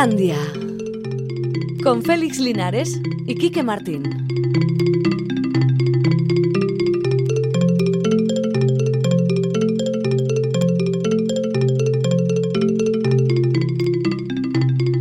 Islandia. 0.00 0.38
Con 1.82 2.02
Félix 2.02 2.38
Linares 2.38 3.02
y 3.26 3.34
Quique 3.34 3.62
Martín. 3.62 4.02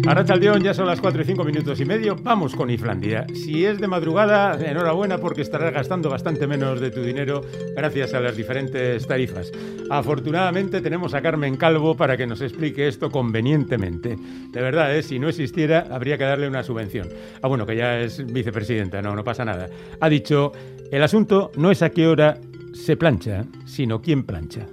Ahora 0.05 0.25
Chaldeón, 0.25 0.62
ya 0.63 0.73
son 0.73 0.85
las 0.85 1.00
4 1.00 1.21
y 1.21 1.25
5 1.25 1.45
minutos 1.45 1.79
y 1.79 1.86
medio. 1.86 2.18
Vamos 2.21 2.54
con 2.54 2.70
Islandia. 2.70 3.25
Si 3.34 3.63
es 3.63 3.79
de 3.79 3.88
madrugada, 3.88 4.59
enhorabuena 4.59 5.18
porque 5.18 5.43
estarás 5.43 5.71
gastando 5.71 6.09
bastante 6.09 6.45
menos 6.45 6.81
de 6.81 6.91
tu 6.91 7.02
dinero 7.02 7.39
gracias 7.73 8.13
a 8.13 8.20
las 8.20 8.36
diferentes 8.36 9.07
tarifas. 9.07 9.50
Afortunadamente 9.89 10.81
tenemos 10.81 11.13
a 11.13 11.21
Carmen 11.21 11.57
Calvo 11.57 11.95
para 11.95 12.16
que 12.16 12.27
nos 12.27 12.41
explique 12.41 12.88
esto 12.88 13.09
convenientemente. 13.09 14.16
De 14.52 14.61
verdad, 14.61 14.95
¿eh? 14.95 15.02
si 15.02 15.17
no 15.17 15.30
existiera, 15.30 15.88
habría 15.89 16.17
que 16.17 16.25
darle 16.25 16.47
una 16.47 16.63
subvención. 16.63 17.07
Ah, 17.41 17.47
bueno, 17.47 17.66
que 17.66 17.75
ya 17.75 17.99
es 17.99 18.25
vicepresidenta, 18.31 19.02
no, 19.02 19.16
no 19.16 19.23
pasa 19.23 19.44
nada. 19.44 19.67
Ha 19.99 20.09
dicho, 20.09 20.52
el 20.91 21.02
asunto 21.02 21.52
no 21.55 21.71
es 21.71 21.81
a 21.81 21.89
qué 21.89 22.07
hora 22.07 22.38
se 22.73 22.97
plancha, 22.97 23.45
sino 23.66 24.02
quién 24.02 24.23
plancha. 24.23 24.67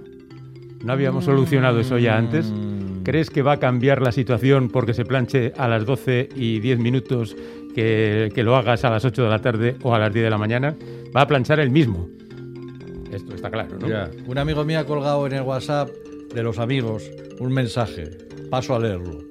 ¿No 0.85 0.93
habíamos 0.93 1.25
solucionado 1.25 1.81
eso 1.81 1.99
ya 1.99 2.19
antes? 2.19 2.53
¿Crees 3.03 3.31
que 3.31 3.43
va 3.43 3.53
a 3.53 3.59
cambiar 3.59 4.03
la 4.03 4.13
situación 4.13 4.69
porque 4.69 4.93
se 4.93 5.05
planche 5.05 5.53
a 5.57 5.67
las 5.67 5.87
12 5.87 6.29
y 6.37 6.61
10 6.61 6.79
minutos 6.79 7.35
que, 7.75 8.31
que, 8.35 8.43
lo 8.43 8.57
hagas 8.57 8.85
a 8.85 8.91
las 8.91 9.05
8 9.05 9.23
de 9.23 9.29
la 9.29 9.39
tarde 9.39 9.77
o 9.83 9.95
a 9.95 9.99
las 9.99 10.13
10 10.13 10.25
de 10.25 10.31
la 10.31 10.39
mañana? 10.39 10.77
Va 11.17 11.23
a 11.23 11.27
planchar 11.27 11.61
el 11.61 11.71
mismo. 11.71 12.09
Esto 13.17 13.35
está 13.35 13.51
claro, 13.51 13.79
¿no? 13.79 13.89
Un 14.27 14.39
amigo 14.39 14.63
mío 14.65 14.79
ha 14.79 14.85
colgado 14.85 15.27
en 15.27 15.33
el 15.33 15.43
WhatsApp 15.43 15.89
de 16.35 16.43
los 16.43 16.59
amigos 16.59 17.11
un 17.41 17.51
mensaje. 17.51 18.11
Paso 18.51 18.75
a 18.75 18.79
leerlo. 18.79 19.25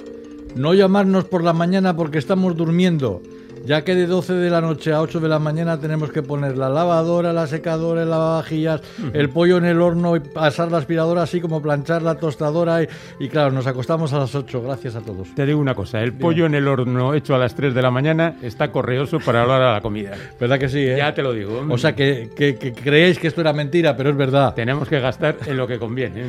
No 0.55 0.73
llamarnos 0.73 1.25
por 1.25 1.43
la 1.43 1.53
mañana 1.53 1.95
porque 1.95 2.17
estamos 2.17 2.57
durmiendo. 2.57 3.21
Ya 3.65 3.83
que 3.83 3.95
de 3.95 4.05
12 4.05 4.33
de 4.33 4.49
la 4.51 4.61
noche 4.61 4.93
a 4.93 5.01
8 5.01 5.19
de 5.19 5.27
la 5.27 5.39
mañana 5.39 5.79
tenemos 5.79 6.11
que 6.11 6.21
poner 6.21 6.55
la 6.55 6.69
lavadora, 6.69 7.33
la 7.33 7.47
secadora, 7.47 8.03
el 8.03 8.09
lavavajillas, 8.11 8.81
el 9.13 9.29
pollo 9.29 9.57
en 9.57 9.65
el 9.65 9.81
horno 9.81 10.15
y 10.15 10.19
pasar 10.19 10.71
la 10.71 10.77
aspiradora, 10.77 11.23
así 11.23 11.41
como 11.41 11.61
planchar 11.61 12.03
la 12.03 12.15
tostadora. 12.15 12.83
Y, 12.83 12.87
y, 13.19 13.27
claro, 13.27 13.51
nos 13.51 13.65
acostamos 13.65 14.13
a 14.13 14.19
las 14.19 14.35
8. 14.35 14.61
Gracias 14.61 14.95
a 14.95 15.01
todos. 15.01 15.33
Te 15.33 15.45
digo 15.45 15.59
una 15.59 15.73
cosa: 15.73 16.01
el 16.01 16.13
pollo 16.13 16.45
en 16.45 16.53
el 16.53 16.67
horno 16.67 17.15
hecho 17.15 17.33
a 17.33 17.39
las 17.39 17.55
3 17.55 17.73
de 17.73 17.81
la 17.81 17.89
mañana 17.89 18.35
está 18.43 18.71
correoso 18.71 19.19
para 19.19 19.41
hablar 19.41 19.61
a 19.63 19.73
la 19.73 19.81
comida. 19.81 20.11
¿Verdad 20.39 20.59
que 20.59 20.69
sí? 20.69 20.79
Eh? 20.79 20.97
Ya 20.97 21.13
te 21.13 21.23
lo 21.23 21.33
digo. 21.33 21.65
O 21.67 21.77
sea, 21.77 21.95
que, 21.95 22.29
que, 22.35 22.57
que, 22.57 22.71
creéis 22.71 23.17
que 23.17 23.27
esto 23.27 23.41
era 23.41 23.51
mentira, 23.51 23.97
pero 23.97 24.11
es 24.11 24.17
verdad. 24.17 24.53
Tenemos 24.53 24.87
que 24.87 24.99
gastar 24.99 25.37
en 25.45 25.57
lo 25.57 25.65
que 25.65 25.79
conviene. 25.79 26.23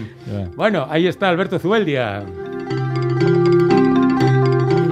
Bueno, 0.55 0.87
ahí 0.89 1.07
está 1.07 1.29
Alberto 1.29 1.59
Zubeldia. 1.59 2.25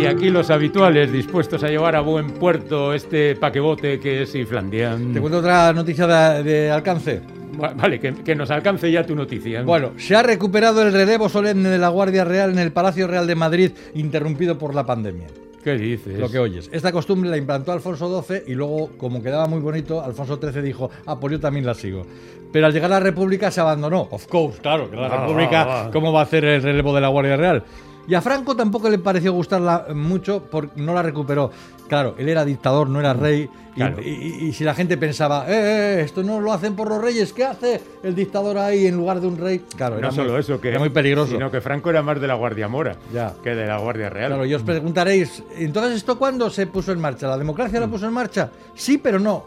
Y 0.04 0.06
aquí 0.06 0.28
los 0.28 0.50
habituales 0.50 1.10
dispuestos 1.10 1.64
a 1.64 1.68
llevar 1.68 1.96
a 1.96 2.00
buen 2.00 2.32
puerto 2.32 2.92
este 2.92 3.36
paquebote 3.36 3.98
que 3.98 4.20
es 4.20 4.34
Islandia. 4.34 4.98
Te 5.14 5.18
cuento 5.18 5.38
otra 5.38 5.72
noticia 5.72 6.06
de, 6.06 6.42
de 6.42 6.70
alcance. 6.70 7.22
Vale, 7.56 7.98
que, 7.98 8.12
que, 8.12 8.34
nos 8.34 8.50
alcance 8.50 8.90
ya 8.92 9.06
tu 9.06 9.14
noticia. 9.14 9.62
Bueno, 9.62 9.92
se 9.96 10.14
ha 10.14 10.22
recuperado 10.22 10.82
el 10.82 10.92
relevo 10.92 11.30
solemne 11.30 11.70
de 11.70 11.78
la 11.78 11.88
Guardia 11.88 12.22
Real 12.22 12.50
en 12.50 12.58
el 12.58 12.70
Palacio 12.70 13.06
Real 13.06 13.26
de 13.26 13.34
Madrid, 13.34 13.70
interrumpido 13.94 14.58
por 14.58 14.74
la 14.74 14.84
pandemia. 14.84 15.26
¿Qué 15.62 15.78
dices? 15.78 16.18
Lo 16.18 16.28
que 16.28 16.38
oyes. 16.38 16.68
Esta 16.70 16.92
costumbre 16.92 17.30
la 17.30 17.38
implantó 17.38 17.72
Alfonso 17.72 18.22
XII 18.22 18.42
y 18.46 18.52
luego, 18.54 18.90
como 18.98 19.22
quedaba 19.22 19.46
muy 19.46 19.60
bonito, 19.60 20.02
Alfonso 20.02 20.38
XIII 20.38 20.60
dijo, 20.60 20.90
ah, 21.06 21.18
pues 21.18 21.32
yo 21.32 21.40
también 21.40 21.64
la 21.64 21.72
sigo. 21.72 22.04
Pero 22.52 22.66
al 22.66 22.74
llegar 22.74 22.92
a 22.92 22.96
la 22.96 23.00
República 23.00 23.50
se 23.50 23.62
abandonó. 23.62 24.06
Of 24.10 24.26
course, 24.26 24.60
claro, 24.60 24.90
que 24.90 24.96
la 24.96 25.06
Ah, 25.06 25.20
República, 25.22 25.66
ah. 25.86 25.90
¿cómo 25.90 26.12
va 26.12 26.20
a 26.20 26.24
hacer 26.24 26.44
el 26.44 26.62
relevo 26.62 26.94
de 26.94 27.00
la 27.00 27.08
Guardia 27.08 27.36
Real? 27.38 27.64
Y 28.06 28.14
a 28.14 28.20
Franco 28.20 28.54
tampoco 28.54 28.88
le 28.90 28.98
pareció 28.98 29.32
gustarla 29.32 29.86
mucho 29.94 30.42
porque 30.50 30.80
no 30.80 30.92
la 30.94 31.02
recuperó. 31.02 31.50
Claro, 31.88 32.14
él 32.18 32.28
era 32.28 32.44
dictador, 32.44 32.88
no 32.88 33.00
era 33.00 33.12
rey. 33.14 33.48
Y, 33.72 33.76
Claro. 33.76 33.96
y- 34.02 34.08
y- 34.08 34.44
y 34.46 34.52
si 34.52 34.62
la 34.64 34.74
gente 34.74 34.96
pensaba, 34.96 35.46
eh, 35.48 35.52
eh, 35.98 36.02
esto 36.04 36.22
no 36.22 36.40
lo 36.40 36.52
hacen 36.52 36.74
por 36.76 36.88
los 36.88 37.00
reyes, 37.00 37.32
¿qué 37.32 37.44
hace 37.44 37.80
el 38.02 38.14
dictador 38.14 38.56
ahí 38.58 38.86
en 38.86 38.96
lugar 38.96 39.20
de 39.20 39.26
un 39.26 39.36
rey? 39.36 39.60
Claro, 39.76 39.98
era 39.98 40.08
No 40.08 40.14
solo 40.14 40.32
muy, 40.32 40.40
eso, 40.40 40.60
que 40.60 40.68
era 40.68 40.78
muy 40.78 40.90
peligroso. 40.90 41.32
Sino 41.32 41.50
que 41.50 41.60
Franco 41.60 41.90
era 41.90 42.02
más 42.02 42.20
de 42.20 42.26
la 42.26 42.34
Guardia 42.34 42.68
Mora 42.68 42.96
Ya. 43.12 43.34
que 43.42 43.50
de 43.54 43.66
la 43.66 43.78
Guardia 43.78 44.10
Real. 44.10 44.28
Claro, 44.30 44.46
y 44.46 44.54
os 44.54 44.62
preguntaréis, 44.62 45.42
¿entonces 45.56 45.96
esto 45.96 46.18
cuándo 46.18 46.48
se 46.50 46.66
puso 46.66 46.92
en 46.92 47.00
marcha? 47.00 47.26
¿La 47.26 47.36
democracia 47.38 47.80
lo 47.80 47.88
puso 47.90 48.06
en 48.06 48.12
marcha? 48.12 48.50
Sí, 48.74 48.98
pero 48.98 49.18
no. 49.18 49.44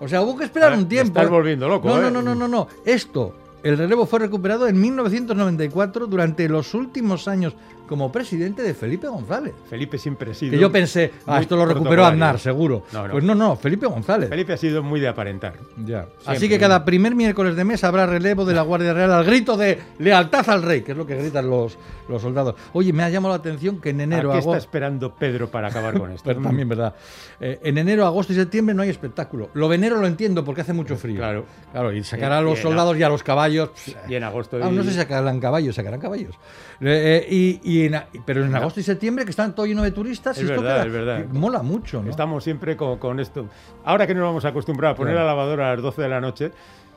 O 0.00 0.06
sea, 0.08 0.22
hubo 0.22 0.36
que 0.36 0.44
esperar 0.44 0.72
Ah, 0.72 0.76
un 0.76 0.86
tiempo. 0.88 1.18
estás 1.18 1.30
volviendo 1.30 1.68
loco, 1.68 1.88
No, 1.88 1.98
¿eh? 1.98 2.02
no, 2.02 2.10
no, 2.10 2.22
no, 2.22 2.34
no, 2.34 2.46
no. 2.48 2.68
Esto, 2.84 3.34
el 3.62 3.76
relevo 3.78 4.06
fue 4.06 4.18
recuperado 4.20 4.68
en 4.68 4.80
1994 4.80 6.06
durante 6.06 6.48
los 6.48 6.72
últimos 6.74 7.26
años 7.28 7.54
como 7.86 8.10
presidente 8.12 8.62
de 8.62 8.74
Felipe 8.74 9.06
González. 9.08 9.54
Felipe 9.68 9.98
siempre 9.98 10.30
ha 10.30 10.34
sido. 10.34 10.52
Que 10.52 10.58
yo 10.58 10.70
pensé, 10.70 11.12
ah, 11.26 11.40
esto 11.40 11.56
lo 11.56 11.66
recuperó. 11.66 12.04
Aznar, 12.06 12.38
seguro. 12.38 12.84
No, 12.92 13.06
no. 13.06 13.12
Pues 13.12 13.24
no, 13.24 13.34
no, 13.34 13.56
Felipe 13.56 13.86
González. 13.86 14.28
Felipe 14.28 14.52
ha 14.52 14.56
sido 14.56 14.82
muy 14.82 15.00
de 15.00 15.08
aparentar. 15.08 15.54
Ya. 15.84 16.02
Siempre. 16.04 16.22
Así 16.26 16.48
que 16.48 16.58
cada 16.58 16.84
primer 16.84 17.14
miércoles 17.14 17.56
de 17.56 17.64
mes 17.64 17.82
habrá 17.84 18.06
relevo 18.06 18.44
de 18.44 18.54
la 18.54 18.62
Guardia 18.62 18.92
Real 18.92 19.12
al 19.12 19.24
grito 19.24 19.56
de 19.56 19.78
lealtad 19.98 20.48
al 20.50 20.62
rey, 20.62 20.82
que 20.82 20.92
es 20.92 20.98
lo 20.98 21.06
que 21.06 21.16
gritan 21.16 21.48
los, 21.48 21.78
los 22.08 22.22
soldados. 22.22 22.54
Oye, 22.72 22.92
me 22.92 23.02
ha 23.02 23.08
llamado 23.10 23.34
la 23.34 23.38
atención 23.40 23.80
que 23.80 23.90
en 23.90 24.00
enero 24.00 24.30
¿A 24.30 24.34
qué 24.34 24.38
está 24.40 24.56
esperando 24.58 25.14
Pedro 25.14 25.48
para 25.50 25.68
acabar 25.68 25.98
con 25.98 26.10
esto? 26.12 26.24
Pero 26.26 26.40
también, 26.42 26.68
¿verdad? 26.68 26.94
Eh, 27.40 27.60
en 27.62 27.78
enero, 27.78 28.06
agosto 28.06 28.32
y 28.32 28.36
septiembre 28.36 28.74
no 28.74 28.82
hay 28.82 28.88
espectáculo. 28.90 29.50
Lo 29.54 29.68
de 29.68 29.76
enero 29.76 30.00
lo 30.00 30.06
entiendo 30.06 30.44
porque 30.44 30.62
hace 30.62 30.72
mucho 30.72 30.96
frío. 30.96 31.16
Claro. 31.16 31.44
Claro, 31.72 31.92
y 31.92 32.02
sacar 32.04 32.32
a 32.32 32.40
los 32.40 32.58
soldados 32.58 32.96
y 32.98 33.02
a 33.02 33.08
los 33.08 33.22
caballos. 33.22 33.70
Y 34.08 34.14
en 34.14 34.24
agosto. 34.24 34.58
Ah, 34.62 34.68
y- 34.70 34.74
no 34.74 34.82
sé 34.82 34.90
si 34.90 34.96
sacarán 34.96 35.40
caballos, 35.40 35.74
sacarán 35.74 36.00
caballos. 36.00 36.34
Eh, 36.80 37.24
eh, 37.24 37.34
y, 37.34 37.60
y 37.62 37.75
en 37.84 38.00
pero 38.24 38.44
en 38.44 38.54
agosto 38.54 38.80
y 38.80 38.82
septiembre, 38.82 39.24
que 39.24 39.30
están 39.30 39.54
todo 39.54 39.66
lleno 39.66 39.82
de 39.82 39.90
turistas, 39.90 40.36
Es 40.38 40.44
esto 40.48 40.62
verdad, 40.62 40.76
queda- 40.82 40.86
es 40.86 40.92
verdad. 40.92 41.24
mola 41.32 41.62
mucho, 41.62 42.02
¿no? 42.02 42.10
Estamos 42.10 42.42
siempre 42.44 42.76
con, 42.76 42.98
con 42.98 43.20
esto. 43.20 43.46
Ahora 43.84 44.06
que 44.06 44.14
nos 44.14 44.24
vamos 44.24 44.44
a 44.44 44.48
acostumbrar 44.48 44.92
a 44.92 44.94
poner 44.94 45.14
Claro. 45.14 45.26
la 45.26 45.32
lavadora 45.34 45.68
a 45.70 45.74
las 45.74 45.82
12 45.82 46.02
de 46.02 46.08
la 46.08 46.20
noche, 46.20 46.50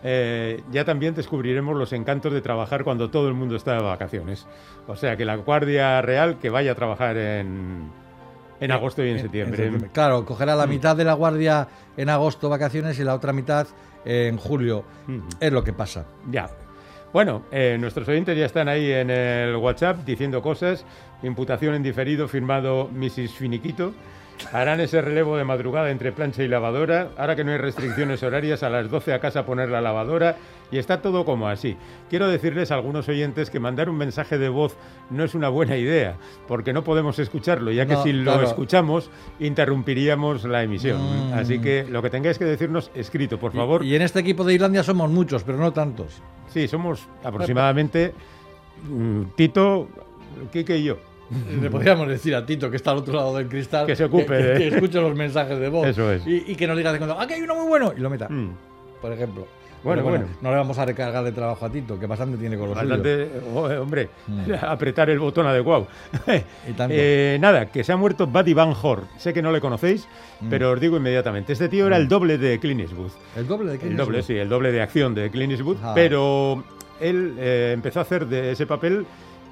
eh, 0.03 0.63
ya 0.71 0.85
también 0.85 1.13
descubriremos 1.13 1.75
los 1.75 1.91
encantos 1.91 2.31
de 2.31 2.41
trabajar 2.41 2.83
cuando 2.83 3.09
todo 3.09 3.27
el 3.27 3.33
mundo 3.33 3.55
está 3.55 3.73
de 3.73 3.83
vacaciones. 3.83 4.47
O 4.87 4.95
sea, 4.95 5.17
que 5.17 5.25
la 5.25 5.35
Guardia 5.35 6.01
Real 6.01 6.37
que 6.39 6.49
vaya 6.49 6.71
a 6.71 6.75
trabajar 6.75 7.17
en, 7.17 7.89
en 8.61 8.71
agosto 8.71 9.03
y 9.03 9.09
en, 9.09 9.17
En- 9.17 9.21
septiembre. 9.23 9.57
en 9.57 9.63
septiembre. 9.63 9.89
Claro, 9.93 10.23
cogerá 10.25 10.55
la 10.55 10.67
mitad 10.67 10.95
de 10.95 11.03
la 11.03 11.13
guardia 11.13 11.67
en 11.97 12.09
agosto, 12.09 12.47
vacaciones, 12.49 12.97
y 12.99 13.03
la 13.03 13.13
otra 13.13 13.33
mitad 13.33 13.67
en 14.05 14.37
julio. 14.37 14.85
Ujú. 15.07 15.21
Es 15.41 15.51
lo 15.51 15.63
que 15.63 15.73
pasa. 15.73 16.05
Ya. 16.31 16.49
Bueno, 17.11 17.41
eh, 17.51 17.77
nuestros 17.79 18.07
oyentes 18.07 18.37
ya 18.37 18.45
están 18.45 18.67
ahí 18.67 18.91
en 18.91 19.09
el 19.09 19.55
WhatsApp 19.55 20.05
diciendo 20.05 20.43
cosas. 20.43 20.85
Imputación 21.23 21.73
en 21.73 21.81
diferido 21.81 22.27
firmado 22.27 22.87
Mrs. 22.93 23.33
Finiquito. 23.33 23.93
Harán 24.51 24.79
ese 24.79 25.01
relevo 25.01 25.37
de 25.37 25.43
madrugada 25.43 25.91
entre 25.91 26.11
plancha 26.11 26.43
y 26.43 26.47
lavadora. 26.47 27.09
Ahora 27.17 27.35
que 27.35 27.43
no 27.43 27.51
hay 27.51 27.57
restricciones 27.57 28.23
horarias, 28.23 28.63
a 28.63 28.69
las 28.69 28.89
12 28.89 29.13
a 29.13 29.19
casa 29.19 29.45
poner 29.45 29.69
la 29.69 29.81
lavadora. 29.81 30.37
Y 30.71 30.77
está 30.77 31.01
todo 31.01 31.25
como 31.25 31.47
así. 31.47 31.77
Quiero 32.09 32.27
decirles 32.27 32.71
a 32.71 32.75
algunos 32.75 33.07
oyentes 33.09 33.49
que 33.49 33.59
mandar 33.59 33.89
un 33.89 33.97
mensaje 33.97 34.37
de 34.37 34.49
voz 34.49 34.77
no 35.09 35.23
es 35.23 35.33
una 35.35 35.49
buena 35.49 35.77
idea, 35.77 36.17
porque 36.47 36.73
no 36.73 36.83
podemos 36.83 37.17
escucharlo, 37.19 37.71
ya 37.71 37.85
que 37.85 37.93
No, 37.93 38.03
si 38.03 38.13
lo 38.13 38.31
claro. 38.33 38.47
escuchamos, 38.47 39.09
interrumpiríamos 39.39 40.43
la 40.45 40.63
emisión. 40.63 41.31
Mm. 41.31 41.33
Así 41.33 41.59
que 41.59 41.85
lo 41.89 42.01
que 42.01 42.09
tengáis 42.09 42.37
que 42.37 42.45
decirnos, 42.45 42.91
escrito, 42.93 43.39
por 43.39 43.51
favor. 43.51 43.83
Y, 43.83 43.93
y 43.93 43.95
en 43.95 44.03
este 44.03 44.19
equipo 44.19 44.43
de 44.43 44.53
Islandia 44.53 44.83
somos 44.83 45.09
muchos, 45.09 45.43
pero 45.43 45.57
no 45.57 45.73
tantos. 45.73 46.21
Sí, 46.47 46.67
somos 46.67 47.07
aproximadamente 47.23 48.13
mm, 48.87 49.23
Tito, 49.35 49.87
Quique 50.51 50.77
y 50.77 50.83
yo. 50.83 50.97
Le 51.61 51.69
podríamos 51.69 52.07
decir 52.07 52.33
a 52.35 52.45
Tito, 52.45 52.69
que 52.71 52.77
está 52.77 52.91
al 52.91 52.97
otro 52.97 53.13
lado 53.13 53.35
del 53.37 53.47
cristal, 53.47 53.85
Que 53.85 53.95
se 53.95 54.05
ocupe 54.05 54.25
que, 54.25 54.33
de- 54.43 54.57
que 54.57 54.67
escuche 54.75 54.99
los 54.99 55.15
mensajes 55.15 55.59
de 55.59 55.69
voz. 55.69 55.87
Eso 55.87 56.11
es. 56.11 56.25
Y, 56.25 56.43
y 56.47 56.55
que 56.55 56.65
nos 56.67 56.75
diga 56.77 56.91
de 56.91 56.97
cuando, 56.97 57.19
aquí 57.19 57.33
hay 57.33 57.41
uno 57.41 57.55
muy 57.55 57.67
bueno, 57.67 57.93
y 57.95 57.99
lo 57.99 58.09
meta, 58.09 58.27
Mm, 58.29 58.49
por 59.01 59.11
ejemplo. 59.11 59.47
Bueno, 59.81 60.01
Pero 60.03 60.09
bueno. 60.17 60.25
No 60.41 60.49
le 60.51 60.57
vamos 60.57 60.77
a 60.77 60.83
recargar 60.85 61.23
de 61.23 61.31
trabajo 61.31 61.65
a 61.65 61.69
Tito, 61.71 61.97
que 61.97 62.05
bastante 62.05 62.37
tiene 62.37 62.57
con 62.57 62.67
lo 62.67 62.75
suyo. 62.75 62.85
Bastante, 62.89 63.29
oh, 63.55 63.69
eh, 63.71 63.77
hombre, 63.77 64.09
Mm. 64.27 64.51
apretar 64.61 65.09
el 65.09 65.19
botón 65.19 65.47
adecuado. 65.47 65.87
Y. 66.27 66.73
Eh, 66.89 67.37
nada, 67.39 67.67
que 67.67 67.83
se 67.85 67.93
ha 67.93 67.95
muerto 67.95 68.27
Buddy 68.27 68.53
Van 68.53 68.73
Hor. 68.81 69.03
Sé 69.17 69.33
que 69.33 69.41
no 69.41 69.51
le 69.53 69.61
conocéis, 69.61 70.05
Mm. 70.41 70.49
pero 70.49 70.71
os 70.71 70.79
digo 70.81 70.97
inmediatamente. 70.97 71.53
Este 71.53 71.69
tío 71.69 71.87
era 71.87 71.95
el 71.95 72.07
doble 72.09 72.37
de 72.37 72.59
Clint 72.59 72.81
Eastwood. 72.81 73.11
El 73.37 73.47
doble 73.47 73.67
de 73.67 73.73
El 73.75 73.79
Clint 73.79 73.97
doble, 73.97 74.17
Eastwood. 74.17 74.35
sí, 74.35 74.39
el 74.41 74.49
doble 74.49 74.71
de 74.73 74.81
acción 74.81 75.15
de 75.15 75.29
Clint 75.31 75.51
Eastwood, 75.53 75.77
Ah. 75.81 75.93
pero 75.95 76.61
él 76.99 77.35
eh, 77.39 77.71
empezó 77.73 77.99
a 77.99 78.01
hacer 78.01 78.25
de 78.27 78.51
ese 78.51 78.65
papel 78.65 79.05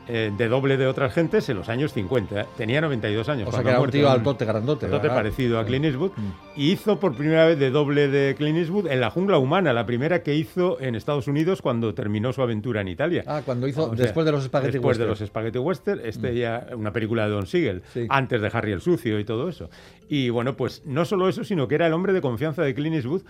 eh, 0.10 0.32
de 0.36 0.48
doble 0.48 0.78
de 0.78 0.88
otras 0.88 1.14
gentes 1.14 1.50
en 1.50 1.58
los 1.58 1.70
años 1.70 1.94
50. 1.94 2.46
Tenía 2.58 2.82
92 2.82 3.30
años. 3.30 3.50
O 3.50 3.52
sea 3.52 3.64
que 3.64 3.70
era 3.70 3.80
un 3.82 3.90
tío 3.90 4.10
altote, 4.10 4.46
grandote. 4.46 4.88
¿verdad? 4.88 5.14
parecido 5.14 5.60
a 5.60 5.66
Clint 5.66 5.86
Eastwood. 5.86 6.12
Mm. 6.16 6.32
Y 6.56 6.72
hizo 6.72 7.00
por 7.00 7.16
primera 7.16 7.46
vez 7.46 7.60
de 7.60 7.70
doble 7.70 8.08
de 8.08 8.36
Clint 8.36 8.58
Eastwood 8.58 8.88
en 8.88 9.00
La 9.02 9.10
Jungla 9.10 9.38
Humana, 9.38 9.74
la 9.74 9.86
primera 9.86 10.24
que 10.24 10.36
hizo 10.36 10.80
en 10.80 10.96
Estados 10.96 11.28
Unidos 11.28 11.62
cuando 11.62 11.94
terminó 11.94 12.34
su 12.34 12.42
aventura 12.42 12.82
en 12.82 12.88
Italia. 12.88 13.24
Ah, 13.28 13.42
cuando 13.46 13.68
hizo, 13.68 13.84
O 13.92 13.96
sea, 13.96 14.06
después 14.06 14.26
de 14.26 14.32
los 14.32 14.44
Spaghetti 14.44 14.74
Después 14.74 14.98
de 14.98 15.04
Western. 15.06 15.20
los 15.22 15.30
Spaghetti 15.30 15.60
Western, 15.60 16.02
este 16.04 16.36
ya 16.36 16.68
una 16.76 16.92
película 16.92 17.26
de 17.26 17.32
Don 17.32 17.48
Siegel, 17.48 17.84
Sí. 17.94 18.06
antes 18.10 18.42
de 18.42 18.50
Harry 18.54 18.72
el 18.72 18.82
Sucio 18.82 19.20
y 19.20 19.24
todo 19.26 19.50
eso. 19.50 19.70
Y 20.10 20.30
bueno, 20.30 20.56
pues 20.56 20.84
no 20.86 21.06
solo 21.06 21.28
eso, 21.30 21.44
sino 21.44 21.68
que 21.68 21.76
era 21.76 21.88
el 21.88 21.94
hombre 21.94 22.14
de 22.14 22.22
confianza 22.22 22.64
de 22.64 22.74
Clint 22.74 22.96
Eastwood, 22.96 23.22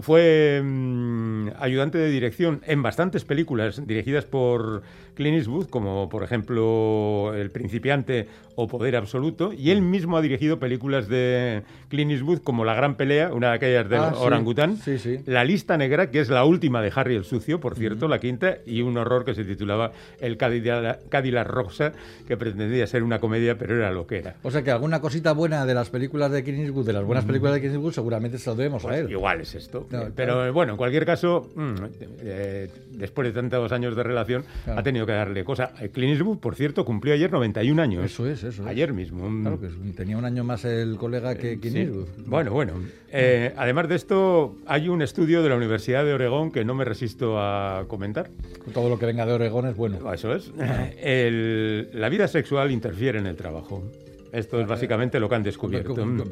Fue 0.00 0.62
mm, 0.64 1.48
ayudante 1.58 1.98
de 1.98 2.08
dirección 2.08 2.62
en 2.66 2.82
bastantes 2.82 3.26
películas 3.26 3.86
dirigidas 3.86 4.24
por 4.24 4.80
Clint 5.14 5.36
Eastwood, 5.36 5.66
como 5.68 6.08
por 6.08 6.22
ejemplo 6.24 7.32
El 7.34 7.50
Principiante 7.50 8.26
o 8.56 8.66
Poder 8.66 8.96
Absoluto, 8.96 9.52
y 9.52 9.70
él 9.72 9.82
mismo 9.82 10.16
ha 10.16 10.22
dirigido 10.22 10.58
películas 10.58 11.06
de 11.08 11.64
Clint 11.90 12.12
Eastwood 12.12 12.38
como 12.38 12.64
La 12.64 12.72
Gran 12.74 12.96
Pelea, 12.96 13.34
una 13.34 13.50
de 13.50 13.54
aquellas 13.56 13.88
de 13.90 13.96
Ah. 13.98 14.14
Orangután, 14.16 14.78
Sí, 14.78 14.98
sí. 14.98 15.18
La 15.26 15.44
Lista 15.44 15.76
Negra, 15.76 16.10
que 16.10 16.20
es 16.20 16.30
la 16.30 16.44
última 16.46 16.80
de 16.80 16.90
Harry 16.94 17.16
el 17.16 17.24
Sucio, 17.24 17.60
por 17.60 17.74
cierto, 17.76 18.08
la 18.08 18.20
quinta, 18.20 18.56
y 18.64 18.80
un 18.80 18.96
horror 18.96 19.26
que 19.26 19.34
se 19.34 19.44
titulaba 19.44 19.92
El 20.18 20.38
Cadillac 20.38 21.46
Rosa, 21.46 21.92
que 22.26 22.36
pretendía 22.38 22.86
ser 22.86 23.02
una 23.02 23.20
comedia, 23.20 23.58
pero 23.58 23.76
era 23.76 23.90
lo 23.92 24.06
que 24.06 24.18
era. 24.18 24.36
O 24.42 24.50
sea 24.50 24.62
que 24.62 24.70
alguna 24.70 25.00
cosita 25.02 25.32
buena 25.32 25.66
de 25.66 25.74
las 25.74 25.90
películas 25.90 26.13
de 26.14 26.42
Clint 26.44 26.60
Eastwood, 26.60 26.86
de 26.86 26.92
las 26.92 27.04
buenas 27.04 27.24
películas 27.24 27.54
de 27.54 27.60
Clint 27.60 27.74
Eastwood, 27.74 27.92
seguramente 27.92 28.38
se 28.38 28.48
lo 28.50 28.56
debemos 28.56 28.84
a 28.84 28.96
él. 28.98 29.10
Igual 29.10 29.40
es 29.40 29.54
esto. 29.54 29.86
Claro, 29.88 30.12
Pero 30.14 30.32
claro. 30.34 30.46
eh, 30.46 30.50
bueno, 30.50 30.72
en 30.72 30.76
cualquier 30.78 31.04
caso, 31.04 31.50
mm, 31.54 31.74
eh, 32.20 32.68
después 32.92 33.26
de 33.28 33.32
tantos 33.32 33.72
años 33.72 33.96
de 33.96 34.02
relación, 34.02 34.44
Claro. 34.64 34.80
ha 34.80 34.82
tenido 34.82 35.04
que 35.06 35.12
darle 35.12 35.44
cosa. 35.44 35.72
Eh, 35.80 35.88
Clint 35.90 36.12
Eastwood, 36.14 36.38
por 36.38 36.54
cierto, 36.54 36.84
cumplió 36.84 37.14
ayer 37.14 37.30
91 37.32 37.80
años. 37.80 38.04
Eso 38.04 38.26
es, 38.28 38.44
eso 38.44 38.62
es. 38.62 38.68
Ayer 38.68 38.92
mismo. 38.92 39.28
mm. 39.28 39.42
Claro 39.42 39.60
que 39.60 39.68
tenía 39.96 40.16
un 40.16 40.24
año 40.24 40.44
más 40.44 40.64
el 40.64 40.96
colega 40.96 41.34
que 41.34 41.58
Clint 41.58 41.76
Sí. 41.76 41.82
Eastwood. 41.82 42.08
Bueno, 42.26 42.52
bueno. 42.52 42.74
Eh, 43.16 43.52
además 43.56 43.88
de 43.88 43.94
esto, 43.94 44.56
hay 44.66 44.88
un 44.88 45.00
estudio 45.02 45.42
de 45.42 45.48
la 45.48 45.56
Universidad 45.56 46.04
de 46.04 46.12
Oregón 46.14 46.50
que 46.50 46.64
no 46.64 46.74
me 46.74 46.84
resisto 46.84 47.38
a 47.38 47.84
comentar. 47.88 48.30
Todo 48.72 48.88
lo 48.88 48.98
que 48.98 49.06
venga 49.06 49.24
de 49.26 49.32
Oregón 49.34 49.66
es 49.66 49.76
bueno. 49.76 50.12
Eso 50.12 50.34
es. 50.34 50.50
El- 51.02 51.90
la 51.92 52.08
vida 52.08 52.26
sexual 52.28 52.70
interfiere 52.70 53.18
en 53.18 53.26
el 53.26 53.36
trabajo. 53.36 53.82
Esto 54.34 54.60
es 54.60 54.66
básicamente 54.66 55.20
lo 55.20 55.28
que 55.28 55.34
han 55.36 55.42
descubierto. 55.42 55.94
Mm. 56.04 56.22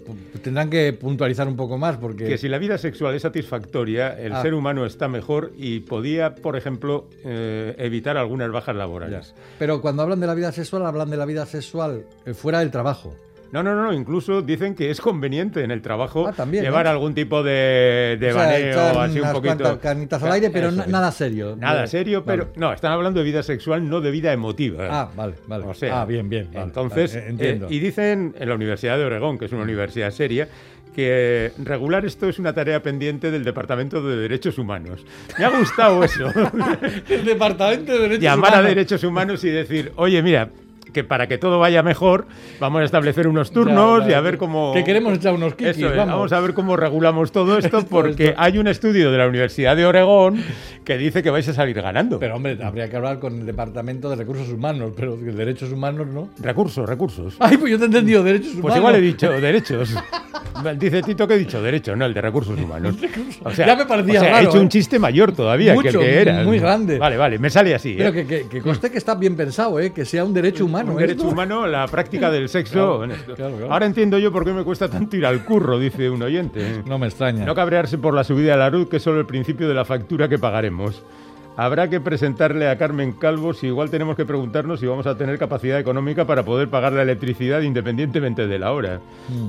Tendrán 0.43 0.69
que 0.69 0.93
puntualizar 0.93 1.47
un 1.47 1.57
poco 1.57 1.79
más 1.79 1.97
porque... 1.99 2.25
Que 2.25 2.37
si 2.39 2.49
la 2.49 2.59
vida 2.59 2.77
sexual 2.79 3.15
es 3.15 3.23
satisfactoria, 3.23 4.19
el 4.19 4.33
Ah. 4.33 4.43
ser 4.43 4.55
humano 4.55 4.85
está 4.85 5.07
mejor 5.09 5.53
y 5.57 5.81
podía, 5.81 6.35
por 6.35 6.57
ejemplo, 6.57 7.09
eh, 7.25 7.75
evitar 7.79 8.17
algunas 8.17 8.51
bajas 8.51 8.75
Ya. 8.75 8.79
laborales. 8.79 9.35
Pero 9.59 9.81
cuando 9.81 10.03
hablan 10.03 10.19
de 10.21 10.27
la 10.27 10.35
vida 10.35 10.51
sexual, 10.53 10.85
hablan 10.85 11.11
de 11.11 11.17
la 11.17 11.25
vida 11.27 11.47
sexual 11.47 12.07
eh, 12.27 12.35
fuera 12.35 12.59
del 12.59 12.71
trabajo. 12.71 13.15
No, 13.53 13.63
no, 13.63 13.75
no, 13.75 13.93
incluso 13.93 14.41
dicen 14.41 14.75
que 14.75 14.91
es 14.91 15.01
conveniente 15.01 15.63
en 15.63 15.71
el 15.71 15.83
trabajo 15.83 16.27
Ah, 16.27 16.33
también, 16.33 16.65
llevar 16.65 16.87
¿eh? 16.87 16.89
algún 16.89 17.15
tipo 17.15 17.43
de, 17.43 18.17
de 18.19 18.31
O 18.31 18.35
sea, 18.35 18.47
baneo, 18.47 19.01
así 19.01 19.21
un 19.21 19.31
poquito. 19.33 19.57
cuantas 19.59 19.79
canitas 19.79 20.23
al 20.23 20.33
aire, 20.33 20.51
pero 20.51 20.69
Eso 20.69 20.87
nada 20.87 21.13
serio. 21.13 21.55
Nada 21.59 21.87
serio, 21.87 22.25
pero 22.25 22.49
no, 22.57 22.73
están 22.73 22.93
hablando 22.93 23.21
de 23.21 23.25
vida 23.27 23.43
sexual, 23.43 23.87
no 23.89 24.01
de 24.01 24.11
vida 24.11 24.33
emotiva. 24.33 24.89
Ah, 24.91 25.11
vale, 25.15 25.35
vale. 25.47 25.67
O 25.67 25.75
sea, 25.75 26.01
ah, 26.01 26.05
bien, 26.07 26.29
bien. 26.31 26.49
vale, 26.53 26.65
entonces, 26.65 27.13
vale, 27.15 27.27
eh, 27.27 27.31
entiendo. 27.31 27.67
eh, 27.67 27.75
y 27.75 27.79
dicen 27.79 28.35
en 28.39 28.49
la 28.49 28.55
Universidad 28.55 28.97
de 28.97 29.05
Oregón, 29.05 29.39
que 29.39 29.45
es 29.45 29.53
una 29.53 29.63
universidad 29.65 30.11
seria, 30.13 30.49
que 30.95 31.53
regular 31.63 32.05
esto 32.07 32.29
es 32.29 32.39
una 32.39 32.53
tarea 32.53 32.83
pendiente 32.83 33.31
del 33.31 33.45
Departamento 33.45 34.03
de 34.07 34.17
Derechos 34.17 34.59
Humanos. 34.59 35.05
Me 35.39 35.45
ha 35.45 35.51
gustado 35.51 36.03
eso. 36.05 36.27
el 37.09 37.25
Departamento 37.25 37.93
de 37.93 37.99
Derechos 37.99 38.23
Llamar 38.23 38.51
a 38.51 38.55
Humanos. 38.61 38.69
Derechos 38.69 39.05
Humanos 39.05 39.45
y 39.45 39.51
decir, 39.51 39.93
oye, 39.97 40.23
mira, 40.23 40.49
que 40.93 41.05
para 41.05 41.27
que 41.27 41.39
todo 41.39 41.59
vaya 41.59 41.83
mejor, 41.83 42.27
vamos 42.61 42.83
a 42.83 42.85
establecer 42.85 43.27
unos 43.29 43.51
turnos 43.51 44.01
Ya, 44.03 44.07
ya, 44.07 44.11
y 44.13 44.15
a 44.15 44.21
ver 44.21 44.39
cómo... 44.39 44.73
Que 44.75 44.85
queremos 44.85 45.15
echar 45.15 45.35
unos 45.35 45.55
kikis, 45.55 45.77
Eso 45.79 45.89
es, 45.89 45.97
vamos. 45.97 46.15
vamos 46.15 46.33
a 46.33 46.41
ver 46.41 46.55
cómo 46.55 46.77
regulamos 46.77 47.33
todo 47.33 47.59
esto, 47.59 47.85
porque 47.87 48.25
esto. 48.31 48.41
hay 48.41 48.59
un 48.59 48.69
estudio 48.69 49.11
de 49.11 49.19
la 49.19 49.27
Universidad 49.27 49.77
de 49.77 49.87
Oregón 49.87 50.43
que 50.85 50.99
dice 50.99 51.23
que 51.23 51.31
vais 51.31 51.49
a 51.49 51.55
salir 51.55 51.81
ganando. 51.81 52.19
Pero 52.19 52.37
hombre, 52.37 52.59
habría 52.63 52.89
que 52.89 52.97
hablar 52.97 53.19
con 53.19 53.39
el 53.41 53.47
Departamento 53.47 54.11
de 54.11 54.17
Recursos 54.17 54.49
Humanos, 54.51 54.93
pero 54.97 55.17
de 55.17 55.33
Derechos 55.33 55.73
Humanos 55.73 56.07
no. 56.09 56.29
recursos, 56.39 56.89
recursos. 56.89 57.37
Ay, 57.39 57.57
pues 57.57 57.71
yo 57.73 57.79
te 57.79 57.85
he 57.85 57.87
entendido, 57.87 58.23
Derechos 58.23 58.49
Humanos. 58.55 58.63
Pues 58.63 58.77
igual 58.77 58.95
he 58.97 59.01
dicho 59.01 59.31
derechos. 59.41 59.95
Dice 60.79 61.03
Tito 61.03 61.27
que 61.27 61.35
he 61.35 61.39
dicho 61.39 61.61
derecho, 61.63 61.97
no 61.97 62.05
el 62.05 62.13
de 62.15 62.21
recursos 62.21 62.59
humanos. 62.59 62.95
O 63.45 63.51
sea, 63.51 63.67
Ya 63.67 63.75
me 63.77 63.87
parecía 63.87 64.21
o 64.21 64.23
sea, 64.23 64.33
raro, 64.33 64.45
He 64.47 64.49
hecho 64.51 64.61
un 64.61 64.67
¿eh? 64.67 64.69
chiste 64.69 64.99
mayor 64.99 65.33
todavía 65.33 65.73
que 65.73 65.89
el 65.89 65.95
Mucho, 65.95 65.99
que 66.01 66.21
era. 66.21 66.45
muy 66.45 66.59
grande. 66.61 66.99
Vale, 66.99 67.17
vale, 67.17 67.39
me 67.39 67.51
sale 67.51 67.75
así. 67.75 67.95
Pero 67.97 68.11
¿eh? 68.11 68.13
que, 68.13 68.27
que, 68.27 68.49
que 68.49 68.61
conste 68.61 68.91
que 68.91 68.99
está 68.99 69.17
bien 69.17 69.35
pensado, 69.35 69.81
¿eh? 69.81 69.93
que 69.93 70.05
sea 70.05 70.25
un 70.25 70.33
derecho 70.33 70.65
humano. 70.65 70.82
Un 70.91 70.99
¿eh? 70.99 71.07
derecho 71.07 71.29
humano, 71.29 71.67
la 71.67 71.87
práctica 71.87 72.31
del 72.31 72.49
sexo. 72.49 73.03
Claro, 73.05 73.25
claro, 73.37 73.57
claro. 73.57 73.73
Ahora 73.73 73.87
entiendo 73.87 74.19
yo 74.19 74.33
por 74.33 74.45
qué 74.45 74.53
me 74.53 74.65
cuesta 74.65 74.89
tanto 74.89 75.17
ir 75.17 75.27
al 75.27 75.45
curro, 75.45 75.79
dice 75.79 76.11
un 76.11 76.23
oyente. 76.23 76.83
No 76.87 76.99
me 76.99 77.07
extraña. 77.07 77.45
No 77.45 77.55
cabrearse 77.55 77.99
por 77.99 78.15
la 78.15 78.25
subida 78.25 78.53
de 78.53 78.59
la 78.59 78.71
luz, 78.71 78.89
que 78.89 78.97
es 78.97 79.03
solo 79.03 79.21
el 79.21 79.27
principio 79.27 79.69
de 79.69 79.75
la 79.75 79.85
factura 79.85 80.29
que 80.29 80.39
pagaremos. 80.39 81.03
Habrá 81.57 81.91
que 81.91 82.01
presentarle 82.01 82.69
a 82.69 82.79
Carmen 82.79 83.13
Calvo 83.13 83.53
si 83.53 83.67
igual 83.67 83.91
tenemos 83.91 84.17
que 84.17 84.25
preguntarnos 84.25 84.81
si 84.81 84.87
vamos 84.87 85.07
a 85.07 85.17
tener 85.17 85.39
capacidad 85.39 85.79
económica 85.79 86.27
para 86.27 86.45
poder 86.45 86.69
pagar 86.71 86.95
la 86.95 87.03
electricidad 87.03 87.61
independientemente 87.61 88.47
de 88.47 88.59
la 88.59 88.73
hora. 88.73 89.01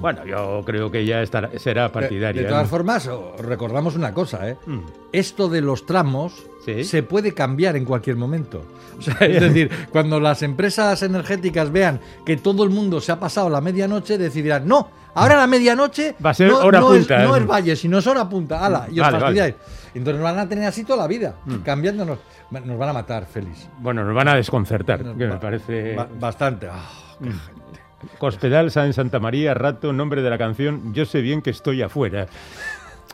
Bueno, 0.02 0.26
yo 0.26 0.62
creo 0.66 0.92
que 0.92 1.06
ya 1.06 1.22
estará, 1.22 1.58
será 1.58 1.92
partidaria. 1.92 2.42
De, 2.42 2.48
todas 2.48 2.64
¿no? 2.64 2.70
formas, 2.70 3.10
recordamos 3.40 3.96
una 3.96 4.14
cosa, 4.14 4.50
¿eh? 4.50 4.58
Mm. 4.66 4.80
Esto 5.14 5.48
de 5.48 5.62
los 5.62 5.86
tramos 5.86 6.44
Sí. 6.66 6.86
se 6.86 7.04
puede 7.04 7.34
cambiar 7.34 7.76
en 7.76 7.86
cualquier 7.86 8.16
momento. 8.16 8.64
O 8.98 9.02
sea, 9.02 9.16
es 9.28 9.42
decir, 9.42 9.70
cuando 9.92 10.20
las 10.20 10.44
empresas 10.44 11.02
energéticas 11.02 11.72
vean 11.72 12.00
que 12.26 12.38
todo 12.38 12.64
el 12.64 12.70
mundo 12.70 13.02
se 13.02 13.12
ha 13.12 13.20
pasado 13.20 13.50
la 13.50 13.60
medianoche, 13.60 14.18
decidirán, 14.18 14.68
no, 14.68 14.88
ahora 15.16 15.38
la 15.38 15.48
medianoche 15.48 16.16
Va 16.24 16.32
a 16.32 16.34
ser 16.34 16.50
no, 16.52 16.60
hora 16.60 16.80
no 16.80 16.88
punta". 16.88 17.22
Es, 17.24 17.30
no 17.30 17.36
es 17.36 17.48
valle, 17.48 17.76
sino 17.76 17.98
es 18.00 18.08
hora 18.08 18.28
punta. 18.28 18.66
Ala, 18.66 18.88
y 18.92 19.00
os 19.00 19.06
Vale, 19.06 19.18
Mm. 19.18 19.20
fastidiáis. 19.22 19.56
Entonces 19.96 20.16
nos 20.22 20.24
van 20.24 20.40
a 20.40 20.50
tener 20.50 20.66
así 20.66 20.84
toda 20.84 21.04
la 21.04 21.08
vida, 21.08 21.36
cambiándonos. 21.64 22.20
Nos 22.52 22.78
van 22.78 22.90
a 22.90 22.94
matar, 22.94 23.26
Félix. 23.26 23.68
Bueno, 23.80 24.04
nos 24.04 24.16
van 24.16 24.28
a 24.28 24.36
desconcertar, 24.36 25.00
que 25.16 25.28
me 25.28 25.38
parece... 25.38 25.96
Ba- 25.96 26.08
bastante. 26.20 26.68
Ah, 26.72 26.90
qué 27.22 27.30
Mm. 27.30 27.32
gente. 27.32 27.64
Cospedal, 28.20 28.70
San 28.70 28.92
Santa 28.92 29.20
María, 29.20 29.54
Rato, 29.54 29.94
nombre 29.94 30.22
de 30.22 30.30
la 30.30 30.38
canción, 30.38 30.94
Yo 30.94 31.06
sé 31.06 31.22
bien 31.22 31.42
que 31.42 31.52
estoy 31.52 31.82
afuera. 31.82 32.28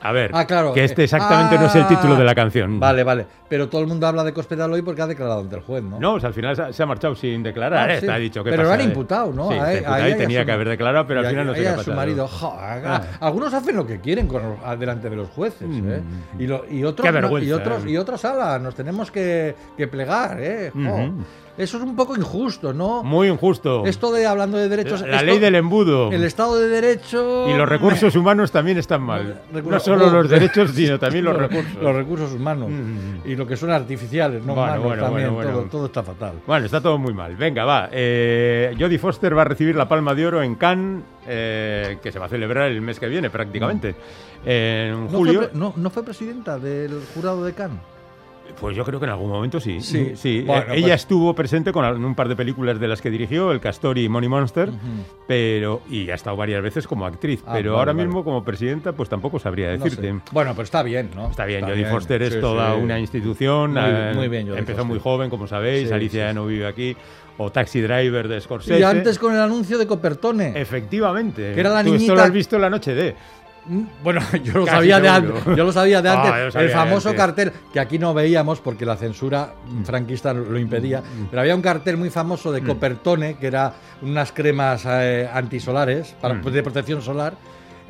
A 0.01 0.11
ver, 0.11 0.31
Ah, 0.33 0.45
claro. 0.45 0.73
que 0.73 0.83
este 0.83 1.01
eh, 1.01 1.05
exactamente 1.05 1.57
no 1.57 1.65
es 1.65 1.75
el 1.75 1.83
ah, 1.83 1.87
título 1.87 2.15
de 2.15 2.23
la 2.23 2.33
canción. 2.35 2.79
Vale, 2.79 3.03
vale. 3.03 3.25
Pero 3.49 3.67
todo 3.67 3.81
el 3.81 3.87
mundo 3.87 4.05
habla 4.07 4.23
de 4.23 4.31
Cospedal 4.33 4.71
hoy 4.71 4.81
porque 4.81 5.01
ha 5.01 5.07
declarado 5.07 5.41
ante 5.41 5.55
el 5.55 5.61
juez, 5.61 5.83
¿no? 5.83 5.99
No, 5.99 6.13
o 6.13 6.19
sea, 6.19 6.27
al 6.27 6.33
final 6.33 6.55
se 6.55 6.61
ha- 6.61 6.71
se 6.73 6.83
ha 6.83 6.85
marchado 6.85 7.15
sin 7.15 7.41
declarar. 7.43 7.89
Ah, 7.89 7.93
¿eh? 7.93 7.99
sí. 7.99 8.05
Está 8.05 8.17
dicho 8.17 8.43
que 8.43 8.51
Pero 8.51 8.63
lo 8.63 8.69
pasa 8.69 8.73
han 8.81 8.87
de- 8.87 8.93
imputado, 8.93 9.33
¿no? 9.33 9.49
Sí, 9.51 9.57
A 9.57 9.73
imputado 9.73 9.95
a 10.03 10.09
y 10.09 10.13
tenía 10.15 10.39
su- 10.41 10.45
que 10.45 10.51
haber 10.51 10.69
declarado, 10.69 11.07
pero 11.07 11.19
al 11.21 11.25
final 11.27 11.45
no 11.47 11.51
a 11.51 11.55
se 11.55 11.61
ella 11.61 11.69
ha 11.69 11.71
y 11.71 11.75
a 11.75 11.77
su 11.77 11.85
pasado. 11.91 11.97
marido. 11.97 12.27
jo, 12.27 12.55
Ah. 12.59 13.01
Algunos 13.19 13.53
hacen 13.53 13.75
lo 13.75 13.85
que 13.87 13.99
quieren 13.99 14.27
con, 14.27 14.41
delante 14.79 15.09
de 15.09 15.15
los 15.15 15.29
jueces, 15.29 15.67
¿eh? 15.69 16.01
Y, 16.37 16.47
lo- 16.47 16.63
y 16.69 16.83
otros 16.83 17.05
Qué 17.05 17.11
no- 17.11 17.21
vergüenza, 17.21 17.49
y 17.49 17.51
otros 17.51 17.85
eh. 17.85 17.89
y 17.89 17.97
otros 17.97 18.23
ala, 18.25 18.59
nos 18.59 18.75
tenemos 18.75 19.11
que, 19.11 19.55
que 19.75 19.87
plegar, 19.87 20.37
¿eh? 20.39 20.71
Jo. 20.73 20.79
Ujú. 20.79 21.13
Eso 21.59 21.77
es 21.77 21.83
un 21.83 21.95
poco 21.95 22.15
injusto, 22.15 22.71
¿no? 22.73 23.03
Muy 23.03 23.27
injusto. 23.27 23.85
Esto 23.85 24.13
de 24.13 24.25
hablando 24.25 24.57
de 24.57 24.69
derechos. 24.69 25.01
la 25.01 25.15
esto- 25.17 25.25
ley 25.25 25.39
del 25.39 25.55
embudo. 25.55 26.09
El 26.11 26.23
Estado 26.23 26.55
de 26.57 26.69
Derecho. 26.69 27.49
Y 27.49 27.53
los 27.53 27.67
recursos 27.67 28.15
humanos 28.15 28.49
también 28.51 28.77
están 28.77 29.01
mal. 29.01 29.41
Recursos- 29.53 29.69
No 29.71 29.79
solo 29.99 30.09
los 30.09 30.29
derechos, 30.29 30.71
sino 30.71 30.97
también 30.99 31.25
los 31.25 31.35
recursos. 31.35 31.75
Los 31.81 31.93
recursos 31.95 32.31
humanos. 32.31 32.69
Mm. 32.71 33.27
Y 33.29 33.35
lo 33.35 33.45
que 33.45 33.57
son 33.57 33.71
artificiales, 33.71 34.41
no 34.45 34.55
Bueno, 34.55 34.61
humanos 34.71 34.83
bueno, 34.85 35.03
también. 35.03 35.33
bueno, 35.33 35.43
Todo, 35.49 35.55
bueno. 35.57 35.71
todo 35.71 35.85
está 35.87 36.01
fatal. 36.03 36.33
Bueno, 36.47 36.65
está 36.65 36.79
todo 36.79 36.97
muy 36.97 37.13
mal. 37.13 37.35
Venga, 37.35 37.65
va. 37.65 37.89
Eh, 37.91 38.73
Jodie 38.79 38.97
Foster 38.97 39.37
va 39.37 39.41
a 39.41 39.45
recibir 39.45 39.75
la 39.75 39.87
Palma 39.89 40.15
de 40.15 40.25
Oro 40.27 40.41
en 40.41 40.55
Cannes, 40.55 41.03
eh, 41.27 41.97
que 42.01 42.11
se 42.11 42.19
va 42.19 42.27
a 42.27 42.29
celebrar 42.29 42.71
el 42.71 42.79
mes 42.81 42.97
que 42.99 43.07
viene 43.07 43.29
prácticamente. 43.29 43.95
En 44.45 44.91
¿No 45.03 45.09
fue, 45.09 45.17
julio. 45.17 45.49
no, 45.53 45.73
no 45.75 45.89
fue 45.89 46.03
presidenta 46.03 46.57
del 46.57 47.01
jurado 47.13 47.43
de 47.43 47.51
Cannes? 47.51 47.79
Pues 48.59 48.75
yo 48.75 48.83
creo 48.85 48.99
que 48.99 49.05
en 49.05 49.11
algún 49.11 49.29
momento 49.29 49.59
sí. 49.59 49.81
Sí. 49.81 50.13
sí. 50.15 50.41
Bueno, 50.45 50.73
Eh, 50.73 50.77
ella 50.77 50.87
pues- 50.89 51.01
estuvo 51.01 51.33
presente 51.35 51.71
con 51.71 51.85
un 52.05 52.15
par 52.15 52.27
de 52.27 52.35
películas 52.35 52.79
de 52.79 52.87
las 52.87 53.01
que 53.01 53.09
dirigió, 53.09 53.51
El 53.51 53.59
Castor 53.59 53.97
y 53.97 54.07
Money 54.09 54.29
Monster, 54.29 54.69
pero 55.27 55.81
y 55.89 56.09
ha 56.09 56.15
estado 56.15 56.35
varias 56.35 56.61
veces 56.61 56.87
como 56.87 57.05
actriz. 57.05 57.41
Ah, 57.45 57.51
pero 57.53 57.71
vale, 57.71 57.79
ahora 57.79 57.93
vale. 57.93 58.05
mismo 58.05 58.23
como 58.23 58.43
presidenta, 58.43 58.93
pues 58.93 59.09
tampoco 59.09 59.39
sabría 59.39 59.75
No 59.77 59.83
decirte. 59.83 60.11
sé. 60.11 60.19
Bueno, 60.31 60.51
pero 60.51 60.63
está 60.63 60.83
bien, 60.83 61.09
¿no? 61.15 61.29
Está 61.29 61.45
bien, 61.45 61.63
Jodie 61.65 61.85
Foster 61.85 62.21
es 62.23 62.33
sí, 62.33 62.39
toda 62.41 62.75
sí. 62.75 62.81
una 62.81 62.99
institución. 62.99 63.71
Muy- 63.73 63.81
eh, 63.85 64.11
muy 64.15 64.27
bien, 64.27 64.47
Jodie 64.47 64.59
Empezó 64.59 64.77
Foster. 64.79 64.89
muy 64.93 64.99
joven, 64.99 65.29
como 65.29 65.47
sabéis. 65.47 65.91
Alicia 65.91 66.27
ya 66.27 66.33
no 66.33 66.45
vive 66.45 66.65
aquí. 66.67 66.95
O 67.41 67.51
Taxi 67.53 67.79
Driver 67.79 68.27
de 68.27 68.41
Scorsese. 68.41 68.77
Y 68.79 68.83
antes 68.83 69.17
con 69.17 69.33
el 69.33 69.39
anuncio 69.39 69.77
de 69.77 69.87
Copertone. 69.87 70.59
Efectivamente. 70.59 71.53
Que 71.53 71.59
era 71.61 71.69
la 71.69 71.83
Tú 71.83 71.93
esto 71.93 71.97
niñita- 71.97 72.15
lo 72.15 72.21
has 72.23 72.31
visto 72.33 72.55
en 72.57 72.61
la 72.63 72.69
noche 72.69 72.93
de. 72.93 73.15
Mm, 73.69 73.83
Bueno, 74.03 74.19
yo 74.43 74.53
lo 74.53 74.65
sabía 74.65 74.99
de 74.99 75.07
antes. 75.09 75.45
Yo 75.45 75.63
lo 75.63 75.71
sabía 75.71 76.01
de 76.01 76.09
Ah, 76.09 76.23
antes. 76.39 76.53
sabía 76.53 76.67
el 76.67 76.73
famoso 76.73 77.09
antes. 77.09 77.21
cartel 77.25 77.51
que 77.71 77.79
aquí 77.79 77.99
no 77.99 78.13
veíamos 78.13 78.59
porque 78.59 78.85
la 78.85 78.97
censura 78.97 79.53
franquista 79.85 80.33
lo 80.33 80.57
impedía. 80.59 81.03
Pero 81.29 81.41
había 81.41 81.55
un 81.55 81.61
cartel 81.61 81.95
muy 81.97 82.09
famoso 82.09 82.49
Mm. 82.49 82.53
de 82.55 82.61
Copertone 82.63 83.35
que 83.37 83.47
era 83.47 83.73
unas 84.01 84.31
cremas 84.31 84.83
eh, 84.87 85.29
antisolares 85.31 86.15
para, 86.19 86.33
Mm. 86.33 86.43
de 86.51 86.63
protección 86.63 87.01
solar. 87.01 87.33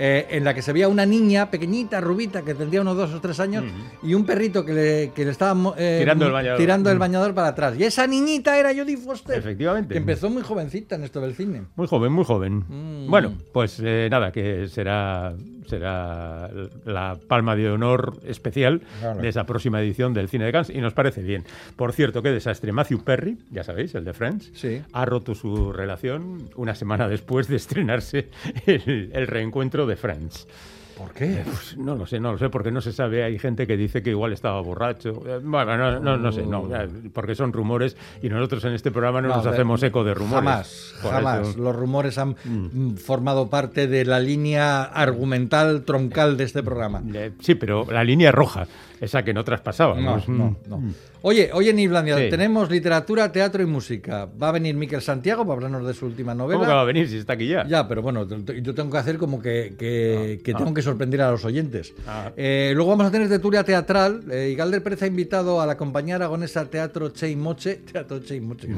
eh, 0.01 0.27
en 0.37 0.45
la 0.45 0.53
que 0.53 0.61
se 0.61 0.71
veía 0.71 0.87
una 0.87 1.05
niña 1.05 1.51
pequeñita, 1.51 1.99
rubita, 1.99 2.41
que 2.41 2.53
tendría 2.55 2.79
unos 2.79 2.95
dos 2.95 3.13
o 3.13 3.19
tres 3.19 3.37
años, 3.41 3.65
y 4.01 4.13
un 4.13 4.23
perrito 4.25 4.63
que 4.63 4.71
le, 4.71 5.11
que 5.13 5.25
le 5.25 5.31
estaba 5.31 5.73
eh, 5.77 5.97
Mm. 5.97 5.99
Tirando 5.99 6.25
el 6.27 6.31
bañador. 6.31 6.57
tirando 6.57 6.89
el 6.89 6.95
Mm. 6.95 6.99
bañador 6.99 7.33
para 7.35 7.47
atrás. 7.49 7.73
Y 7.77 7.83
esa 7.83 8.07
niñita 8.07 8.57
era 8.57 8.69
Jodie 8.73 8.95
Foster. 8.95 9.37
Efectivamente. 9.37 9.91
Que 9.93 9.97
empezó 9.97 10.29
muy 10.29 10.41
jovencita 10.41 10.95
en 10.95 11.03
esto 11.03 11.19
del 11.19 11.35
cine. 11.35 11.63
Muy 11.75 11.85
joven, 11.87 12.13
muy 12.13 12.23
joven. 12.23 12.63
Mm. 12.69 13.09
Bueno, 13.09 13.33
pues 13.51 13.81
eh, 13.83 14.07
nada, 14.09 14.31
que 14.31 14.69
será, 14.69 15.33
será 15.69 16.49
la 16.85 17.17
palma 17.27 17.55
de 17.55 17.69
honor 17.69 18.19
especial 18.25 18.81
Claro. 18.99 19.21
de 19.21 19.29
esa 19.29 19.45
próxima 19.45 19.79
edición 19.81 20.13
del 20.13 20.27
Cine 20.29 20.45
de 20.45 20.51
Cannes 20.51 20.69
y 20.69 20.79
nos 20.81 20.93
parece 20.93 21.21
bien. 21.21 21.43
Por 21.75 21.93
cierto, 21.93 22.21
qué 22.21 22.29
desastre. 22.31 22.71
Matthew 22.71 23.03
Perry, 23.03 23.37
ya 23.51 23.63
sabéis, 23.63 23.95
el 23.95 24.03
de 24.05 24.13
Friends, 24.13 24.51
Sí. 24.53 24.81
ha 24.91 25.05
roto 25.05 25.35
su 25.35 25.71
relación 25.71 26.49
una 26.55 26.75
semana 26.75 27.07
después 27.07 27.47
de 27.47 27.55
estrenarse 27.55 28.29
el, 28.65 29.11
el 29.13 29.27
reencuentro 29.27 29.85
de 29.85 29.95
Friends. 29.95 30.47
¿Por 30.99 31.11
qué? 31.13 31.41
Pues 31.45 31.77
no 31.77 31.95
lo 31.95 32.05
sé, 32.05 32.19
no 32.19 32.33
lo 32.33 32.37
sé, 32.37 32.49
porque 32.49 32.71
no 32.71 32.81
se 32.81 32.91
sabe. 32.91 33.23
Hay 33.23 33.39
gente 33.39 33.65
que 33.65 33.77
dice 33.77 34.03
que 34.03 34.09
igual 34.09 34.33
estaba 34.33 34.59
borracho. 34.61 35.23
Eh, 35.25 35.39
Bueno, 35.41 35.77
no, 35.77 35.99
no, 35.99 36.17
no 36.17 36.31
sé, 36.31 36.45
no, 36.45 36.59
Oh. 36.63 36.69
ya, 36.69 36.85
porque 37.13 37.35
son 37.35 37.53
rumores 37.53 37.95
y 38.21 38.27
nosotros 38.29 38.63
en 38.65 38.73
este 38.73 38.91
programa 38.91 39.21
no, 39.21 39.29
nos 39.29 39.45
hacemos 39.45 39.81
eco 39.81 40.03
de 40.03 40.13
rumores. 40.13 40.35
Jamás, 40.43 40.95
jamás. 41.01 41.47
eso- 41.47 41.59
Los 41.59 41.75
rumores 41.75 42.17
han 42.17 42.35
mm, 42.43 42.95
formado 42.97 43.49
parte 43.49 43.87
de 43.87 44.03
la 44.03 44.19
línea 44.19 44.83
argumental 44.83 45.83
troncal 45.85 46.35
de 46.37 46.43
este 46.43 46.63
programa. 46.63 47.01
Eh, 47.13 47.31
sí, 47.39 47.55
pero 47.55 47.85
la 47.89 48.03
línea 48.03 48.31
roja, 48.31 48.67
esa 48.99 49.23
que 49.23 49.33
no 49.33 49.39
No, 49.39 49.45
traspasábamos. 49.45 50.27
no, 50.27 50.57
no. 50.67 50.83
Oye, 51.21 51.49
oye, 51.53 51.71
en 51.71 51.79
Islandia 51.79 52.17
Sí. 52.17 52.29
tenemos 52.29 52.71
literatura, 52.71 53.29
teatro 53.31 53.61
y 53.61 53.65
música. 53.65 54.25
Va 54.41 54.49
a 54.49 54.51
venir 54.53 54.73
Miquel 54.75 55.01
Santiago 55.01 55.43
para 55.43 55.55
hablarnos 55.55 55.85
de 55.85 55.93
su 55.93 56.05
última 56.05 56.33
novela. 56.33 56.59
¿Cómo 56.59 56.65
que 56.69 56.73
va 56.73 56.81
a 56.81 56.85
venir 56.85 57.09
si 57.09 57.17
está 57.17 57.33
aquí 57.33 57.47
ya? 57.47 57.67
Ya, 57.67 57.85
pero 57.89 58.01
bueno, 58.01 58.25
yo 58.25 58.73
tengo 58.73 58.89
que 58.89 58.97
hacer 58.97 59.17
como 59.17 59.41
que, 59.41 59.73
que- 59.77 60.39
que 60.41 60.53
tengo 60.53 60.73
que 60.73 60.81
sorprender 60.81 61.21
a 61.21 61.31
los 61.31 61.43
oyentes. 61.43 61.93
Ah. 62.07 62.31
Eh, 62.37 62.71
luego 62.73 62.91
vamos 62.91 63.07
a 63.07 63.11
tener 63.11 63.27
tertulia 63.27 63.65
teatral. 63.65 64.21
Eh, 64.31 64.51
y 64.53 64.55
Galder 64.55 64.81
Pérez 64.81 65.01
ha 65.03 65.07
invitado 65.07 65.59
a 65.59 65.65
la 65.65 65.75
compañía 65.75 66.15
aragonesa 66.15 66.63
Teatro 66.69 67.09
Che 67.09 67.29
y 67.29 67.35
Moche, 67.35 67.81
Teatro 67.91 68.19
Che 68.21 68.37
y 68.37 68.39
Moche. 68.39 68.69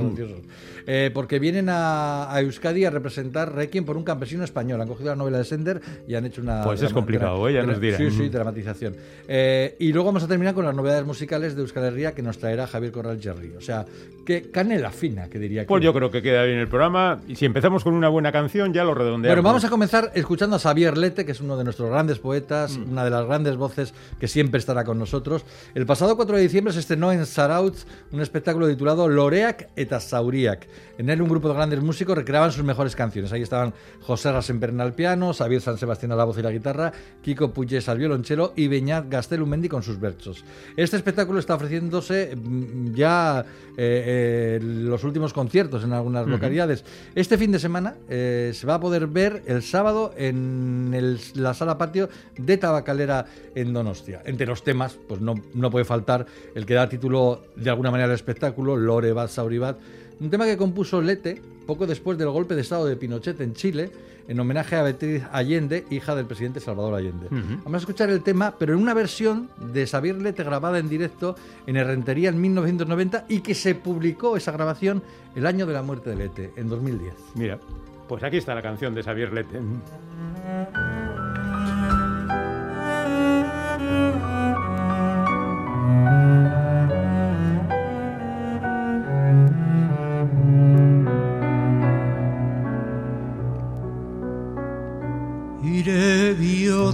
Eh, 0.88 1.12
porque 1.14 1.38
vienen 1.38 1.70
a, 1.70 2.34
a 2.34 2.42
Euskadi 2.42 2.86
a 2.86 2.90
representar 2.90 3.54
Requiem 3.54 3.86
por 3.86 3.98
un 3.98 4.04
campesino 4.04 4.44
español. 4.44 4.82
Han 4.82 4.88
cogido 4.88 5.10
la 5.12 5.16
novela 5.16 5.38
de 5.38 5.46
Sender 5.46 5.80
y 6.08 6.16
han 6.16 6.26
hecho 6.26 6.42
una... 6.42 6.64
Pues 6.64 6.82
es 6.82 6.92
complicado, 6.92 7.48
¿eh? 7.48 7.54
Ya 7.54 7.62
nos 7.64 7.80
dirán. 7.80 8.00
Sí, 8.00 8.10
sí, 8.10 8.30
dramatización. 8.30 8.96
Eh, 9.28 9.76
y 9.78 9.94
luego 9.94 10.08
vamos 10.08 10.24
a 10.24 10.28
terminar 10.28 10.56
con 10.56 10.66
las 10.66 10.74
novedades 10.74 11.06
musicales 11.06 11.56
de 11.56 11.62
Euskal 11.62 11.84
Herria 11.84 12.14
que 12.14 12.24
nos 12.24 12.31
traerá 12.38 12.68
Javier 12.68 12.92
Corral 12.92 13.20
Jerry. 13.22 13.54
O 13.58 13.62
sea, 13.62 13.86
que 14.26 14.52
canela 14.52 14.92
fina, 14.92 15.28
que 15.30 15.40
diría 15.40 15.66
Pues 15.66 15.80
que. 15.82 15.86
yo 15.86 15.94
creo 15.94 16.12
que 16.12 16.22
queda 16.22 16.44
bien 16.44 16.60
el 16.60 16.68
programa. 16.68 17.20
Y 17.28 17.36
si 17.36 17.46
empezamos 17.46 17.84
con 17.84 17.94
una 17.94 18.08
buena 18.10 18.32
canción, 18.32 18.72
ya 18.74 18.84
lo 18.84 18.94
redondeamos. 18.94 19.36
Bueno, 19.36 19.42
vamos 19.48 19.66
a 19.66 19.70
comenzar 19.70 20.12
escuchando 20.14 20.56
a 20.56 20.60
Xavier 20.60 20.98
Lete, 20.98 21.26
que 21.26 21.32
es 21.32 21.42
uno 21.42 21.58
de 21.58 21.64
nuestros 21.64 21.90
grandes 21.90 22.20
poetas, 22.20 22.78
Mm. 22.78 22.92
una 22.92 23.04
de 23.04 23.10
las 23.10 23.26
grandes 23.26 23.56
voces 23.56 23.94
que 24.20 24.28
siempre 24.28 24.60
estará 24.60 24.84
con 24.84 25.00
nosotros. 25.00 25.44
El 25.74 25.86
pasado 25.86 26.16
4 26.16 26.36
de 26.36 26.42
diciembre 26.44 26.74
se 26.74 26.80
estrenó 26.80 27.12
en 27.12 27.26
Sarautz 27.26 27.86
un 28.12 28.22
espectáculo 28.22 28.68
titulado 28.68 29.08
Loreak 29.08 29.70
eta 29.76 30.00
Sauriak. 30.00 30.68
En 31.00 31.10
él 31.10 31.20
un 31.22 31.30
grupo 31.30 31.48
de 31.48 31.56
grandes 31.56 31.82
músicos 31.82 32.16
recreaban 32.16 32.52
sus 32.52 32.64
mejores 32.64 32.96
canciones. 32.96 33.32
Ahí 33.34 33.42
estaban 33.42 33.74
José 34.02 34.32
Rasenperna 34.32 34.84
al 34.84 34.94
piano, 34.94 35.34
Xavier 35.34 35.62
San 35.62 35.80
Sebastián 35.80 36.12
a 36.12 36.16
la 36.16 36.26
voz 36.26 36.38
y 36.38 36.44
la 36.44 36.52
guitarra, 36.52 36.92
Kiko 37.24 37.52
Puyes 37.54 37.90
al 37.90 37.98
violonchelo 37.98 38.54
y 38.56 38.68
Beñat 38.68 39.10
Gastelumendi 39.10 39.68
con 39.68 39.82
sus 39.82 40.00
versos. 40.00 40.44
Este 40.78 40.96
espectáculo 40.98 41.40
está 41.40 41.56
ofreciéndose 41.56 42.21
mm, 42.36 42.94
ya 42.94 43.46
eh, 43.78 44.58
eh, 44.58 44.60
los 44.62 45.04
últimos 45.04 45.34
conciertos 45.34 45.84
en 45.84 45.94
algunas 45.94 46.28
localidades. 46.28 46.84
Este 47.16 47.38
fin 47.38 47.52
de 47.52 47.60
semana 47.60 47.96
eh, 48.10 48.52
se 48.54 48.68
va 48.68 48.76
a 48.76 48.80
poder 48.80 49.08
ver 49.08 49.44
el 49.48 49.64
sábado 49.64 50.14
en 50.18 50.92
el- 50.94 51.20
la 51.36 51.54
sala 51.54 51.78
patio 51.78 52.10
de 52.38 52.58
Tabacalera 52.58 53.26
en 53.56 53.74
Donostia. 53.74 54.22
Entre 54.26 54.46
los 54.46 54.64
temas, 54.64 54.98
pues 55.08 55.22
no, 55.22 55.36
no 55.54 55.72
puede 55.72 55.86
faltar 55.86 56.26
el 56.54 56.66
que 56.66 56.74
da 56.74 56.88
título 56.90 57.44
de 57.56 57.70
alguna 57.70 57.92
manera 57.92 58.10
al 58.10 58.16
espectáculo, 58.16 58.76
Lore 58.78 59.14
Bat 59.14 59.30
Sauribat, 59.30 59.78
un 60.20 60.30
tema 60.30 60.46
que 60.46 60.58
compuso 60.58 61.02
Lete 61.02 61.42
poco 61.66 61.88
después 61.88 62.18
del 62.18 62.30
golpe 62.30 62.56
de 62.56 62.62
estado 62.62 62.86
de 62.86 62.96
Pinochet 62.98 63.40
en 63.42 63.54
Chile, 63.54 63.90
en 64.32 64.40
homenaje 64.40 64.78
a 64.78 64.84
Beatriz 64.84 65.24
Allende, 65.34 65.86
hija 65.90 66.16
del 66.16 66.26
presidente 66.26 66.62
Salvador 66.62 66.96
Allende. 66.96 67.28
Vamos 67.30 67.74
a 67.74 67.78
escuchar 67.80 68.10
el 68.10 68.24
tema, 68.24 68.56
pero 68.58 68.74
en 68.74 68.80
una 68.80 68.94
versión 68.94 69.50
de 69.74 69.86
Xavier 69.86 70.22
Lete 70.22 70.46
grabada 70.46 70.80
en 70.80 70.88
directo 70.88 71.36
en 71.68 71.76
Herrentería 71.76 72.30
en 72.30 72.40
1990 72.40 73.26
y 73.28 73.42
que 73.42 73.54
se 73.54 73.76
publicó 73.76 74.38
esa 74.38 74.54
grabación 74.54 75.04
el 75.36 75.46
año 75.46 75.66
de 75.66 75.74
la 75.74 75.82
muerte 75.82 76.12
de 76.12 76.16
Lete, 76.16 76.54
en 76.56 76.70
2010. 76.70 77.14
Mira, 77.36 77.60
pues 78.08 78.24
aquí 78.24 78.38
está 78.38 78.56
la 78.56 78.62
canción 78.62 78.96
de 78.96 79.04
Xavier 79.04 79.34
Lete. 79.34 79.60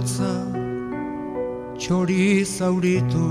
Bihotza 0.08 0.32
txori 1.78 2.44
zauritu 2.44 3.26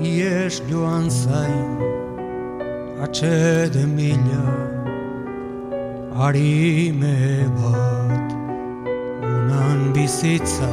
Ies 0.00 0.60
joan 0.68 1.10
zain 1.10 1.78
atxede 3.04 3.84
mila 3.86 4.44
Arime 6.26 7.46
bat 7.58 8.28
unan 9.34 9.92
bizitza 9.94 10.72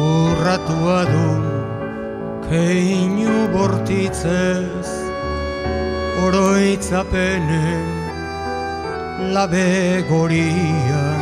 Urratua 0.00 1.00
du 1.12 1.30
keinu 2.48 3.36
bortitzez 3.52 4.88
Oroitzapenen 6.24 7.86
labe 9.34 9.68
gorian 10.08 11.13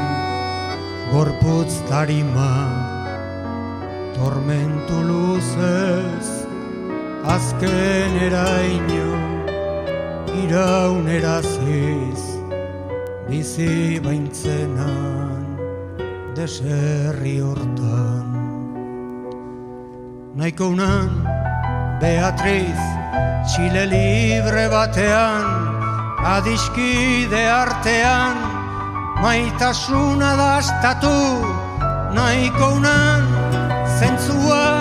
gorputz 1.12 1.74
tarima 1.90 2.52
tormentu 4.16 4.98
luzez 5.08 6.28
azken 7.34 8.14
eraino 8.28 9.10
iraun 10.42 11.10
eraziz 11.18 12.22
bizi 13.28 14.00
baintzenan 14.06 15.44
deserri 16.38 17.34
hortan. 17.44 18.32
Naiko 20.40 20.70
unan 20.72 21.12
Beatriz 22.00 22.80
Txile 23.44 23.84
libre 23.92 24.64
batean 24.72 25.44
Adiskide 26.32 27.44
artean 27.52 28.51
Maitasuna 29.22 30.34
dastatu 30.34 31.14
Naiko 32.10 32.74
unan 32.82 33.22
Zentzuak 33.98 34.71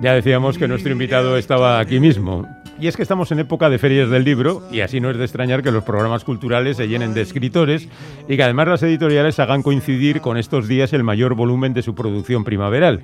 Ya 0.00 0.14
decíamos 0.14 0.56
que 0.56 0.66
nuestro 0.66 0.92
invitado 0.92 1.36
estaba 1.36 1.78
aquí 1.78 2.00
mismo. 2.00 2.48
Y 2.80 2.86
es 2.86 2.96
que 2.96 3.02
estamos 3.02 3.30
en 3.32 3.40
época 3.40 3.68
de 3.68 3.78
ferias 3.78 4.08
del 4.08 4.24
libro, 4.24 4.62
y 4.72 4.80
así 4.80 4.98
no 4.98 5.10
es 5.10 5.18
de 5.18 5.24
extrañar 5.24 5.62
que 5.62 5.70
los 5.70 5.84
programas 5.84 6.24
culturales 6.24 6.78
se 6.78 6.88
llenen 6.88 7.12
de 7.12 7.20
escritores 7.20 7.86
y 8.26 8.36
que 8.36 8.42
además 8.42 8.68
las 8.68 8.82
editoriales 8.82 9.38
hagan 9.38 9.62
coincidir 9.62 10.22
con 10.22 10.38
estos 10.38 10.68
días 10.68 10.94
el 10.94 11.04
mayor 11.04 11.34
volumen 11.34 11.74
de 11.74 11.82
su 11.82 11.94
producción 11.94 12.44
primaveral. 12.44 13.02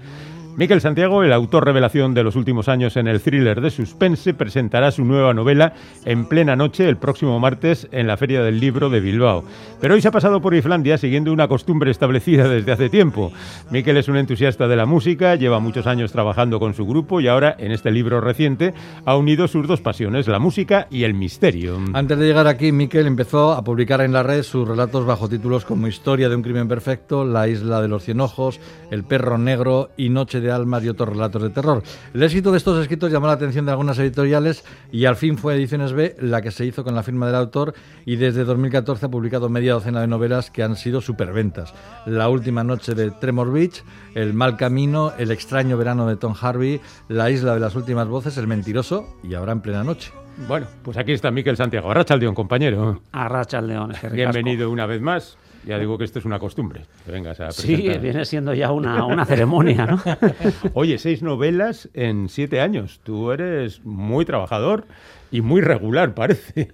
Miquel 0.56 0.80
Santiago, 0.80 1.22
el 1.22 1.34
autor 1.34 1.66
revelación 1.66 2.14
de 2.14 2.22
los 2.22 2.34
últimos 2.34 2.70
años 2.70 2.96
en 2.96 3.08
el 3.08 3.20
thriller 3.20 3.60
de 3.60 3.68
suspense, 3.68 4.32
presentará 4.32 4.90
su 4.90 5.04
nueva 5.04 5.34
novela 5.34 5.75
en 6.06 6.25
plena 6.25 6.56
noche 6.56 6.88
el 6.88 6.96
próximo 6.96 7.38
martes 7.38 7.86
en 7.92 8.06
la 8.06 8.16
Feria 8.16 8.42
del 8.42 8.58
Libro 8.58 8.88
de 8.88 9.00
Bilbao. 9.00 9.44
Pero 9.82 9.92
hoy 9.92 10.00
se 10.00 10.08
ha 10.08 10.12
pasado 10.12 10.40
por 10.40 10.54
Islandia 10.54 10.96
siguiendo 10.96 11.30
una 11.30 11.46
costumbre 11.46 11.90
establecida 11.90 12.48
desde 12.48 12.72
hace 12.72 12.88
tiempo. 12.88 13.32
Miquel 13.70 13.98
es 13.98 14.08
un 14.08 14.16
entusiasta 14.16 14.66
de 14.66 14.76
la 14.76 14.86
música, 14.86 15.34
lleva 15.34 15.60
muchos 15.60 15.86
años 15.86 16.10
trabajando 16.10 16.58
con 16.58 16.72
su 16.72 16.86
grupo 16.86 17.20
y 17.20 17.28
ahora, 17.28 17.54
en 17.58 17.70
este 17.70 17.90
libro 17.90 18.22
reciente, 18.22 18.72
ha 19.04 19.14
unido 19.14 19.48
sus 19.48 19.68
dos 19.68 19.82
pasiones, 19.82 20.26
la 20.26 20.38
música 20.38 20.86
y 20.90 21.04
el 21.04 21.12
misterio. 21.12 21.78
Antes 21.92 22.18
de 22.18 22.26
llegar 22.26 22.46
aquí, 22.46 22.72
Miquel 22.72 23.06
empezó 23.06 23.52
a 23.52 23.62
publicar 23.62 24.00
en 24.00 24.14
la 24.14 24.22
red 24.22 24.42
sus 24.42 24.66
relatos 24.66 25.04
bajo 25.04 25.28
títulos 25.28 25.66
como 25.66 25.86
Historia 25.86 26.30
de 26.30 26.36
un 26.36 26.42
crimen 26.42 26.66
perfecto, 26.66 27.26
La 27.26 27.46
isla 27.46 27.82
de 27.82 27.88
los 27.88 28.04
cien 28.04 28.20
ojos, 28.20 28.58
El 28.90 29.04
perro 29.04 29.36
negro 29.36 29.90
y 29.98 30.08
Noche 30.08 30.40
de 30.40 30.45
almas 30.50 30.84
y 30.84 30.88
otros 30.88 31.08
relatos 31.08 31.42
de 31.42 31.50
terror. 31.50 31.82
El 32.14 32.22
éxito 32.22 32.50
de 32.52 32.58
estos 32.58 32.80
escritos 32.80 33.10
llamó 33.10 33.26
la 33.26 33.34
atención 33.34 33.64
de 33.64 33.72
algunas 33.72 33.98
editoriales 33.98 34.64
y 34.92 35.04
al 35.04 35.16
fin 35.16 35.38
fue 35.38 35.54
Ediciones 35.54 35.92
B 35.92 36.16
la 36.20 36.42
que 36.42 36.50
se 36.50 36.64
hizo 36.64 36.84
con 36.84 36.94
la 36.94 37.02
firma 37.02 37.26
del 37.26 37.36
autor 37.36 37.74
y 38.04 38.16
desde 38.16 38.44
2014 38.44 39.06
ha 39.06 39.08
publicado 39.08 39.48
media 39.48 39.74
docena 39.74 40.00
de 40.00 40.06
novelas 40.06 40.50
que 40.50 40.62
han 40.62 40.76
sido 40.76 41.00
superventas. 41.00 41.74
La 42.04 42.28
última 42.28 42.64
noche 42.64 42.94
de 42.94 43.10
Tremor 43.10 43.52
Beach, 43.52 43.82
El 44.14 44.34
mal 44.34 44.56
camino, 44.56 45.12
El 45.18 45.30
extraño 45.30 45.76
verano 45.76 46.06
de 46.06 46.16
Tom 46.16 46.34
Harvey, 46.40 46.80
La 47.08 47.30
isla 47.30 47.54
de 47.54 47.60
las 47.60 47.74
últimas 47.74 48.08
voces, 48.08 48.36
El 48.38 48.46
mentiroso 48.46 49.16
y 49.22 49.34
ahora 49.34 49.52
en 49.52 49.60
plena 49.60 49.84
noche. 49.84 50.12
Bueno, 50.48 50.66
pues 50.82 50.96
aquí 50.98 51.12
está 51.12 51.30
Miquel 51.30 51.56
Santiago. 51.56 51.90
Arrachaldeón, 51.90 52.34
compañero. 52.34 53.00
Arracha 53.12 53.58
al 53.58 53.68
león. 53.68 53.92
es 53.92 54.00
que 54.00 54.08
ricasco. 54.10 54.32
Bienvenido 54.32 54.70
una 54.70 54.84
vez 54.86 55.00
más. 55.00 55.38
Ya 55.66 55.78
digo 55.78 55.99
que 55.99 56.04
esto 56.04 56.20
es 56.20 56.25
una 56.25 56.38
costumbre. 56.38 56.82
Que 57.04 57.12
vengas 57.12 57.40
a 57.40 57.50
Sí, 57.50 57.90
viene 58.00 58.25
siendo 58.25 58.54
ya 58.54 58.70
una, 58.70 59.04
una 59.04 59.25
ceremonia, 59.25 59.85
¿no? 59.85 60.00
Oye, 60.75 60.99
seis 60.99 61.23
novelas 61.23 61.88
en 61.92 62.28
siete 62.28 62.61
años. 62.61 63.00
Tú 63.02 63.32
eres 63.32 63.85
muy 63.85 64.25
trabajador 64.25 64.87
y 65.30 65.40
muy 65.40 65.61
regular, 65.61 66.14
parece. 66.14 66.73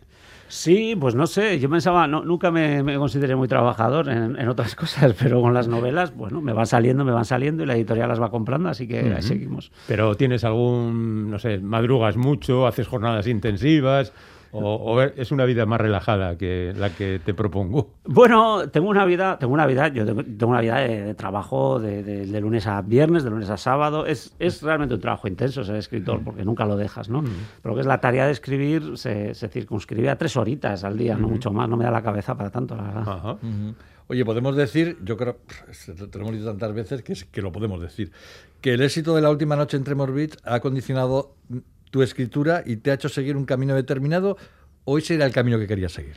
Sí, 0.52 0.94
pues 1.00 1.14
no 1.14 1.26
sé, 1.26 1.58
yo 1.58 1.70
pensaba, 1.70 2.06
no, 2.06 2.22
nunca 2.22 2.50
me, 2.50 2.82
me 2.82 2.98
consideré 2.98 3.34
muy 3.34 3.48
trabajador 3.48 4.10
en, 4.10 4.38
en, 4.38 4.48
otras 4.48 4.74
cosas, 4.74 5.14
pero 5.18 5.40
con 5.40 5.54
las 5.54 5.66
novelas, 5.66 6.14
bueno, 6.14 6.42
me 6.42 6.52
van 6.52 6.66
saliendo, 6.66 7.06
me 7.06 7.12
van 7.12 7.24
saliendo 7.24 7.62
y 7.62 7.66
la 7.66 7.74
editorial 7.74 8.10
las 8.10 8.20
va 8.20 8.30
comprando, 8.30 8.68
así 8.68 8.86
que 8.86 9.02
uh 9.02 9.06
-huh. 9.06 9.16
ahí 9.16 9.22
seguimos. 9.22 9.72
Pero 9.88 10.14
tienes 10.14 10.44
algún, 10.44 11.30
no 11.30 11.38
sé, 11.38 11.56
madrugas 11.58 12.18
mucho, 12.18 12.66
haces 12.66 12.86
jornadas 12.86 13.26
intensivas. 13.28 14.12
O, 14.52 14.60
o, 14.60 15.00
es 15.00 15.32
una 15.32 15.46
vida 15.46 15.64
más 15.64 15.80
relajada 15.80 16.36
que 16.36 16.74
la 16.76 16.90
que 16.90 17.20
te 17.24 17.32
propongo? 17.32 17.94
Bueno, 18.04 18.68
tengo 18.68 18.88
una 18.88 19.06
vida, 19.06 19.38
tengo 19.38 19.54
una 19.54 19.66
vida, 19.66 19.88
yo 19.88 20.04
tengo, 20.04 20.22
tengo 20.22 20.48
una 20.48 20.60
vida 20.60 20.78
de, 20.80 21.02
de 21.02 21.14
trabajo 21.14 21.80
de, 21.80 22.02
de, 22.02 22.26
de, 22.26 22.40
lunes 22.40 22.66
a 22.66 22.82
viernes, 22.82 23.24
de 23.24 23.30
lunes 23.30 23.48
a 23.48 23.56
sábado. 23.56 24.04
Es, 24.04 24.34
es 24.38 24.62
realmente 24.62 24.94
un 24.94 25.00
trabajo 25.00 25.26
intenso 25.26 25.64
ser 25.64 25.76
escritor, 25.76 26.22
porque 26.22 26.44
nunca 26.44 26.66
lo 26.66 26.76
dejas, 26.76 27.08
¿no? 27.08 27.24
Pero 27.62 27.74
que 27.74 27.80
es 27.80 27.86
la 27.86 28.00
tarea 28.02 28.26
de 28.26 28.32
escribir 28.32 28.98
se, 28.98 29.34
se 29.34 29.48
circunscribe 29.48 30.10
a 30.10 30.16
tres 30.16 30.36
horitas 30.36 30.84
al 30.84 30.98
día, 30.98 31.16
no 31.16 31.28
mucho 31.28 31.50
más. 31.50 31.66
No 31.68 31.78
me 31.78 31.84
da 31.84 31.90
la 31.90 32.02
cabeza 32.02 32.36
para 32.36 32.50
tanto, 32.50 32.76
la 32.76 32.82
verdad. 32.82 33.02
Ajá. 33.06 33.38
Oye, 34.08 34.26
podemos 34.26 34.56
decir, 34.56 34.98
yo 35.02 35.16
creo, 35.16 35.38
te 36.10 36.18
lo 36.18 36.24
hemos 36.24 36.32
dicho 36.34 36.44
tantas 36.44 36.74
veces 36.74 37.02
que, 37.02 37.14
es, 37.14 37.24
que 37.24 37.40
lo 37.40 37.52
podemos 37.52 37.80
decir, 37.80 38.12
que 38.60 38.74
el 38.74 38.82
éxito 38.82 39.14
de 39.14 39.22
la 39.22 39.30
última 39.30 39.56
noche 39.56 39.78
entre 39.78 39.94
Morbid 39.94 40.34
ha 40.44 40.60
condicionado 40.60 41.34
tu 41.92 42.02
escritura 42.02 42.62
y 42.64 42.78
te 42.78 42.90
ha 42.90 42.94
hecho 42.94 43.10
seguir 43.10 43.36
un 43.36 43.44
camino 43.44 43.74
determinado, 43.74 44.38
o 44.84 44.98
ese 44.98 45.14
era 45.14 45.26
el 45.26 45.32
camino 45.32 45.58
que 45.58 45.66
querías 45.66 45.92
seguir? 45.92 46.14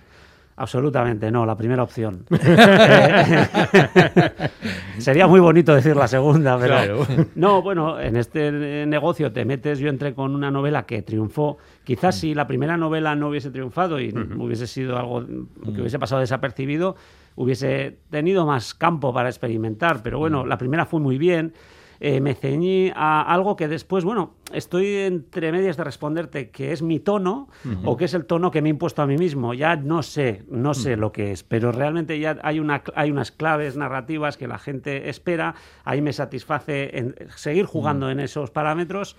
Absolutamente, 0.56 1.30
no, 1.32 1.46
la 1.46 1.58
primera 1.58 1.84
opción. 1.84 2.26
Sería 5.00 5.28
muy 5.28 5.42
bonito 5.42 5.76
decir 5.76 5.98
la 5.98 6.08
segunda, 6.08 6.58
pero 6.58 6.76
claro. 6.76 7.06
no, 7.36 7.62
bueno, 7.62 8.00
en 8.00 8.16
este 8.16 8.86
negocio 8.88 9.34
te 9.34 9.44
metes, 9.44 9.80
yo 9.80 9.90
entré 9.90 10.14
con 10.14 10.34
una 10.34 10.50
novela 10.50 10.86
que 10.86 11.02
triunfó, 11.02 11.58
quizás 11.84 12.20
si 12.20 12.34
la 12.34 12.48
primera 12.48 12.78
novela 12.78 13.14
no 13.18 13.28
hubiese 13.28 13.52
triunfado 13.52 14.00
y 14.00 14.12
uh 14.12 14.14
-huh. 14.14 14.42
hubiese 14.42 14.68
sido 14.68 14.98
algo 14.98 15.26
que 15.26 15.82
hubiese 15.82 16.00
pasado 16.00 16.22
desapercibido, 16.22 16.96
hubiese 17.36 17.98
tenido 18.10 18.46
más 18.46 18.74
campo 18.74 19.14
para 19.14 19.28
experimentar, 19.28 20.02
pero 20.04 20.20
bueno, 20.20 20.46
la 20.46 20.58
primera 20.58 20.86
fue 20.86 21.02
muy 21.02 21.18
bien 21.18 21.54
eh, 22.00 22.20
me 22.22 22.34
ceñí 22.36 22.92
a 22.96 23.22
algo 23.22 23.56
que 23.56 23.68
después, 23.68 24.04
bueno, 24.04 24.36
estoy 24.54 24.96
entre 24.98 25.52
medias 25.52 25.78
de 25.78 25.84
responderte 25.84 26.50
que 26.50 26.72
es 26.72 26.82
mi 26.82 27.00
tono 27.00 27.48
uh 27.66 27.68
-huh. 27.70 27.82
o 27.86 27.98
que 27.98 28.06
es 28.06 28.14
el 28.14 28.26
tono 28.26 28.52
que 28.52 28.62
me 28.62 28.70
he 28.70 28.72
impuesto 28.72 29.02
a 29.02 29.08
mí 29.08 29.18
mismo. 29.18 29.54
Ya 29.54 29.76
no 29.76 30.04
sé, 30.04 30.44
no 30.50 30.74
sé 30.74 30.92
uh 30.92 30.96
-huh. 30.96 31.00
lo 31.00 31.12
que 31.12 31.32
es, 31.32 31.44
pero 31.44 31.72
realmente 31.72 32.20
ya 32.20 32.38
hay, 32.44 32.60
una, 32.60 32.84
hay 32.96 33.12
unas 33.12 33.32
claves 33.32 33.78
narrativas 33.78 34.38
que 34.38 34.48
la 34.48 34.58
gente 34.58 35.10
espera. 35.10 35.56
Ahí 35.84 36.02
me 36.02 36.14
satisface 36.14 36.98
en 36.98 37.16
seguir 37.36 37.66
jugando 37.66 38.08
uh 38.08 38.10
-huh. 38.10 38.14
en 38.14 38.20
esos 38.20 38.52
parámetros. 38.52 39.16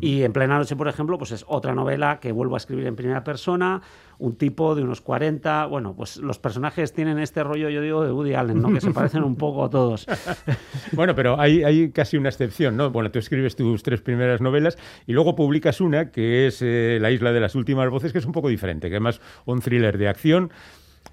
Y 0.00 0.22
en 0.22 0.32
plena 0.32 0.58
noche, 0.58 0.76
por 0.76 0.88
ejemplo, 0.88 1.18
pues 1.18 1.32
es 1.32 1.44
otra 1.48 1.74
novela 1.74 2.18
que 2.20 2.32
vuelvo 2.32 2.54
a 2.54 2.58
escribir 2.58 2.86
en 2.86 2.96
primera 2.96 3.22
persona, 3.24 3.82
un 4.18 4.36
tipo 4.36 4.74
de 4.74 4.82
unos 4.82 5.00
40, 5.00 5.66
bueno, 5.66 5.94
pues 5.94 6.16
los 6.16 6.38
personajes 6.38 6.92
tienen 6.92 7.18
este 7.18 7.44
rollo, 7.44 7.68
yo 7.68 7.80
digo, 7.80 8.04
de 8.04 8.12
Woody 8.12 8.34
Allen, 8.34 8.60
¿no? 8.60 8.72
Que 8.72 8.80
se 8.80 8.90
parecen 8.92 9.22
un 9.22 9.36
poco 9.36 9.64
a 9.64 9.70
todos. 9.70 10.06
bueno, 10.92 11.14
pero 11.14 11.40
hay, 11.40 11.62
hay 11.62 11.90
casi 11.90 12.16
una 12.16 12.28
excepción, 12.28 12.76
¿no? 12.76 12.90
Bueno, 12.90 13.10
tú 13.10 13.18
escribes 13.18 13.56
tus 13.56 13.82
tres 13.82 14.00
primeras 14.00 14.40
novelas 14.40 14.78
y 15.06 15.12
luego 15.12 15.36
publicas 15.36 15.80
una 15.80 16.10
que 16.10 16.46
es 16.46 16.62
eh, 16.62 16.98
La 17.00 17.10
isla 17.10 17.32
de 17.32 17.40
las 17.40 17.54
últimas 17.54 17.88
voces, 17.90 18.12
que 18.12 18.18
es 18.18 18.26
un 18.26 18.32
poco 18.32 18.48
diferente, 18.48 18.88
que 18.88 18.96
además 18.96 19.20
un 19.44 19.60
thriller 19.60 19.98
de 19.98 20.08
acción 20.08 20.50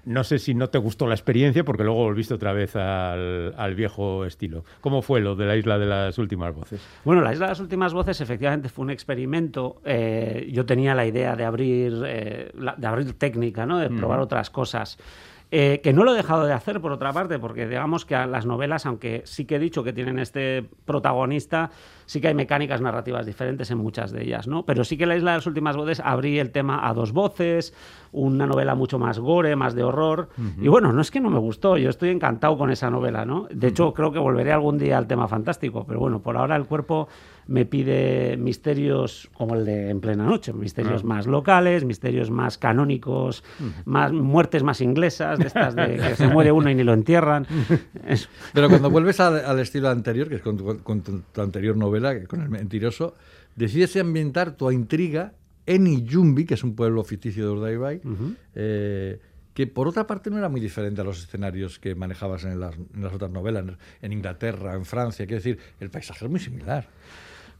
no 0.06 0.24
sé 0.24 0.38
si 0.38 0.54
no 0.54 0.68
te 0.68 0.78
gustó 0.78 1.06
la 1.06 1.14
experiencia 1.14 1.64
porque 1.64 1.84
luego 1.84 2.00
volviste 2.00 2.34
otra 2.34 2.52
vez 2.52 2.76
al, 2.76 3.54
al, 3.56 3.74
viejo 3.74 4.24
estilo. 4.24 4.64
¿Cómo 4.80 5.02
fue 5.02 5.20
lo 5.20 5.34
de 5.34 5.46
la 5.46 5.56
isla 5.56 5.78
de 5.78 5.86
las 5.86 6.18
últimas 6.18 6.54
voces? 6.54 6.80
Bueno, 7.04 7.22
la 7.22 7.32
isla 7.32 7.46
de 7.46 7.50
las 7.52 7.60
últimas 7.60 7.92
voces 7.92 8.20
efectivamente 8.20 8.68
fue 8.68 8.84
un 8.84 8.90
experimento. 8.90 9.80
Eh, 9.84 10.50
yo 10.52 10.66
tenía 10.66 10.94
la 10.94 11.06
idea 11.06 11.36
de 11.36 11.44
abrir, 11.44 12.02
eh, 12.06 12.50
la, 12.54 12.74
de 12.76 12.86
abrir 12.86 13.12
técnica, 13.14 13.66
¿no? 13.66 13.78
de 13.78 13.90
probar 13.90 14.18
mm. 14.20 14.22
otras 14.22 14.50
cosas. 14.50 14.98
Eh, 15.50 15.80
que 15.84 15.92
no 15.92 16.02
lo 16.02 16.12
he 16.12 16.16
dejado 16.16 16.44
de 16.46 16.52
hacer, 16.52 16.80
por 16.80 16.90
otra 16.90 17.12
parte, 17.12 17.38
porque 17.38 17.68
digamos 17.68 18.04
que 18.04 18.14
las 18.14 18.44
novelas, 18.44 18.86
aunque 18.86 19.22
sí 19.24 19.44
que 19.44 19.56
he 19.56 19.58
dicho 19.60 19.84
que 19.84 19.92
tienen 19.92 20.18
este 20.18 20.64
protagonista, 20.84 21.70
sí 22.06 22.20
que 22.20 22.28
hay 22.28 22.34
mecánicas 22.34 22.80
narrativas 22.80 23.24
diferentes 23.24 23.70
en 23.70 23.78
muchas 23.78 24.10
de 24.10 24.24
ellas, 24.24 24.48
¿no? 24.48 24.64
Pero 24.64 24.82
sí 24.82 24.96
que 24.96 25.06
la 25.06 25.16
Isla 25.16 25.32
de 25.32 25.36
las 25.38 25.46
Últimas 25.46 25.76
Voces 25.76 26.00
abrí 26.04 26.40
el 26.40 26.50
tema 26.50 26.88
a 26.88 26.92
dos 26.92 27.12
voces, 27.12 27.72
una 28.10 28.46
novela 28.46 28.74
mucho 28.74 28.98
más 28.98 29.18
gore, 29.20 29.54
más 29.54 29.74
de 29.74 29.84
horror. 29.84 30.28
Uh 30.36 30.40
-huh. 30.42 30.64
Y 30.64 30.68
bueno, 30.68 30.92
no 30.92 31.00
es 31.00 31.10
que 31.10 31.20
no 31.20 31.30
me 31.30 31.38
gustó, 31.38 31.76
yo 31.76 31.90
estoy 31.90 32.10
encantado 32.10 32.58
con 32.58 32.70
esa 32.70 32.90
novela, 32.90 33.24
¿no? 33.24 33.46
De 33.50 33.68
hecho, 33.68 33.86
uh 33.86 33.90
-huh. 33.90 33.94
creo 33.94 34.12
que 34.12 34.18
volveré 34.18 34.52
algún 34.52 34.78
día 34.78 34.98
al 34.98 35.06
tema 35.06 35.28
fantástico, 35.28 35.84
pero 35.86 36.00
bueno, 36.00 36.20
por 36.20 36.36
ahora 36.36 36.56
el 36.56 36.64
cuerpo 36.64 37.06
me 37.46 37.66
pide 37.66 38.36
misterios 38.36 39.30
como 39.34 39.54
el 39.54 39.64
de 39.64 39.90
En 39.90 40.00
plena 40.00 40.24
noche, 40.24 40.52
misterios 40.52 41.04
-huh. 41.04 41.06
más 41.06 41.26
locales, 41.26 41.84
misterios 41.84 42.30
más 42.30 42.58
canónicos, 42.58 43.44
más 43.84 44.12
muertes 44.12 44.62
más 44.62 44.80
inglesas, 44.80 45.38
de 45.38 45.46
estas 45.46 45.74
de 45.74 45.96
que 45.96 46.16
se 46.16 46.28
muere 46.28 46.52
uno 46.52 46.70
y 46.70 46.74
ni 46.74 46.84
lo 46.84 46.92
entierran. 46.92 47.46
Eso. 48.06 48.28
Pero 48.52 48.68
cuando 48.68 48.90
vuelves 48.90 49.20
al, 49.20 49.44
al, 49.44 49.58
estilo 49.58 49.88
anterior, 49.88 50.28
que 50.28 50.36
es 50.36 50.42
con 50.42 50.56
tu, 50.56 50.82
con 50.82 51.02
tu, 51.02 51.20
tu 51.32 51.40
anterior 51.40 51.76
novela, 51.76 52.24
con 52.26 52.40
El 52.40 52.50
mentiroso, 52.50 53.14
decides 53.56 53.96
ambientar 53.96 54.52
tu 54.52 54.70
intriga 54.70 55.32
en 55.66 55.86
Iyumbi, 55.86 56.44
que 56.44 56.54
es 56.54 56.64
un 56.64 56.74
pueblo 56.74 57.02
ficticio 57.04 57.46
de 57.46 57.50
Urdaibai, 57.52 58.00
uh 58.04 58.08
-huh. 58.08 58.36
eh, 58.54 59.20
que 59.54 59.66
por 59.66 59.86
otra 59.86 60.06
parte 60.06 60.30
no 60.30 60.38
era 60.38 60.48
muy 60.48 60.60
diferente 60.60 61.00
a 61.00 61.04
los 61.04 61.22
escenarios 61.22 61.78
que 61.78 61.94
manejabas 61.94 62.44
en 62.44 62.58
las, 62.58 62.74
en 62.74 63.02
las 63.02 63.12
otras 63.12 63.30
novelas, 63.30 63.64
en 64.02 64.12
Inglaterra, 64.12 64.74
en 64.74 64.84
Francia, 64.84 65.26
quiero 65.26 65.38
decir, 65.38 65.58
el 65.80 65.90
paisaje 65.90 66.24
es 66.24 66.30
muy 66.30 66.40
similar. 66.40 66.88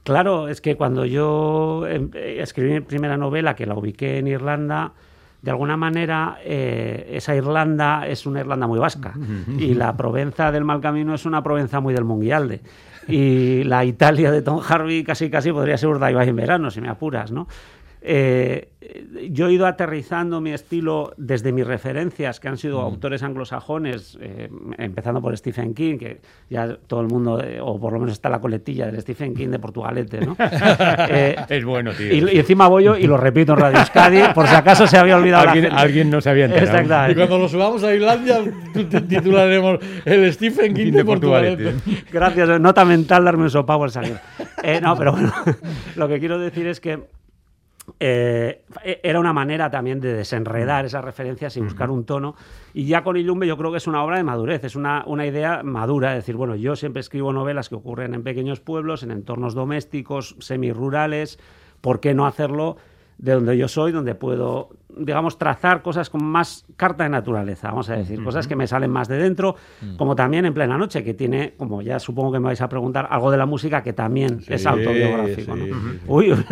Claro, 0.04 0.48
es 0.48 0.60
que 0.60 0.76
cuando 0.76 1.06
yo 1.06 1.86
em, 1.88 2.10
eh, 2.14 2.38
escribí 2.40 2.72
mi 2.72 2.80
primera 2.80 3.16
novela, 3.16 3.56
que 3.56 3.66
la 3.66 3.74
ubiqué 3.74 4.18
en 4.18 4.28
Irlanda, 4.28 4.92
de 5.40 5.50
alguna 5.50 5.76
manera 5.76 6.38
eh, 6.44 7.10
esa 7.12 7.34
Irlanda 7.34 8.06
es 8.06 8.26
una 8.26 8.40
Irlanda 8.40 8.66
muy 8.66 8.78
vasca. 8.78 9.14
Y 9.58 9.74
la 9.74 9.94
Provenza 9.96 10.52
del 10.52 10.64
Mal 10.64 10.80
Camino 10.80 11.14
es 11.14 11.26
una 11.26 11.42
Provenza 11.42 11.80
muy 11.80 11.92
del 11.92 12.04
Munguialde. 12.04 12.62
Y 13.08 13.64
la 13.64 13.84
Italia 13.84 14.30
de 14.30 14.40
Tom 14.40 14.60
Harvey 14.66 15.04
casi 15.04 15.28
casi 15.28 15.52
podría 15.52 15.76
ser 15.76 15.90
Urdaibai 15.90 16.28
en 16.28 16.36
verano, 16.36 16.70
si 16.70 16.80
me 16.80 16.88
apuras, 16.88 17.30
¿no? 17.30 17.46
Eh, 18.06 18.68
yo 19.30 19.48
he 19.48 19.52
ido 19.52 19.66
aterrizando 19.66 20.40
mi 20.40 20.52
estilo 20.52 21.12
desde 21.16 21.52
mis 21.52 21.66
referencias, 21.66 22.38
que 22.38 22.48
han 22.48 22.58
sido 22.58 22.80
mm. 22.80 22.84
autores 22.84 23.22
anglosajones, 23.22 24.18
eh, 24.20 24.50
empezando 24.78 25.20
por 25.20 25.36
Stephen 25.36 25.74
King, 25.74 25.96
que 25.98 26.20
ya 26.50 26.76
todo 26.86 27.00
el 27.00 27.06
mundo, 27.06 27.42
eh, 27.42 27.60
o 27.60 27.78
por 27.80 27.92
lo 27.92 28.00
menos 28.00 28.12
está 28.12 28.28
la 28.28 28.40
coletilla 28.40 28.86
del 28.86 29.00
Stephen 29.00 29.34
King 29.34 29.48
de 29.48 29.58
Portugalete, 29.58 30.20
¿no? 30.20 30.36
Eh, 31.08 31.36
es 31.48 31.64
bueno, 31.64 31.92
tío. 31.92 32.12
Y, 32.12 32.36
y, 32.36 32.38
encima 32.38 32.68
voy 32.68 32.84
yo 32.84 32.96
y 32.96 33.06
lo 33.06 33.16
repito 33.16 33.52
en 33.52 33.58
Radio 33.58 33.78
Euskadi, 33.78 34.20
por 34.34 34.46
si 34.46 34.54
acaso 34.54 34.86
se 34.86 34.96
había 34.96 35.16
olvidado 35.16 35.48
¿Alguien. 35.48 35.72
Alguien 35.72 36.10
no 36.10 36.20
se 36.20 36.30
había 36.30 36.44
enterado. 36.46 36.66
Exactamente. 36.66 37.12
Y 37.12 37.14
cuando 37.14 37.38
lo 37.38 37.48
subamos 37.48 37.82
a 37.84 37.94
Islandia, 37.94 38.40
titularemos 39.08 39.78
el 40.04 40.32
Stephen 40.32 40.74
King 40.74 40.92
de, 40.92 40.98
de 40.98 41.04
Portugalete. 41.04 41.64
Portugalete. 41.64 42.10
Gracias, 42.12 42.60
nota 42.60 42.84
mental 42.84 43.24
darme 43.24 43.44
un 43.44 43.50
sopapo 43.50 43.84
al 43.84 43.90
salir. 43.90 44.16
no, 44.82 44.96
pero 44.96 45.12
bueno, 45.12 45.32
lo 45.96 46.08
que 46.08 46.18
quiero 46.18 46.38
decir 46.38 46.66
es 46.66 46.80
que 46.80 47.00
eh, 48.00 48.62
era 49.02 49.20
una 49.20 49.32
manera 49.32 49.70
también 49.70 50.00
de 50.00 50.14
desenredar 50.14 50.84
esas 50.84 51.04
referencias 51.04 51.56
y 51.56 51.60
buscar 51.60 51.90
un 51.90 52.04
tono. 52.04 52.34
Y 52.72 52.86
ya 52.86 53.04
con 53.04 53.16
Ilumbe 53.16 53.46
yo 53.46 53.56
creo 53.56 53.70
que 53.70 53.78
es 53.78 53.86
una 53.86 54.02
obra 54.02 54.16
de 54.16 54.24
madurez, 54.24 54.64
es 54.64 54.76
una, 54.76 55.04
una 55.06 55.26
idea 55.26 55.62
madura. 55.62 56.12
Es 56.12 56.24
decir, 56.24 56.36
bueno, 56.36 56.54
yo 56.56 56.76
siempre 56.76 57.00
escribo 57.00 57.32
novelas 57.32 57.68
que 57.68 57.74
ocurren 57.74 58.14
en 58.14 58.22
pequeños 58.22 58.60
pueblos, 58.60 59.02
en 59.02 59.10
entornos 59.10 59.54
domésticos, 59.54 60.36
semirurales. 60.40 61.38
¿Por 61.80 62.00
qué 62.00 62.14
no 62.14 62.26
hacerlo 62.26 62.76
de 63.18 63.32
donde 63.32 63.56
yo 63.56 63.68
soy, 63.68 63.92
donde 63.92 64.14
puedo, 64.14 64.70
digamos, 64.96 65.38
trazar 65.38 65.82
cosas 65.82 66.10
con 66.10 66.24
más 66.24 66.64
carta 66.76 67.04
de 67.04 67.10
naturaleza, 67.10 67.68
vamos 67.68 67.88
a 67.90 67.96
decir, 67.96 68.18
uh 68.18 68.22
-huh. 68.22 68.24
cosas 68.24 68.46
que 68.46 68.56
me 68.56 68.66
salen 68.66 68.90
más 68.90 69.08
de 69.08 69.18
dentro, 69.18 69.50
uh 69.50 69.84
-huh. 69.84 69.96
como 69.96 70.16
también 70.16 70.44
en 70.46 70.54
plena 70.54 70.76
noche, 70.76 71.04
que 71.04 71.14
tiene, 71.14 71.54
como 71.56 71.82
ya 71.82 71.98
supongo 71.98 72.32
que 72.32 72.40
me 72.40 72.46
vais 72.46 72.60
a 72.60 72.68
preguntar, 72.68 73.06
algo 73.10 73.30
de 73.30 73.36
la 73.36 73.46
música 73.46 73.82
que 73.82 73.92
también 73.92 74.40
sí, 74.40 74.54
es 74.54 74.66
autobiográfico. 74.66 75.56
Sí, 75.56 75.60
¿no? 75.60 75.76
uh 75.76 75.78
-huh. 75.78 75.98
Uy, 76.06 76.24
bien, 76.26 76.44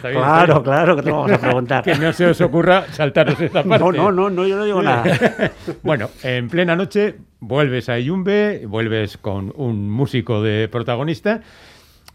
claro, 0.00 0.62
claro, 0.62 0.96
que 0.96 1.02
te 1.02 1.10
lo 1.10 1.16
vamos 1.16 1.32
a 1.32 1.38
preguntar. 1.38 1.84
que 1.84 1.94
no 1.94 2.12
se 2.12 2.26
os 2.26 2.40
ocurra 2.40 2.86
saltaros 2.92 3.40
esta 3.40 3.62
parte. 3.62 3.84
No, 3.84 3.92
no, 3.92 4.12
no, 4.12 4.30
no 4.30 4.46
yo 4.46 4.56
no 4.56 4.64
digo 4.64 4.82
nada. 4.82 5.04
bueno, 5.82 6.08
en 6.22 6.48
plena 6.48 6.76
noche 6.76 7.16
vuelves 7.40 7.88
a 7.88 7.98
Yumbe, 7.98 8.66
vuelves 8.66 9.18
con 9.18 9.52
un 9.56 9.90
músico 9.90 10.42
de 10.42 10.68
protagonista. 10.68 11.40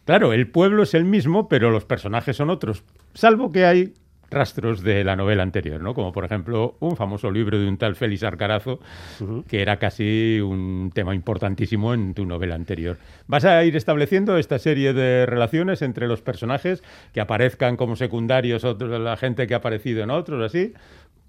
Claro, 0.05 0.33
el 0.33 0.47
pueblo 0.49 0.83
es 0.83 0.93
el 0.93 1.05
mismo, 1.05 1.47
pero 1.47 1.71
los 1.71 1.85
personajes 1.85 2.35
son 2.35 2.49
otros, 2.49 2.83
salvo 3.13 3.51
que 3.51 3.65
hay 3.65 3.93
rastros 4.31 4.81
de 4.81 5.03
la 5.03 5.15
novela 5.15 5.43
anterior, 5.43 5.81
¿no? 5.81 5.93
Como 5.93 6.11
por 6.13 6.23
ejemplo 6.23 6.77
un 6.79 6.95
famoso 6.95 7.29
libro 7.29 7.59
de 7.59 7.67
un 7.67 7.77
tal 7.77 7.95
Félix 7.95 8.23
Arcarazo, 8.23 8.79
uh 9.19 9.23
-huh. 9.23 9.45
que 9.45 9.61
era 9.61 9.77
casi 9.77 10.39
un 10.39 10.91
tema 10.93 11.13
importantísimo 11.13 11.93
en 11.93 12.13
tu 12.13 12.25
novela 12.25 12.55
anterior. 12.55 12.97
¿Vas 13.27 13.43
a 13.43 13.63
ir 13.65 13.75
estableciendo 13.75 14.37
esta 14.37 14.57
serie 14.57 14.93
de 14.93 15.25
relaciones 15.25 15.81
entre 15.81 16.07
los 16.07 16.21
personajes 16.21 16.81
que 17.13 17.19
aparezcan 17.21 17.75
como 17.75 17.95
secundarios, 17.97 18.63
otros, 18.63 18.99
la 18.99 19.17
gente 19.17 19.47
que 19.47 19.53
ha 19.53 19.57
aparecido 19.57 20.01
en 20.01 20.09
otros, 20.09 20.41
así? 20.41 20.73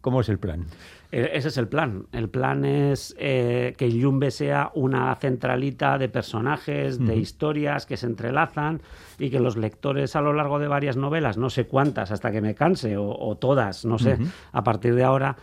¿Cómo 0.01 0.21
es 0.21 0.29
el 0.29 0.39
plan? 0.39 0.67
E- 1.13 1.31
Ese 1.35 1.49
es 1.49 1.57
el 1.59 1.69
plan. 1.69 2.07
El 2.11 2.29
plan 2.29 2.65
es 2.65 3.15
eh, 3.19 3.75
que 3.77 3.93
Yumbe 3.93 4.31
sea 4.33 4.71
una 4.75 5.15
centralita 5.17 5.99
de 5.99 6.09
personajes, 6.09 6.99
de 6.99 7.17
historias 7.17 7.87
que 7.87 7.97
se 7.97 8.07
entrelazan 8.07 8.81
y 9.19 9.31
que 9.31 9.39
los 9.39 9.57
lectores 9.57 10.17
a 10.17 10.21
lo 10.23 10.33
largo 10.33 10.59
de 10.59 10.67
varias 10.69 10.97
novelas, 10.97 11.37
no 11.37 11.51
sé 11.51 11.67
cuántas, 11.67 12.11
hasta 12.11 12.33
que 12.33 12.41
me 12.41 12.55
canse, 12.55 12.97
o, 12.97 13.09
o 13.17 13.37
todas, 13.37 13.85
no 13.85 13.99
sé, 13.99 14.17
a 14.53 14.65
partir 14.65 14.95
de 14.95 15.05
ahora, 15.05 15.37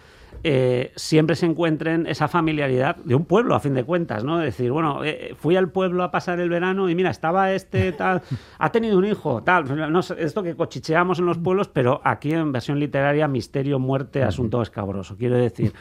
eh, 0.43 0.91
siempre 0.95 1.36
se 1.36 1.45
encuentren 1.45 2.08
esa 2.08 2.28
familiaridad 2.28 2.95
de 2.97 3.15
un 3.15 3.25
pueblo, 3.25 3.56
a 3.56 3.60
fin 3.60 3.73
de 3.73 3.84
cuentas, 3.84 4.23
¿no? 4.23 4.38
Decir, 4.38 4.71
bueno, 4.71 5.04
eh, 5.04 5.36
fui 5.38 5.56
al 5.56 5.69
pueblo 5.69 6.04
a 6.04 6.12
pasar 6.12 6.39
el 6.39 6.49
verano 6.49 6.89
y 6.89 6.95
mira, 6.95 7.10
estaba 7.10 7.52
este 7.52 7.91
tal, 7.91 8.21
ha 8.58 8.71
tenido 8.71 8.97
un 8.97 9.06
hijo, 9.06 9.43
tal, 9.43 9.91
no 9.91 9.99
esto 9.99 10.43
que 10.43 10.56
cochicheamos 10.56 11.19
en 11.19 11.25
los 11.25 11.38
pueblos, 11.38 11.67
pero 11.67 12.02
aquí 12.04 12.32
en 12.32 12.52
versión 12.52 12.80
literaria, 12.80 13.28
misterio, 13.28 13.80
muerte, 13.80 14.23
asunto 14.23 14.62
escabroso. 14.62 15.17
Quiero 15.17 15.36
decir, 15.36 15.73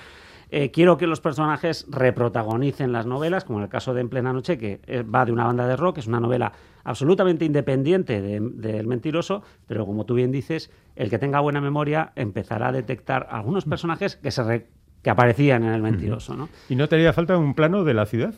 eh, 0.51 0.71
quiero 0.71 0.97
que 0.97 1.07
los 1.07 1.21
personajes 1.21 1.87
reprotagonicen 1.89 2.93
las 2.93 3.07
novelas, 3.07 3.45
como 3.45 3.59
en 3.59 3.65
el 3.65 3.71
caso 3.71 3.95
de 3.95 4.01
En 4.01 4.09
plena 4.09 4.33
noche, 4.33 4.59
que 4.59 4.81
va 5.03 5.25
de 5.25 5.33
una 5.33 5.45
banda 5.45 5.67
de 5.69 5.77
rock, 5.77 5.99
es 5.99 6.07
una 6.07 6.21
novela 6.21 6.53
absolutamente 6.85 7.45
independiente 7.45 8.21
de- 8.21 8.41
del 8.41 8.87
mentiroso, 8.87 9.43
pero 9.67 9.85
como 9.87 10.05
tú 10.07 10.15
bien 10.15 10.31
dices, 10.33 10.71
el 10.97 11.11
que 11.11 11.19
tenga 11.19 11.41
buena 11.41 11.61
memoria 11.61 12.13
empezará 12.17 12.69
a 12.69 12.73
detectar 12.73 13.27
algunos 13.31 13.65
personajes 13.65 14.17
que 14.17 14.31
se 14.31 14.43
re- 14.43 14.67
que 15.03 15.11
aparecían 15.11 15.63
en 15.65 15.73
el 15.75 15.83
mentiroso, 15.83 16.35
¿no? 16.37 16.49
¿Y 16.69 16.75
no 16.75 16.89
te 16.89 16.97
haría 16.97 17.13
falta 17.13 17.37
un 17.39 17.55
plano 17.55 17.85
de 17.85 17.95
la 17.95 18.05
ciudad? 18.07 18.35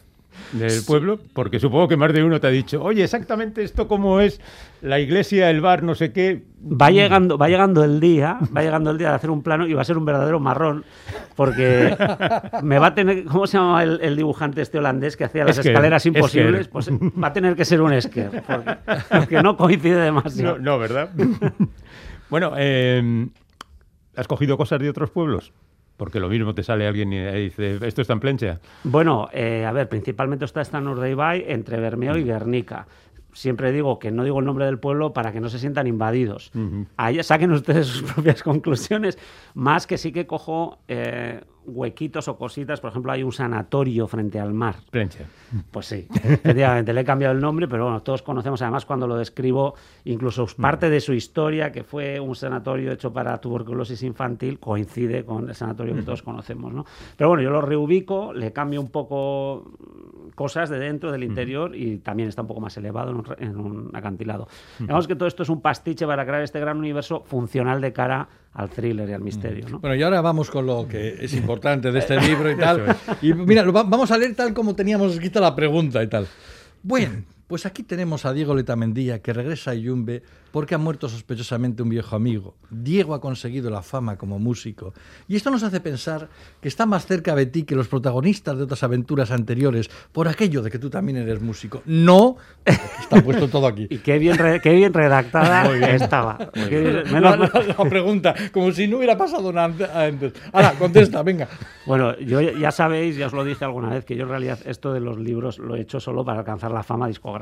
Del 0.53 0.83
pueblo, 0.85 1.21
porque 1.33 1.61
supongo 1.61 1.87
que 1.87 1.97
más 1.97 2.13
de 2.13 2.25
uno 2.25 2.41
te 2.41 2.47
ha 2.47 2.51
dicho, 2.51 2.83
oye, 2.83 3.05
exactamente 3.05 3.63
esto 3.63 3.87
cómo 3.87 4.21
es 4.21 4.41
la 4.83 4.99
iglesia, 4.99 5.49
el 5.51 5.61
bar, 5.61 5.83
no 5.83 5.95
sé 5.95 6.13
qué. 6.13 6.43
Va 6.61 6.91
llegando, 6.91 7.39
va 7.39 7.49
llegando 7.49 7.85
el 7.85 8.01
día, 8.01 8.39
va 8.57 8.63
llegando 8.63 8.91
el 8.91 8.99
día 8.99 9.11
de 9.11 9.15
hacer 9.15 9.31
un 9.31 9.43
plano 9.43 9.67
y 9.67 9.75
va 9.75 9.83
a 9.83 9.85
ser 9.85 9.97
un 9.97 10.05
verdadero 10.05 10.41
marrón, 10.41 10.85
porque 11.37 11.97
me 12.63 12.79
va 12.79 12.89
a 12.89 12.95
tener, 12.95 13.25
¿cómo 13.25 13.47
se 13.47 13.59
llama 13.59 13.83
el, 13.83 14.01
el 14.03 14.17
dibujante 14.17 14.61
este 14.61 14.79
holandés 14.79 15.17
que 15.17 15.25
hacía 15.25 15.45
las 15.45 15.59
escaleras 15.59 16.05
imposibles? 16.07 16.69
Pues 16.69 16.91
va 16.91 17.29
a 17.29 17.33
tener 17.33 17.55
que 17.55 17.65
ser 17.65 17.81
un 17.81 17.93
Esker, 17.93 18.43
porque, 18.47 18.77
porque 19.09 19.43
no 19.43 19.57
coincide 19.57 20.01
demasiado. 20.01 20.59
No, 20.59 20.73
no, 20.73 20.79
¿verdad? 20.79 21.11
bueno, 22.31 22.53
eh, 22.57 23.29
¿has 24.17 24.27
cogido 24.27 24.57
cosas 24.57 24.81
de 24.81 24.91
otros 24.91 25.11
pueblos? 25.11 25.53
Porque 26.01 26.19
lo 26.19 26.31
mismo 26.31 26.55
te 26.55 26.63
sale 26.63 26.87
alguien 26.87 27.13
y 27.13 27.21
dice, 27.43 27.79
esto 27.87 28.01
está 28.01 28.15
en 28.15 28.21
plancha. 28.21 28.59
Bueno, 28.85 29.29
eh, 29.35 29.67
a 29.67 29.73
ver, 29.73 29.87
principalmente 29.87 30.47
está 30.47 30.63
esta 30.63 30.81
Urdaibai 30.81 31.45
entre 31.47 31.79
Bermeo 31.79 32.17
y 32.17 32.25
Guernica. 32.25 32.87
Siempre 33.35 33.71
digo 33.71 33.99
que 33.99 34.11
no 34.11 34.25
digo 34.25 34.39
el 34.39 34.47
nombre 34.47 34.65
del 34.65 34.79
pueblo 34.79 35.13
para 35.13 35.31
que 35.31 35.41
no 35.41 35.51
se 35.51 35.59
sientan 35.59 35.87
invadidos. 35.87 36.53
Ahí 36.97 37.23
saquen 37.23 37.53
ustedes 37.53 37.87
sus 37.87 38.03
propias 38.15 38.43
conclusiones. 38.43 39.19
Más 39.53 39.87
que 39.87 39.99
sí 39.99 40.11
que 40.11 40.27
cojo 40.27 40.79
eh, 40.89 41.43
huequitos 41.73 42.29
o 42.29 42.37
cositas. 42.37 42.81
Por 42.81 42.91
ejemplo, 42.91 43.13
hay 43.13 43.23
un 43.23 43.33
sanatorio 43.33 44.07
frente 44.07 44.39
al 44.39 44.53
mar. 44.53 44.77
Plancha. 44.91 45.25
Pues 45.71 45.87
sí, 45.87 46.07
efectivamente, 46.11 46.93
le 46.93 47.01
he 47.01 47.05
cambiado 47.05 47.35
el 47.35 47.41
nombre, 47.41 47.67
pero 47.69 47.85
bueno, 47.85 48.03
todos 48.03 48.23
conocemos 48.23 48.63
además 48.63 48.85
cuando 48.85 49.07
lo 49.07 49.17
describo, 49.17 49.75
incluso 50.05 50.47
parte 50.61 50.91
de 50.91 51.01
su 51.01 51.13
historia, 51.13 51.73
que 51.73 51.85
fue 51.85 52.21
un 52.21 52.35
sanatorio 52.35 52.93
hecho 52.93 53.13
para 53.13 53.41
tuberculosis 53.41 54.03
infantil, 54.03 54.59
coincide 54.59 55.25
con 55.25 55.49
el 55.49 55.55
sanatorio 55.55 55.95
que 55.95 56.03
todos 56.03 56.23
conocemos, 56.23 56.73
¿no? 56.73 56.85
Pero 57.17 57.29
bueno, 57.29 57.43
yo 57.43 57.51
lo 57.51 57.61
reubico, 57.61 58.33
le 58.33 58.53
cambio 58.53 58.81
un 58.81 58.91
poco 58.91 59.73
cosas 60.35 60.71
de 60.71 60.79
dentro, 60.79 61.13
del 61.13 61.25
interior, 61.25 61.75
y 61.75 61.99
también 61.99 62.29
está 62.29 62.43
un 62.43 62.49
poco 62.49 62.61
más 62.61 62.77
elevado 62.77 63.11
en 63.11 63.17
un, 63.17 63.27
en 63.39 63.57
un 63.59 63.91
acantilado. 63.95 64.49
Digamos 64.79 65.07
que 65.07 65.17
todo 65.17 65.29
esto 65.29 65.43
es 65.43 65.49
un 65.49 65.61
pastiche 65.61 66.07
para 66.07 66.25
crear 66.25 66.43
este 66.43 66.61
gran 66.61 66.79
universo 66.79 67.23
funcional 67.27 67.81
de 67.81 67.93
cara 67.93 68.29
al 68.53 68.69
thriller 68.69 69.09
y 69.09 69.13
al 69.13 69.21
misterio, 69.21 69.69
¿no? 69.69 69.79
Bueno, 69.79 69.95
y 69.95 70.03
ahora 70.03 70.21
vamos 70.21 70.51
con 70.51 70.67
lo 70.67 70.87
que 70.89 71.17
es 71.21 71.33
importante 71.35 71.93
de 71.93 71.99
este 71.99 72.21
libro 72.21 72.51
y 72.51 72.57
tal. 72.57 72.97
Y 73.23 73.33
mira, 73.33 73.63
vamos 73.63 74.11
a 74.11 74.19
leer 74.19 74.35
tal 74.35 74.53
como 74.53 74.75
teníamos 74.75 75.13
escrita 75.13 75.41
la 75.41 75.55
pregunta 75.55 76.03
y 76.03 76.09
tal. 76.09 76.27
Bueno, 76.83 77.23
pues 77.51 77.67
aquí 77.67 77.83
tenemos 77.83 78.25
a 78.27 78.33
Diego 78.33 78.55
Letamendía 78.55 79.21
que 79.21 79.33
regresa 79.33 79.73
a 79.73 79.75
Yumbe 79.75 80.23
porque 80.53 80.75
ha 80.75 80.79
muerto 80.79 81.09
sospechosamente 81.09 81.83
un 81.83 81.89
viejo 81.89 82.15
amigo. 82.17 82.55
Diego 82.71 83.13
ha 83.15 83.21
conseguido 83.21 83.71
la 83.71 83.83
fama 83.83 84.17
como 84.17 84.39
músico. 84.39 84.95
Y 85.29 85.35
esto 85.37 85.51
nos 85.51 85.63
hace 85.65 85.81
pensar 85.81 86.29
que 86.61 86.69
está 86.69 86.87
más 86.87 87.07
cerca 87.07 87.35
de 87.35 87.47
ti 87.47 87.65
que 87.65 87.75
los 87.77 87.87
protagonistas 87.89 88.57
de 88.57 88.65
otras 88.65 88.83
aventuras 88.85 89.31
anteriores 89.33 89.91
por 90.13 90.27
aquello 90.29 90.63
de 90.63 90.71
que 90.71 90.79
tú 90.79 90.91
también 90.91 91.19
eres 91.19 91.41
músico. 91.41 91.83
No, 91.87 92.37
está 92.65 93.21
puesto 93.23 93.49
todo 93.49 93.67
aquí. 93.67 93.87
Y 93.91 93.99
qué 93.99 94.19
bien, 94.19 94.39
re- 94.39 94.61
qué 94.61 94.73
bien 94.75 94.93
redactada 94.93 95.73
estaba. 95.89 96.51
Qué 96.53 96.81
bien- 96.81 96.97
La, 97.05 97.13
menos 97.13 97.39
mal- 97.39 97.51
la- 97.53 97.75
la 97.79 97.85
pregunta, 97.91 98.35
como 98.53 98.71
si 98.73 98.87
no 98.87 98.99
hubiera 98.99 99.17
pasado 99.17 99.53
nada 99.53 99.67
ante- 99.67 99.85
antes. 99.91 100.33
Ahora, 100.53 100.73
contesta, 100.79 101.23
venga. 101.25 101.49
Bueno, 101.87 102.17
yo 102.21 102.41
ya 102.41 102.71
sabéis, 102.71 103.17
ya 103.17 103.27
os 103.27 103.33
lo 103.33 103.43
dije 103.45 103.65
alguna 103.65 103.91
vez, 103.91 104.05
que 104.05 104.15
yo 104.17 104.23
en 104.25 104.29
realidad 104.31 104.59
esto 104.67 104.93
de 104.93 105.01
los 105.01 105.19
libros 105.19 105.59
lo 105.59 105.75
he 105.75 105.81
hecho 105.81 105.99
solo 105.99 106.25
para 106.25 106.41
alcanzar 106.41 106.71
la 106.71 106.83
fama 106.85 107.09
discográfica. 107.09 107.40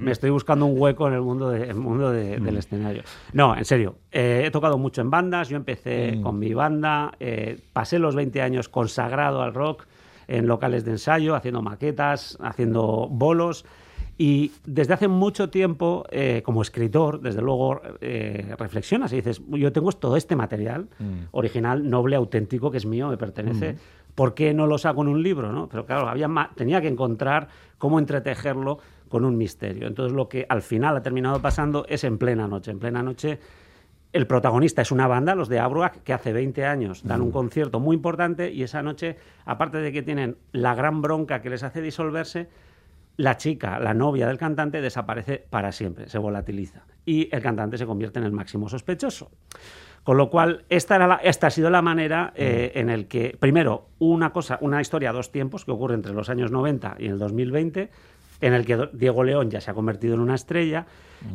Me 0.00 0.12
estoy 0.12 0.30
buscando 0.30 0.66
un 0.66 0.78
hueco 0.78 1.08
en 1.08 1.14
el 1.14 1.20
mundo, 1.22 1.50
de- 1.50 1.64
el 1.68 1.74
mundo 1.76 2.10
de- 2.10 2.38
del 2.38 2.56
escenario. 2.56 3.02
No, 3.32 3.56
en 3.56 3.64
serio, 3.64 3.96
eh, 4.10 4.42
he 4.46 4.50
tocado 4.50 4.78
mucho 4.78 5.00
en 5.00 5.10
bandas, 5.10 5.48
yo 5.48 5.56
empecé 5.56 6.20
con 6.22 6.38
mi 6.38 6.52
banda, 6.54 7.12
eh, 7.20 7.58
pasé 7.72 7.98
los 7.98 8.14
20 8.14 8.42
años 8.42 8.68
consagrado 8.68 9.42
al 9.42 9.54
rock 9.54 9.86
en 10.28 10.46
locales 10.46 10.84
de 10.84 10.92
ensayo, 10.92 11.34
haciendo 11.34 11.62
maquetas, 11.62 12.38
haciendo 12.40 13.08
bolos. 13.10 13.64
Y 14.18 14.52
desde 14.66 14.92
hace 14.94 15.08
mucho 15.08 15.48
tiempo, 15.48 16.04
eh, 16.10 16.42
como 16.44 16.62
escritor, 16.62 17.20
desde 17.20 17.40
luego 17.42 17.80
eh, 18.00 18.54
reflexionas 18.58 19.12
y 19.12 19.16
dices, 19.16 19.40
yo 19.48 19.72
tengo 19.72 19.90
todo 19.92 20.16
este 20.16 20.36
material 20.36 20.86
original, 21.32 21.88
noble, 21.88 22.14
auténtico, 22.16 22.70
que 22.70 22.76
es 22.76 22.86
mío, 22.86 23.08
me 23.08 23.16
pertenece. 23.16 23.76
¿Por 24.14 24.34
qué 24.34 24.52
no 24.52 24.66
lo 24.66 24.78
saco 24.78 25.02
en 25.02 25.08
un 25.08 25.22
libro? 25.22 25.52
¿no? 25.52 25.68
Pero 25.68 25.86
claro, 25.86 26.08
había 26.08 26.28
tenía 26.54 26.80
que 26.80 26.88
encontrar 26.88 27.48
cómo 27.78 27.98
entretejerlo 27.98 28.78
con 29.08 29.24
un 29.24 29.36
misterio. 29.36 29.86
Entonces 29.86 30.14
lo 30.14 30.28
que 30.28 30.46
al 30.48 30.62
final 30.62 30.96
ha 30.96 31.02
terminado 31.02 31.40
pasando 31.40 31.84
es 31.88 32.04
en 32.04 32.18
plena 32.18 32.48
noche. 32.48 32.70
En 32.70 32.78
plena 32.78 33.02
noche 33.02 33.38
el 34.12 34.26
protagonista 34.26 34.82
es 34.82 34.92
una 34.92 35.06
banda, 35.06 35.34
los 35.34 35.48
de 35.48 35.58
Abruac, 35.58 36.02
que 36.02 36.12
hace 36.12 36.32
20 36.32 36.66
años 36.66 37.02
dan 37.02 37.22
un 37.22 37.30
concierto 37.30 37.80
muy 37.80 37.96
importante 37.96 38.52
y 38.52 38.62
esa 38.62 38.82
noche, 38.82 39.16
aparte 39.46 39.78
de 39.78 39.90
que 39.90 40.02
tienen 40.02 40.36
la 40.52 40.74
gran 40.74 41.00
bronca 41.00 41.40
que 41.40 41.48
les 41.48 41.62
hace 41.62 41.80
disolverse, 41.80 42.48
la 43.16 43.36
chica, 43.38 43.78
la 43.78 43.94
novia 43.94 44.26
del 44.26 44.36
cantante, 44.36 44.82
desaparece 44.82 45.44
para 45.48 45.72
siempre, 45.72 46.08
se 46.08 46.18
volatiliza. 46.18 46.82
Y 47.06 47.34
el 47.34 47.42
cantante 47.42 47.78
se 47.78 47.86
convierte 47.86 48.18
en 48.18 48.26
el 48.26 48.32
máximo 48.32 48.68
sospechoso. 48.68 49.30
Con 50.04 50.16
lo 50.16 50.30
cual, 50.30 50.64
esta, 50.68 50.96
era 50.96 51.06
la- 51.06 51.20
esta 51.22 51.46
ha 51.46 51.50
sido 51.50 51.70
la 51.70 51.80
manera 51.80 52.32
eh, 52.34 52.72
en 52.74 52.90
el 52.90 53.06
que, 53.06 53.36
primero, 53.38 53.86
una 54.00 54.32
cosa, 54.32 54.58
una 54.60 54.80
historia 54.80 55.10
a 55.10 55.12
dos 55.12 55.30
tiempos 55.30 55.64
que 55.64 55.70
ocurre 55.70 55.94
entre 55.94 56.12
los 56.12 56.28
años 56.28 56.50
90 56.50 56.96
y 56.98 57.06
el 57.06 57.18
2020, 57.18 57.88
en 58.42 58.52
el 58.54 58.66
que 58.66 58.88
Diego 58.92 59.24
León 59.24 59.50
ya 59.50 59.60
se 59.60 59.70
ha 59.70 59.74
convertido 59.74 60.14
en 60.14 60.20
una 60.20 60.34
estrella. 60.34 60.84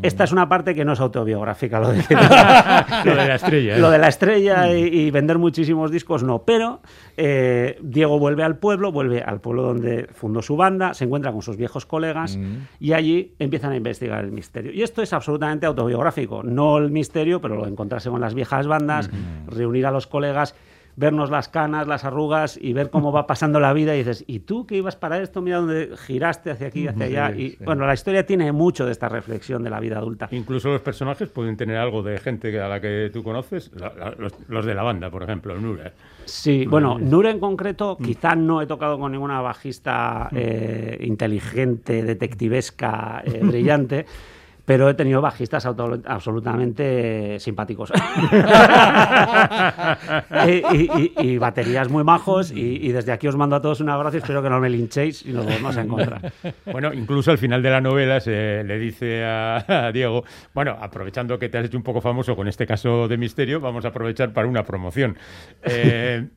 Esta 0.01 0.25
es 0.25 0.33
una 0.33 0.49
parte 0.49 0.75
que 0.75 0.83
no 0.83 0.91
es 0.91 0.99
autobiográfica, 0.99 1.79
lo 1.79 1.93
de, 1.93 2.03
Lo 3.05 3.15
de 3.15 3.27
la 3.27 3.35
estrella. 3.35 3.77
¿eh? 3.77 3.79
lo 3.79 3.89
de 3.89 3.97
la 3.97 4.09
estrella 4.09 4.75
y, 4.75 4.83
y 4.83 5.11
vender 5.11 5.37
muchísimos 5.37 5.91
discos, 5.91 6.23
no. 6.23 6.39
Pero 6.39 6.81
eh, 7.15 7.79
Diego 7.81 8.19
vuelve 8.19 8.43
al 8.43 8.57
pueblo, 8.57 8.91
vuelve 8.91 9.21
al 9.21 9.39
pueblo 9.39 9.63
donde 9.63 10.09
fundó 10.11 10.41
su 10.41 10.57
banda, 10.57 10.93
se 10.93 11.05
encuentra 11.05 11.31
con 11.31 11.41
sus 11.41 11.55
viejos 11.55 11.85
colegas 11.85 12.37
y 12.81 12.91
allí 12.91 13.33
empiezan 13.39 13.71
a 13.71 13.77
investigar 13.77 14.25
el 14.25 14.33
misterio. 14.33 14.73
Y 14.73 14.83
esto 14.83 15.01
es 15.01 15.13
absolutamente 15.13 15.65
autobiográfico. 15.65 16.43
No 16.43 16.77
el 16.77 16.91
misterio, 16.91 17.39
pero 17.39 17.55
lo 17.55 17.63
de 17.63 17.71
encontrarse 17.71 18.09
con 18.09 18.19
las 18.19 18.33
viejas 18.33 18.67
bandas, 18.67 19.09
reunir 19.47 19.85
a 19.85 19.91
los 19.91 20.05
colegas 20.05 20.53
vernos 20.97 21.29
las 21.29 21.47
canas, 21.47 21.87
las 21.87 22.03
arrugas 22.03 22.57
y 22.59 22.73
ver 22.73 22.89
cómo 22.89 23.11
va 23.11 23.27
pasando 23.27 23.59
la 23.59 23.71
vida 23.71 23.93
y 23.95 23.99
dices, 23.99 24.23
¿y 24.27 24.39
tú 24.39 24.65
que 24.65 24.75
ibas 24.77 24.95
para 24.95 25.21
esto? 25.21 25.41
Mira 25.43 25.57
dónde 25.57 25.91
giraste 25.95 26.49
hacia 26.49 26.67
aquí, 26.67 26.87
hacia 26.87 27.05
allá. 27.05 27.33
Sí, 27.35 27.41
y 27.43 27.49
sí. 27.51 27.57
bueno, 27.63 27.85
la 27.85 27.93
historia 27.93 28.25
tiene 28.25 28.51
mucho 28.51 28.83
de 28.85 28.91
esta 28.91 29.07
reflexión 29.07 29.63
de 29.63 29.69
la 29.69 29.79
vida 29.79 29.99
adulta. 29.99 30.27
Incluso 30.31 30.69
los 30.69 30.81
personajes 30.81 31.29
pueden 31.29 31.55
tener 31.55 31.77
algo 31.77 32.01
de 32.01 32.17
gente 32.17 32.59
a 32.59 32.67
la 32.67 32.81
que 32.81 33.11
tú 33.13 33.23
conoces, 33.23 33.71
la- 33.75 33.93
la- 33.93 34.15
los, 34.17 34.33
los 34.49 34.65
de 34.65 34.73
la 34.73 34.81
banda, 34.81 35.11
por 35.11 35.21
ejemplo, 35.21 35.55
Nura. 35.55 35.93
Sí, 36.25 36.65
bueno, 36.65 36.97
Nur 36.99 37.27
en 37.27 37.39
concreto, 37.39 37.95
quizá 38.03 38.35
no 38.35 38.61
he 38.61 38.65
tocado 38.65 38.97
con 38.99 39.11
ninguna 39.11 39.39
bajista 39.39 40.27
eh, 40.33 40.97
inteligente, 41.01 42.01
detectivesca, 42.03 43.21
eh, 43.23 43.39
brillante, 43.43 44.05
pero 44.67 44.89
he 44.89 44.93
tenido 44.95 45.21
bajistas 45.21 45.65
auto- 45.65 46.01
absolutamente 46.05 47.39
simpáticos. 47.39 47.89
y, 50.45 50.51
y- 50.51 51.13
y- 51.17 51.29
y 51.29 51.37
baterías 51.37 51.87
muy 51.89 52.03
majos, 52.03 52.51
y, 52.51 52.91
desde 52.91 53.13
aquí 53.13 53.29
os 53.29 53.37
mando 53.37 53.55
a 53.55 53.61
todos 53.61 53.79
un 53.79 53.89
abrazo 53.89 54.17
y 54.17 54.19
espero 54.19 54.43
que 54.43 54.49
no 54.49 54.59
me 54.59 54.69
linchéis 54.69 55.25
y 55.25 55.31
nos 55.31 55.45
volvemos 55.45 55.77
a 55.77 55.81
encontrar. 55.81 56.33
Bueno, 56.71 56.93
incluso 56.93 57.31
al 57.31 57.37
final 57.37 57.63
de 57.63 57.69
la 57.69 57.79
novela 57.79 58.19
se 58.19 58.61
le 58.65 58.77
dice 58.77 59.23
a, 59.23 59.85
a 59.87 59.91
Diego, 59.93 60.25
bueno, 60.53 60.75
aprovechando 60.81 61.39
que 61.39 61.47
te 61.47 61.57
has 61.57 61.65
hecho 61.65 61.77
un 61.77 61.83
poco 61.83 62.01
famoso 62.01 62.35
con 62.35 62.49
este 62.49 62.67
caso 62.67 63.07
de 63.07 63.15
misterio, 63.17 63.61
vamos 63.61 63.85
a 63.85 63.87
aprovechar 63.87 64.33
para 64.33 64.47
una 64.47 64.63
promoción. 64.63 65.15
Eh, 65.63 66.27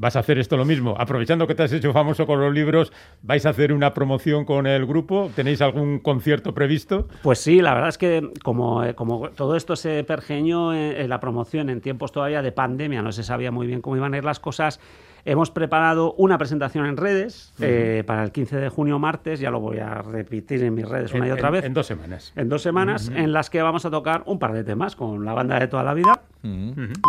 ¿Vas 0.00 0.16
a 0.16 0.20
hacer 0.20 0.38
esto 0.38 0.56
lo 0.56 0.64
mismo? 0.64 0.94
Aprovechando 0.98 1.46
que 1.46 1.54
te 1.54 1.62
has 1.62 1.72
hecho 1.74 1.92
famoso 1.92 2.26
con 2.26 2.40
los 2.40 2.54
libros, 2.54 2.90
¿vais 3.20 3.44
a 3.44 3.50
hacer 3.50 3.70
una 3.70 3.92
promoción 3.92 4.46
con 4.46 4.66
el 4.66 4.86
grupo? 4.86 5.30
¿Tenéis 5.36 5.60
algún 5.60 5.98
concierto 5.98 6.54
previsto? 6.54 7.06
Pues 7.22 7.38
sí, 7.38 7.60
la 7.60 7.74
verdad 7.74 7.90
es 7.90 7.98
que 7.98 8.30
como, 8.42 8.82
eh, 8.82 8.94
como 8.94 9.28
todo 9.28 9.56
esto 9.56 9.76
se 9.76 10.02
pergeñó 10.04 10.72
en, 10.72 10.96
en 10.96 11.08
la 11.10 11.20
promoción 11.20 11.68
en 11.68 11.82
tiempos 11.82 12.12
todavía 12.12 12.40
de 12.40 12.50
pandemia, 12.50 13.02
no 13.02 13.12
se 13.12 13.22
sabía 13.22 13.50
muy 13.52 13.66
bien 13.66 13.82
cómo 13.82 13.94
iban 13.96 14.14
a 14.14 14.16
ir 14.16 14.24
las 14.24 14.40
cosas, 14.40 14.80
hemos 15.26 15.50
preparado 15.50 16.14
una 16.14 16.38
presentación 16.38 16.86
en 16.86 16.96
redes 16.96 17.52
eh, 17.60 18.02
para 18.06 18.24
el 18.24 18.32
15 18.32 18.56
de 18.56 18.70
junio 18.70 18.98
martes, 18.98 19.38
ya 19.38 19.50
lo 19.50 19.60
voy 19.60 19.80
a 19.80 19.96
repetir 19.96 20.64
en 20.64 20.74
mis 20.76 20.88
redes 20.88 21.12
una 21.12 21.24
En- 21.26 21.28
y 21.28 21.32
otra 21.32 21.48
en- 21.48 21.52
vez. 21.52 21.64
En 21.66 21.74
dos 21.74 21.86
semanas. 21.86 22.32
en 22.36 22.48
dos 22.48 22.62
semanas 22.62 23.12
en 23.14 23.34
las 23.34 23.50
que 23.50 23.60
vamos 23.60 23.84
a 23.84 23.90
tocar 23.90 24.22
un 24.24 24.38
par 24.38 24.54
de 24.54 24.64
temas 24.64 24.96
con 24.96 25.26
la 25.26 25.34
banda 25.34 25.58
de 25.60 25.68
toda 25.68 25.82
la 25.82 25.92
vida 25.92 26.22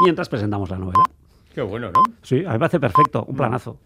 mientras 0.03 0.27
presentamos 0.27 0.69
la 0.69 0.77
novela. 0.77 1.03
Qué 1.53 1.61
bueno, 1.61 1.91
¿no? 1.91 2.01
Sí, 2.21 2.37
a 2.45 2.47
mí 2.49 2.53
me 2.53 2.59
parece 2.59 2.79
perfecto, 2.79 3.23
un 3.27 3.35
planazo. 3.35 3.77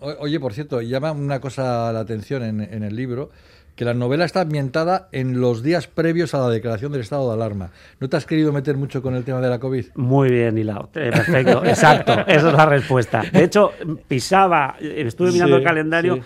O- 0.00 0.14
Oye, 0.20 0.38
por 0.40 0.52
cierto, 0.52 0.80
llama 0.80 1.12
una 1.12 1.40
cosa 1.40 1.92
la 1.92 2.00
atención 2.00 2.42
en, 2.42 2.60
en 2.60 2.82
el 2.82 2.94
libro, 2.96 3.30
que 3.76 3.84
la 3.84 3.94
novela 3.94 4.24
está 4.24 4.42
ambientada 4.42 5.08
en 5.10 5.40
los 5.40 5.62
días 5.62 5.88
previos 5.88 6.34
a 6.34 6.38
la 6.38 6.48
declaración 6.48 6.92
del 6.92 7.00
estado 7.00 7.28
de 7.28 7.34
alarma. 7.34 7.70
¿No 7.98 8.08
te 8.08 8.16
has 8.16 8.24
querido 8.26 8.52
meter 8.52 8.76
mucho 8.76 9.02
con 9.02 9.14
el 9.16 9.24
tema 9.24 9.40
de 9.40 9.48
la 9.48 9.58
COVID? 9.58 9.86
Muy 9.96 10.30
bien 10.30 10.56
hilado, 10.56 10.90
Eh, 10.94 11.10
perfecto, 11.10 11.64
exacto, 11.64 12.12
esa 12.26 12.48
es 12.48 12.54
la 12.54 12.66
respuesta. 12.66 13.22
De 13.32 13.42
hecho, 13.44 13.72
pisaba, 14.06 14.76
eh, 14.80 15.02
estuve 15.06 15.32
mirando 15.32 15.56
Sí, 15.56 15.62
el 15.62 15.64
calendario 15.66 16.14
sí. 16.16 16.22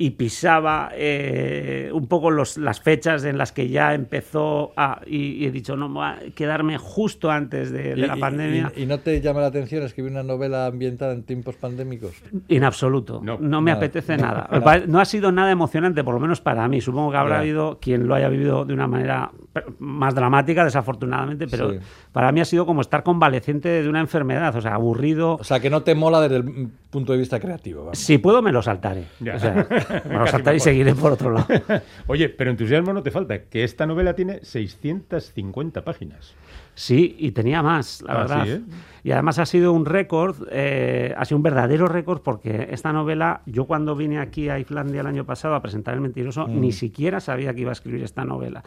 Y 0.00 0.10
pisaba 0.10 0.90
eh, 0.94 1.90
un 1.92 2.06
poco 2.06 2.30
los, 2.30 2.56
las 2.56 2.80
fechas 2.80 3.24
en 3.24 3.36
las 3.36 3.50
que 3.50 3.68
ya 3.68 3.94
empezó 3.94 4.72
a, 4.76 5.00
y, 5.04 5.32
y 5.32 5.46
he 5.46 5.50
dicho, 5.50 5.76
no, 5.76 5.88
voy 5.88 6.04
a 6.06 6.18
quedarme 6.36 6.78
justo 6.78 7.30
antes 7.32 7.72
de, 7.72 7.96
la 7.96 8.14
pandemia. 8.16 8.72
Y, 8.76 8.82
y 8.84 8.86
no 8.86 9.00
te 9.00 9.20
llama 9.20 9.40
la 9.40 9.48
atención 9.48 9.82
escribir 9.82 10.12
una 10.12 10.22
novela 10.22 10.66
ambientada 10.66 11.12
en 11.12 11.24
tiempos 11.24 11.56
pandémicos? 11.56 12.12
En 12.48 12.62
absoluto. 12.62 13.20
No, 13.24 13.38
No, 13.40 13.60
me 13.60 13.72
nada. 13.72 13.78
apetece 13.78 14.16
nada. 14.16 14.48
No 14.86 15.00
ha 15.00 15.04
sido 15.04 15.32
nada 15.32 15.50
emocionante, 15.50 16.04
por 16.04 16.14
lo 16.14 16.20
menos 16.20 16.40
para 16.40 16.68
mí. 16.68 16.80
Supongo 16.80 17.10
que 17.10 17.16
habrá 17.16 17.40
habido 17.40 17.78
quien 17.80 18.06
lo 18.06 18.14
haya 18.14 18.28
vivido 18.28 18.64
de 18.64 18.74
una 18.74 18.86
manera 18.86 19.32
más 19.80 20.14
dramática, 20.14 20.64
desafortunadamente, 20.64 21.48
pero 21.48 21.72
Sí. 21.72 21.78
para 22.12 22.30
mí 22.30 22.40
ha 22.40 22.44
sido 22.44 22.64
como 22.66 22.80
estar 22.82 23.02
convaleciente 23.02 23.68
de 23.82 23.88
una 23.88 23.98
enfermedad, 24.00 24.54
o 24.54 24.60
sea, 24.60 24.74
aburrido. 24.74 25.34
O 25.34 25.44
sea, 25.44 25.58
que 25.58 25.68
no 25.70 25.82
te 25.82 25.96
mola 25.96 26.20
desde 26.20 26.36
el 26.36 26.68
punto 26.90 27.12
de 27.12 27.18
vista 27.18 27.40
creativo. 27.40 27.80
vamos. 27.86 27.98
Si 27.98 28.18
puedo, 28.18 28.40
me 28.42 28.52
lo 28.52 28.62
saltaré. 28.62 29.04
Ya. 29.20 29.34
O 29.34 29.38
sea, 29.40 29.66
me 30.08 30.14
lo 30.18 30.26
saltaré 30.26 30.56
y 30.56 30.60
seguiré 30.60 30.94
por 30.94 31.12
otro 31.12 31.30
lado. 31.32 31.46
Oye, 32.06 32.28
pero 32.28 32.50
entusiasmo 32.50 32.92
no 32.92 33.02
te 33.02 33.10
falta, 33.10 33.44
que 33.44 33.64
esta 33.64 33.86
novela 33.86 34.14
tiene 34.14 34.40
650 34.42 35.84
páginas. 35.84 36.34
Sí, 36.74 37.16
y 37.18 37.32
tenía 37.32 37.62
más, 37.62 38.02
la 38.02 38.12
Ah, 38.12 38.18
verdad. 38.18 38.44
sí, 38.44 38.50
¿eh? 38.52 38.60
Y 39.02 39.10
además 39.10 39.38
ha 39.40 39.46
sido 39.46 39.72
un 39.72 39.84
récord, 39.84 40.46
eh, 40.52 41.12
ha 41.16 41.24
sido 41.24 41.36
un 41.38 41.42
verdadero 41.42 41.86
récord, 41.86 42.20
porque 42.22 42.68
esta 42.70 42.92
novela, 42.92 43.42
yo 43.46 43.64
cuando 43.64 43.96
vine 43.96 44.18
aquí 44.20 44.48
a 44.48 44.58
Islandia 44.60 45.00
el 45.00 45.06
año 45.08 45.24
pasado 45.24 45.54
a 45.56 45.62
presentar 45.62 45.94
El 45.94 46.00
Mentiroso, 46.02 46.46
Mm. 46.46 46.60
ni 46.60 46.72
siquiera 46.72 47.18
sabía 47.20 47.52
que 47.54 47.62
iba 47.62 47.70
a 47.70 47.72
escribir 47.72 48.04
esta 48.04 48.24
novela. 48.24 48.62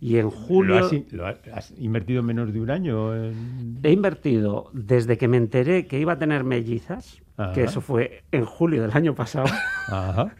Y 0.00 0.18
en 0.18 0.30
julio 0.30 0.78
¿Lo 0.78 0.86
has, 0.86 0.92
lo 1.10 1.26
has- 1.26 1.40
has 1.52 1.74
invertido 1.80 2.22
menos 2.22 2.52
de 2.52 2.60
un 2.60 2.70
año? 2.70 3.12
en- 3.16 3.78
he 3.82 3.90
invertido, 3.90 4.70
desde 4.72 5.18
que 5.18 5.26
me 5.26 5.36
enteré 5.38 5.88
que 5.88 5.98
iba 5.98 6.12
a 6.12 6.18
tener 6.20 6.44
mellizas, 6.44 7.20
Ajá. 7.38 7.52
que 7.52 7.62
eso 7.62 7.80
fue 7.80 8.24
en 8.32 8.44
julio 8.44 8.82
del 8.82 8.90
año 8.92 9.14
pasado, 9.14 9.46
Ajá. 9.88 10.34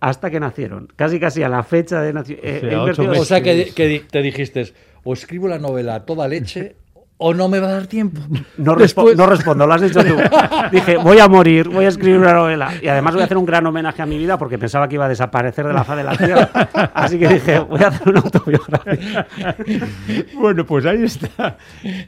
hasta 0.00 0.30
que 0.30 0.40
nacieron. 0.40 0.88
Casi 0.96 1.20
casi 1.20 1.42
a 1.42 1.48
la 1.48 1.62
fecha 1.62 2.00
de 2.00 2.12
nacimiento. 2.12 2.66
O 2.66 2.70
sea, 2.70 2.82
ocho 2.82 3.02
meses. 3.04 3.20
O 3.20 3.24
sea, 3.24 3.42
que, 3.42 4.04
te 4.10 4.22
dijiste, 4.22 4.72
o 5.04 5.12
escribo 5.12 5.46
la 5.46 5.58
novela 5.58 5.94
a 5.94 6.04
toda 6.04 6.26
leche 6.26 6.76
o 7.22 7.32
no 7.34 7.48
me 7.48 7.58
va 7.60 7.68
a 7.68 7.72
dar 7.72 7.86
tiempo. 7.86 8.20
No, 8.58 8.74
respo- 8.74 8.78
Después- 9.06 9.16
no 9.16 9.26
respondo, 9.26 9.66
lo 9.66 9.72
has 9.74 9.80
dicho 9.80 10.04
tú. 10.04 10.14
Dije, 10.72 10.96
voy 10.98 11.18
a 11.18 11.26
morir, 11.28 11.68
voy 11.68 11.84
a 11.84 11.88
escribir 11.88 12.18
una 12.18 12.32
novela. 12.34 12.70
Y 12.80 12.86
además 12.88 13.14
voy 13.14 13.22
a 13.22 13.24
hacer 13.24 13.36
un 13.36 13.46
gran 13.46 13.66
homenaje 13.66 14.02
a 14.02 14.06
mi 14.06 14.18
vida 14.18 14.38
porque 14.38 14.58
pensaba 14.58 14.88
que 14.88 14.94
iba 14.96 15.06
a 15.06 15.08
desaparecer 15.08 15.66
de 15.66 15.72
la 15.72 15.84
faz 15.84 15.96
de 15.96 16.04
la 16.04 16.16
tierra. 16.16 16.50
Así 16.94 17.18
que 17.18 17.28
dije, 17.28 17.58
voy 17.60 17.80
a 17.82 17.88
hacer 17.88 18.08
una 18.08 18.20
autobiografía. 18.20 19.26
Bueno, 20.34 20.64
pues 20.66 20.84
ahí 20.86 21.02
está. 21.04 21.56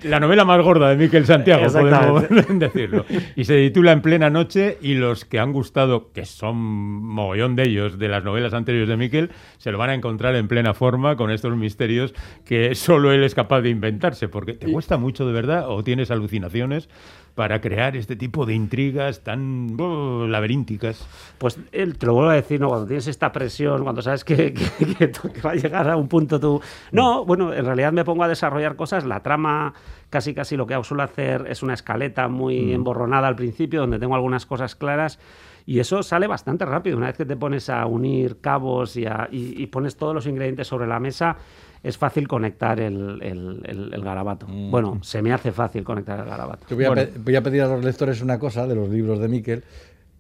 La 0.03 0.21
novela 0.21 0.45
más 0.45 0.61
gorda 0.63 0.89
de 0.91 0.97
Miquel 0.97 1.27
Santiago, 1.27 1.65
podemos 1.73 2.25
decirlo. 2.61 3.05
Y 3.37 3.45
se 3.45 3.57
titula 3.57 3.93
En 3.93 4.03
plena 4.03 4.31
noche 4.31 4.79
y 4.81 4.95
los 4.95 5.25
que 5.25 5.39
han 5.39 5.53
gustado, 5.53 6.11
que 6.13 6.25
son 6.27 6.57
mogollón 6.57 7.57
de 7.57 7.65
ellos, 7.65 7.99
de 7.99 8.09
las 8.09 8.25
novelas 8.25 8.55
anteriores 8.55 8.89
de 8.89 8.97
Miquel, 8.97 9.31
se 9.59 9.71
lo 9.73 9.79
van 9.79 9.91
a 9.91 9.95
encontrar 9.95 10.35
en 10.37 10.49
plena 10.49 10.75
forma 10.75 11.17
con 11.17 11.31
estos 11.31 11.55
misterios 11.57 12.15
que 12.45 12.75
solo 12.75 13.13
él 13.13 13.23
es 13.25 13.35
capaz 13.35 13.61
de 13.63 13.71
inventarse, 13.71 14.29
porque 14.29 14.53
te 14.55 14.71
cuesta 14.71 14.97
mucho 14.97 15.04
de 15.27 15.33
verdad 15.33 15.69
o 15.69 15.83
tienes 15.85 16.11
alucinaciones 16.11 16.89
para 17.35 17.61
crear 17.61 17.97
este 17.97 18.15
tipo 18.15 18.47
de 18.47 18.55
intrigas 18.55 19.25
tan 19.25 19.77
oh, 19.81 20.25
laberínticas. 20.29 21.05
Pues 21.39 21.59
él, 21.73 21.99
te 21.99 22.07
lo 22.07 22.15
vuelvo 22.15 22.31
a 22.31 22.35
decir, 22.35 22.61
¿no? 22.61 22.69
cuando 22.69 22.87
tienes 22.87 23.09
esta 23.09 23.33
presión, 23.33 23.83
cuando 23.83 24.03
sabes 24.03 24.25
que, 24.25 24.55
que- 24.79 24.95
que 24.95 25.11
que 25.11 25.41
va 25.45 25.51
a 25.51 25.55
llegar 25.57 25.91
a 25.91 25.97
un 25.97 26.07
punto 26.07 26.39
tú... 26.39 26.61
No, 26.93 27.25
bueno, 27.25 27.53
en 27.53 27.65
realidad 27.65 27.93
me 27.93 28.05
pongo 28.05 28.23
a 28.23 28.29
desarrollar 28.29 28.77
cosas. 28.77 29.05
La 29.05 29.21
trama, 29.25 29.75
casi 30.11 30.33
casi 30.33 30.57
lo 30.57 30.67
que 30.69 30.81
suelo 30.85 31.03
hacer 31.03 31.47
es 31.49 31.65
una 31.65 31.75
escaleta 31.75 32.29
muy 32.29 32.73
emborronada 32.73 33.27
al 33.27 33.35
principio, 33.35 33.81
donde 33.81 33.99
tengo 33.99 34.15
algunas 34.15 34.47
cosas 34.47 34.77
claras. 34.77 35.19
Y 35.67 35.81
eso 35.81 36.05
sale 36.05 36.29
bastante 36.29 36.65
rápido. 36.67 36.97
Una 36.99 37.07
vez 37.07 37.17
que 37.17 37.25
te 37.25 37.37
pones 37.37 37.69
a 37.69 37.85
unir 37.87 38.39
cabos 38.41 38.97
y, 38.97 39.07
a- 39.07 39.29
y- 39.33 39.61
y 39.61 39.67
pones 39.67 39.97
todos 39.97 40.15
los 40.15 40.27
ingredientes 40.29 40.69
sobre 40.69 40.87
la 40.87 41.01
mesa, 41.01 41.37
es 41.85 41.97
fácil 41.97 42.27
conectar 42.27 42.81
el, 42.81 43.21
el- 43.23 43.61
el- 43.65 43.95
el 43.95 44.03
garabato. 44.03 44.47
Bueno, 44.49 44.99
se 45.03 45.23
me 45.23 45.33
hace 45.33 45.53
fácil 45.53 45.85
conectar 45.85 46.19
el 46.19 46.25
garabato. 46.27 46.67
Yo 46.69 46.75
voy, 46.77 46.87
a 46.87 46.89
Bueno. 46.89 47.03
pe- 47.13 47.19
voy 47.23 47.37
a 47.37 47.43
pedir 47.43 47.63
a 47.63 47.69
los 47.69 47.85
lectores 47.85 48.21
una 48.23 48.39
cosa 48.41 48.67
de 48.67 48.75
los 48.75 48.89
libros 48.89 49.21
de 49.21 49.29
Miquel. 49.29 49.63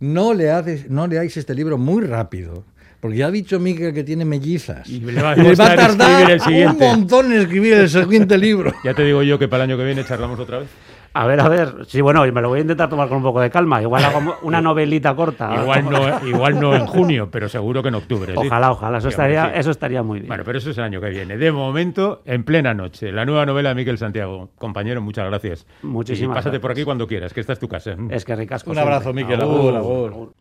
No, 0.00 0.35
le 0.35 0.50
haces, 0.50 0.90
no 0.90 1.07
leáis 1.07 1.37
este 1.37 1.55
libro 1.55 1.77
muy 1.79 2.05
rápido. 2.05 2.64
Porque 3.00 3.18
ya 3.18 3.27
ha 3.27 3.31
dicho 3.31 3.61
Miquel 3.61 3.92
que 3.92 4.03
tiene 4.03 4.24
mellizas. 4.24 4.88
Y 4.88 5.00
le 5.00 5.20
va 5.20 5.33
a 5.33 5.37
Le 5.37 5.55
va 5.55 5.72
a 5.72 5.77
tardar 5.77 6.31
el 6.31 6.40
un 6.70 6.79
montón 6.79 7.33
en 7.33 7.40
escribir 7.42 7.74
el 7.74 7.88
siguiente 7.90 8.38
libro. 8.38 8.72
Ya 8.83 8.94
te 8.94 9.03
digo 9.05 9.22
yo 9.22 9.38
que 9.38 9.46
para 9.46 9.64
el 9.64 9.70
año 9.70 9.79
que 9.79 9.85
viene 9.85 10.05
charlamos 10.05 10.38
otra 10.40 10.61
vez. 10.61 10.68
A 11.16 11.27
ver, 11.27 11.40
a 11.40 11.48
ver. 11.48 11.87
Sí, 11.87 12.00
bueno, 12.00 12.22
me 12.33 12.40
lo 12.42 12.48
voy 12.48 12.59
a 12.59 12.62
intentar 12.62 12.88
tomar 12.88 13.09
con 13.09 13.18
un 13.18 13.22
poco 13.22 13.40
de 13.40 13.48
calma. 13.48 13.81
Igual 13.81 14.05
hago 14.05 14.37
una 14.42 14.61
novelita 14.61 15.14
corta. 15.14 15.55
Igual 15.62 15.88
no, 15.88 16.29
igual 16.29 16.61
no 16.61 16.74
en 16.74 16.87
junio, 16.87 17.29
pero 17.31 17.48
seguro 17.48 17.83
que 17.83 17.88
en 17.88 17.94
octubre. 17.94 18.33
¿sí? 18.33 18.46
Ojalá, 18.46 18.72
ojalá. 18.72 18.98
Eso 18.98 19.09
estaría, 19.09 19.44
sí. 19.46 19.50
eso 19.55 19.70
estaría 19.70 20.03
muy 20.03 20.18
bien. 20.18 20.29
Bueno, 20.29 20.42
pero 20.44 20.59
eso 20.59 20.70
es 20.70 20.79
el 20.79 20.83
año 20.83 21.00
que 21.00 21.11
viene. 21.11 21.37
De 21.38 21.53
momento, 21.53 22.22
en 22.24 22.42
plena 22.42 22.74
noche, 22.74 23.12
la 23.12 23.24
nueva 23.24 23.46
novela 23.46 23.68
de 23.68 23.77
Miquel 23.77 23.96
Santiago. 23.96 24.50
Compañero, 24.59 25.00
muchas 25.00 25.27
gracias. 25.27 25.66
Muchísimas 25.83 26.35
Y 26.35 26.38
pásate 26.38 26.50
gracias. 26.50 26.62
por 26.62 26.70
aquí 26.72 26.83
cuando 26.83 27.07
quieras, 27.07 27.33
que 27.33 27.40
esta 27.40 27.53
es 27.53 27.61
tu 27.61 27.68
casa. 27.68 27.94
Es 28.11 28.24
que 28.24 28.35
ricasco. 28.35 28.72
Un 28.72 28.79
abrazo, 28.79 29.12
siempre. 29.12 29.24
Miquel. 29.24 29.40
Agur, 29.40 29.77
agur. 29.77 30.33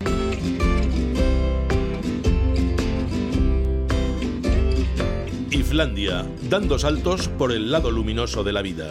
Islandia, 5.51 6.25
dando 6.49 6.79
saltos 6.79 7.27
por 7.27 7.51
el 7.51 7.71
lado 7.71 7.91
luminoso 7.91 8.43
de 8.43 8.53
la 8.53 8.61
vida. 8.61 8.89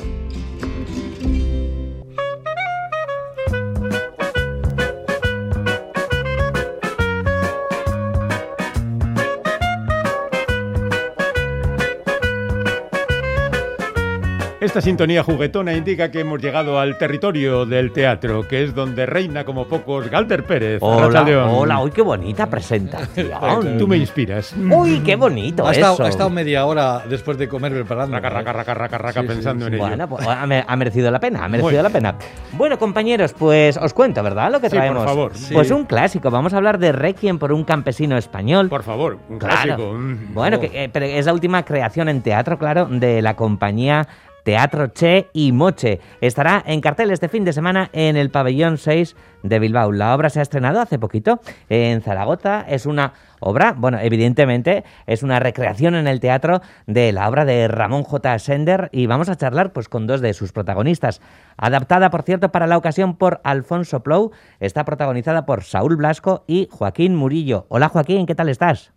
Esta 14.62 14.80
sintonía 14.80 15.24
juguetona 15.24 15.72
indica 15.72 16.12
que 16.12 16.20
hemos 16.20 16.40
llegado 16.40 16.78
al 16.78 16.96
territorio 16.96 17.66
del 17.66 17.90
teatro, 17.90 18.46
que 18.46 18.62
es 18.62 18.72
donde 18.72 19.06
reina 19.06 19.44
como 19.44 19.66
pocos 19.66 20.08
Galder 20.08 20.44
Pérez. 20.44 20.78
Hola, 20.80 21.48
hola, 21.50 21.80
uy, 21.80 21.90
qué 21.90 22.00
bonita 22.00 22.46
presentación. 22.46 23.76
Tú 23.76 23.88
me 23.88 23.96
inspiras. 23.96 24.54
Uy, 24.56 25.00
qué 25.00 25.16
bonito 25.16 25.66
Ha 25.66 25.72
eso. 25.72 25.80
estado, 25.80 26.04
ha 26.04 26.08
estado 26.08 26.30
media 26.30 26.64
hora 26.64 27.02
después 27.10 27.38
de 27.38 27.48
comer 27.48 27.72
preparando. 27.72 28.14
Raca, 28.14 28.30
raca, 28.30 28.52
raca, 28.52 28.74
raca, 28.74 28.98
raca, 28.98 29.20
Sí, 29.22 29.26
pensando 29.26 29.64
sí. 29.64 29.68
en 29.70 29.74
ello. 29.74 29.84
Bueno, 29.88 30.08
pues 30.08 30.28
ha, 30.28 30.46
me- 30.46 30.64
ha 30.64 30.76
merecido 30.76 31.10
la 31.10 31.18
pena, 31.18 31.44
ha 31.44 31.48
merecido 31.48 31.64
Bueno. 31.64 31.82
la 31.82 31.90
pena. 31.90 32.14
Bueno, 32.52 32.78
compañeros, 32.78 33.34
pues 33.36 33.76
os 33.76 33.92
cuento, 33.92 34.22
¿verdad? 34.22 34.52
Lo 34.52 34.60
que 34.60 34.68
Sí, 34.70 34.76
por 34.76 34.80
traemos. 34.80 35.04
favor. 35.04 35.32
Pues 35.52 35.66
Sí. 35.66 35.74
un 35.74 35.86
clásico. 35.86 36.30
Vamos 36.30 36.54
a 36.54 36.58
hablar 36.58 36.78
de 36.78 36.92
Requiem 36.92 37.40
por 37.40 37.52
un 37.52 37.64
campesino 37.64 38.16
español. 38.16 38.68
Por 38.68 38.84
favor, 38.84 39.18
un 39.28 39.40
Claro. 39.40 39.56
clásico. 39.60 39.92
Mm. 39.94 40.34
Bueno, 40.34 40.60
que, 40.60 40.70
eh, 40.84 40.88
pero 40.92 41.04
es 41.06 41.26
la 41.26 41.32
última 41.32 41.64
creación 41.64 42.08
en 42.08 42.22
teatro, 42.22 42.58
claro, 42.58 42.86
de 42.88 43.22
la 43.22 43.34
compañía 43.34 44.06
Teatro 44.44 44.88
Che 44.88 45.28
y 45.32 45.52
Moche. 45.52 46.00
Estará 46.20 46.62
en 46.66 46.80
cartel 46.80 47.10
este 47.10 47.28
fin 47.28 47.44
de 47.44 47.52
semana 47.52 47.90
en 47.92 48.16
el 48.16 48.30
pabellón 48.30 48.78
6 48.78 49.16
de 49.42 49.58
Bilbao. 49.58 49.92
La 49.92 50.14
obra 50.14 50.30
se 50.30 50.40
ha 50.40 50.42
estrenado 50.42 50.80
hace 50.80 50.98
poquito 50.98 51.40
en 51.68 52.00
Zaragoza. 52.02 52.64
Es 52.68 52.86
una 52.86 53.12
obra, 53.40 53.74
bueno, 53.76 53.98
evidentemente 54.00 54.84
es 55.06 55.22
una 55.22 55.40
recreación 55.40 55.94
en 55.94 56.06
el 56.06 56.20
teatro 56.20 56.60
de 56.86 57.12
la 57.12 57.28
obra 57.28 57.44
de 57.44 57.68
Ramón 57.68 58.04
J. 58.04 58.38
Sender 58.38 58.88
y 58.92 59.06
vamos 59.06 59.28
a 59.28 59.36
charlar 59.36 59.72
pues 59.72 59.88
con 59.88 60.06
dos 60.06 60.20
de 60.20 60.34
sus 60.34 60.52
protagonistas. 60.52 61.20
Adaptada, 61.56 62.10
por 62.10 62.22
cierto, 62.22 62.50
para 62.50 62.66
la 62.66 62.76
ocasión 62.76 63.16
por 63.16 63.40
Alfonso 63.44 64.02
Plou, 64.02 64.32
está 64.60 64.84
protagonizada 64.84 65.46
por 65.46 65.64
Saúl 65.64 65.96
Blasco 65.96 66.44
y 66.46 66.68
Joaquín 66.70 67.16
Murillo. 67.16 67.66
Hola 67.68 67.88
Joaquín, 67.88 68.26
¿qué 68.26 68.34
tal 68.34 68.48
estás? 68.48 68.92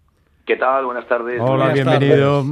¿Qué 0.45 0.57
tal? 0.57 0.85
Buenas 0.85 1.07
tardes. 1.07 1.41
Hola, 1.41 1.69
Buenas 1.69 1.99
bienvenido. 1.99 2.45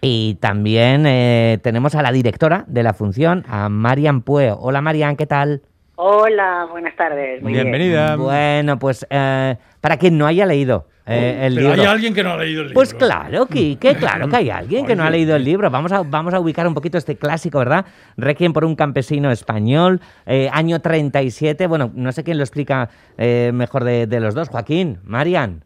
Y 0.00 0.36
también 0.36 1.04
eh, 1.06 1.58
tenemos 1.62 1.94
a 1.94 2.02
la 2.02 2.12
directora 2.12 2.64
de 2.66 2.82
la 2.82 2.94
función, 2.94 3.44
a 3.48 3.68
Marian 3.68 4.22
Pue. 4.22 4.52
Hola 4.56 4.80
Marian, 4.80 5.16
¿qué 5.16 5.26
tal? 5.26 5.62
Hola, 5.96 6.66
buenas 6.70 6.96
tardes. 6.96 7.42
Muy 7.42 7.52
bien. 7.52 7.64
Bienvenida. 7.64 8.16
Bueno, 8.16 8.78
pues 8.78 9.06
eh, 9.10 9.56
para 9.82 9.98
quien 9.98 10.16
no 10.16 10.26
haya 10.26 10.46
leído 10.46 10.86
eh, 11.04 11.40
el 11.42 11.56
Pero 11.56 11.68
libro. 11.68 11.82
hay 11.82 11.88
alguien 11.88 12.14
que 12.14 12.22
no 12.22 12.30
ha 12.32 12.38
leído 12.38 12.62
el 12.62 12.68
libro. 12.68 12.74
Pues 12.74 12.94
claro, 12.94 13.44
Quique, 13.46 13.94
claro 13.98 14.26
que 14.30 14.36
hay 14.36 14.48
alguien 14.48 14.86
que 14.86 14.96
no 14.96 15.04
ha 15.04 15.10
leído 15.10 15.36
el 15.36 15.44
libro. 15.44 15.68
Vamos 15.70 15.92
a, 15.92 16.02
vamos 16.02 16.32
a 16.32 16.40
ubicar 16.40 16.66
un 16.66 16.72
poquito 16.72 16.96
este 16.96 17.16
clásico, 17.16 17.58
¿verdad? 17.58 17.84
Requiem 18.16 18.54
por 18.54 18.64
un 18.64 18.76
campesino 18.76 19.30
español, 19.30 20.00
eh, 20.24 20.48
año 20.50 20.80
37. 20.80 21.66
Bueno, 21.66 21.90
no 21.94 22.10
sé 22.12 22.24
quién 22.24 22.38
lo 22.38 22.44
explica 22.44 22.88
eh, 23.18 23.50
mejor 23.52 23.84
de, 23.84 24.06
de 24.06 24.20
los 24.20 24.34
dos. 24.34 24.48
Joaquín, 24.48 25.00
Marian. 25.04 25.64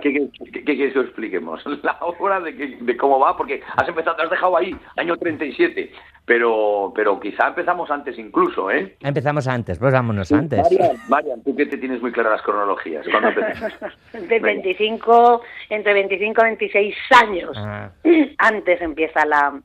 ¿Qué, 0.00 0.12
qué, 0.12 0.28
qué- 0.52 0.64
qué 0.64 0.74
quieres 0.76 0.92
que 0.92 0.98
os 1.00 1.04
expliquemos? 1.06 1.62
La 1.82 1.96
hora 2.00 2.40
de, 2.40 2.56
que- 2.56 2.76
de 2.80 2.96
cómo 2.96 3.18
va, 3.18 3.36
porque 3.36 3.62
has 3.76 3.88
empezado, 3.88 4.16
te 4.16 4.22
has 4.22 4.30
dejado 4.30 4.56
ahí, 4.56 4.74
año 4.96 5.16
37, 5.16 5.90
pero, 6.24 6.92
pero 6.94 7.18
quizá 7.18 7.48
empezamos 7.48 7.90
antes 7.90 8.18
incluso, 8.18 8.70
¿eh? 8.70 8.96
Empezamos 9.00 9.46
antes, 9.48 9.78
pues 9.78 9.92
vámonos 9.92 10.30
antes. 10.32 10.60
Marian, 10.62 10.96
Marian, 11.08 11.42
tú 11.42 11.54
que 11.56 11.66
te 11.66 11.76
tienes 11.78 12.00
muy 12.00 12.12
claras 12.12 12.32
las 12.32 12.42
cronologías. 12.42 13.04
De 14.12 14.38
25, 14.40 15.42
entre 15.70 15.92
25 15.94 16.40
y 16.40 16.44
26 16.44 16.96
años. 17.22 17.50
Ah, 17.56 17.90
Antes 18.38 18.80
empieza 18.80 19.24
la, 19.26 19.60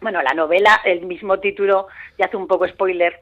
bueno, 0.00 0.22
la 0.22 0.34
novela, 0.34 0.80
el 0.84 1.06
mismo 1.06 1.38
título, 1.40 1.88
ya 2.18 2.26
hace 2.26 2.36
un 2.36 2.46
poco 2.46 2.66
spoiler, 2.68 3.18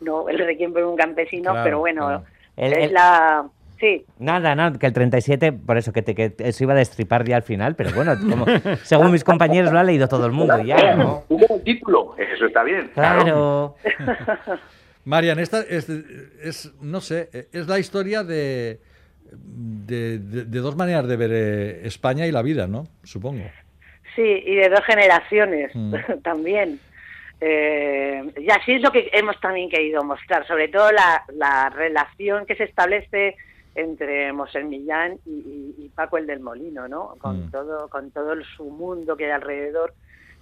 no, 0.00 0.28
el 0.28 0.38
requiem 0.38 0.72
por 0.72 0.84
un 0.84 0.96
campesino, 0.96 1.52
Claro, 1.52 1.64
pero 1.64 1.78
bueno, 1.80 2.06
claro. 2.06 2.24
El- 2.56 2.72
es 2.72 2.78
el- 2.88 2.94
la, 2.94 3.44
sí, 3.80 4.04
Nada, 4.18 4.54
nada, 4.54 4.78
que 4.78 4.86
el 4.86 4.92
37, 4.92 5.52
por 5.52 5.76
eso 5.76 5.92
que, 5.92 6.02
te, 6.02 6.14
que 6.14 6.34
eso 6.38 6.64
iba 6.64 6.72
a 6.72 6.76
destripar 6.76 7.24
ya 7.24 7.36
al 7.36 7.42
final, 7.42 7.74
pero 7.76 7.90
bueno, 7.92 8.14
como, 8.28 8.44
según 8.82 9.10
mis 9.12 9.24
compañeros 9.24 9.72
lo 9.72 9.78
ha 9.78 9.84
leído 9.84 10.08
todo 10.08 10.26
el 10.26 10.32
mundo 10.32 10.58
ya, 10.62 10.94
como 10.96 11.24
el 11.56 11.62
título, 11.64 12.14
eso 12.18 12.46
está 12.46 12.62
bien. 12.62 12.90
Claro. 12.94 13.76
Marian, 15.04 15.38
esta 15.38 15.60
es, 15.60 15.88
es, 15.88 16.72
no 16.80 17.00
sé, 17.00 17.28
es 17.52 17.68
la 17.68 17.78
historia 17.78 18.24
de, 18.24 18.80
de, 19.32 20.18
de- 20.18 20.44
de 20.44 20.58
dos 20.58 20.74
maneras 20.76 21.06
de 21.06 21.16
ver 21.16 21.30
eh, 21.32 21.86
España 21.86 22.26
y 22.26 22.32
la 22.32 22.42
vida, 22.42 22.66
¿no? 22.66 22.88
Supongo. 23.04 23.44
sí, 24.16 24.22
y 24.46 24.54
de 24.56 24.68
dos 24.68 24.84
generaciones 24.84 25.70
Mm. 25.74 25.94
también. 26.24 26.80
Eh, 27.40 28.24
y 28.38 28.50
así 28.50 28.72
es 28.72 28.82
lo 28.82 28.90
que 28.90 29.10
hemos 29.12 29.38
también 29.40 29.68
querido 29.68 30.02
mostrar, 30.02 30.46
sobre 30.46 30.68
todo 30.68 30.90
la, 30.90 31.22
la 31.34 31.68
relación 31.68 32.46
que 32.46 32.56
se 32.56 32.64
establece 32.64 33.36
entre 33.76 34.32
Mosel 34.32 34.64
Millán 34.64 35.18
y, 35.26 35.30
y- 35.78 35.84
y 35.84 35.88
Paco 35.90 36.16
el 36.18 36.26
del 36.26 36.40
Molino, 36.40 36.88
¿no? 36.88 37.14
Con 37.18 37.46
Mm. 37.46 37.50
todo, 37.50 37.88
con 37.88 38.10
todo 38.10 38.32
el, 38.32 38.44
su 38.56 38.64
mundo 38.64 39.16
que 39.16 39.26
hay 39.26 39.32
alrededor, 39.32 39.94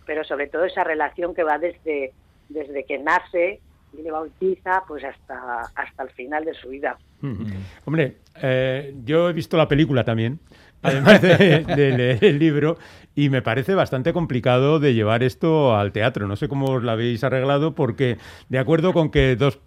pero 0.06 0.22
sobre 0.24 0.46
todo 0.48 0.64
esa 0.64 0.84
relación 0.84 1.34
que 1.34 1.42
va 1.42 1.58
desde, 1.58 2.12
desde 2.48 2.84
que 2.84 2.98
nace 2.98 3.60
y 3.92 4.02
le 4.02 4.10
bautiza, 4.10 4.84
pues 4.86 5.02
hasta, 5.04 5.62
hasta 5.74 6.02
el 6.02 6.10
final 6.10 6.44
de 6.44 6.54
su 6.54 6.68
vida. 6.68 6.96
Ujú. 7.22 7.44
Hombre, 7.86 8.18
eh, 8.42 8.94
yo 9.04 9.28
he 9.30 9.32
visto 9.32 9.56
la 9.56 9.66
película 9.68 10.04
también, 10.04 10.40
además 10.82 11.22
de, 11.22 11.28
de 11.76 11.92
leer 11.96 12.24
el 12.24 12.38
libro, 12.38 12.76
y 13.14 13.30
me 13.30 13.40
parece 13.40 13.74
bastante 13.74 14.12
complicado 14.12 14.78
de 14.78 14.94
llevar 14.94 15.22
esto 15.22 15.74
al 15.74 15.92
teatro. 15.92 16.26
No 16.26 16.36
sé 16.36 16.48
cómo 16.48 16.66
os 16.72 16.82
lo 16.82 16.90
habéis 16.90 17.24
arreglado, 17.24 17.74
porque 17.74 18.18
de 18.48 18.58
acuerdo 18.58 18.92
con 18.92 19.10
que 19.10 19.36
dos 19.36 19.60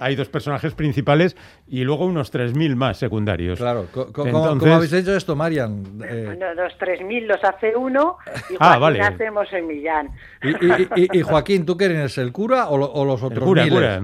hay 0.00 0.16
dos 0.16 0.28
personajes 0.28 0.74
principales 0.74 1.36
y 1.68 1.84
luego 1.84 2.06
unos 2.06 2.32
3.000 2.32 2.74
más 2.76 2.96
secundarios. 2.98 3.58
Claro. 3.58 3.86
¿Cómo, 3.92 4.06
Entonces- 4.08 4.58
cómo 4.58 4.74
habéis 4.74 4.92
hecho 4.92 5.14
esto, 5.14 5.36
Marian? 5.36 5.84
Eh, 6.08 6.22
Bueno, 6.26 6.54
los 6.54 6.76
3.000 6.78 7.26
los 7.26 7.42
hace 7.44 7.76
uno 7.76 8.16
y 8.50 8.54
Ah, 8.58 8.76
Joaquín 8.78 8.80
vale. 8.80 9.00
hace 9.02 9.30
Mosel 9.30 9.62
Millán. 9.64 10.08
y, 10.42 10.48
y- 10.50 10.88
y- 11.04 11.18
y 11.18 11.22
Joaquín, 11.22 11.66
¿tú 11.66 11.76
qué 11.76 11.84
eres, 11.86 12.18
el 12.18 12.32
cura 12.32 12.68
o, 12.68 12.78
lo- 12.78 12.90
o 12.90 13.04
los 13.04 13.20
El 13.20 13.26
otros 13.28 13.44
cura, 13.44 13.64
miles? 13.64 13.78
cura. 13.78 14.00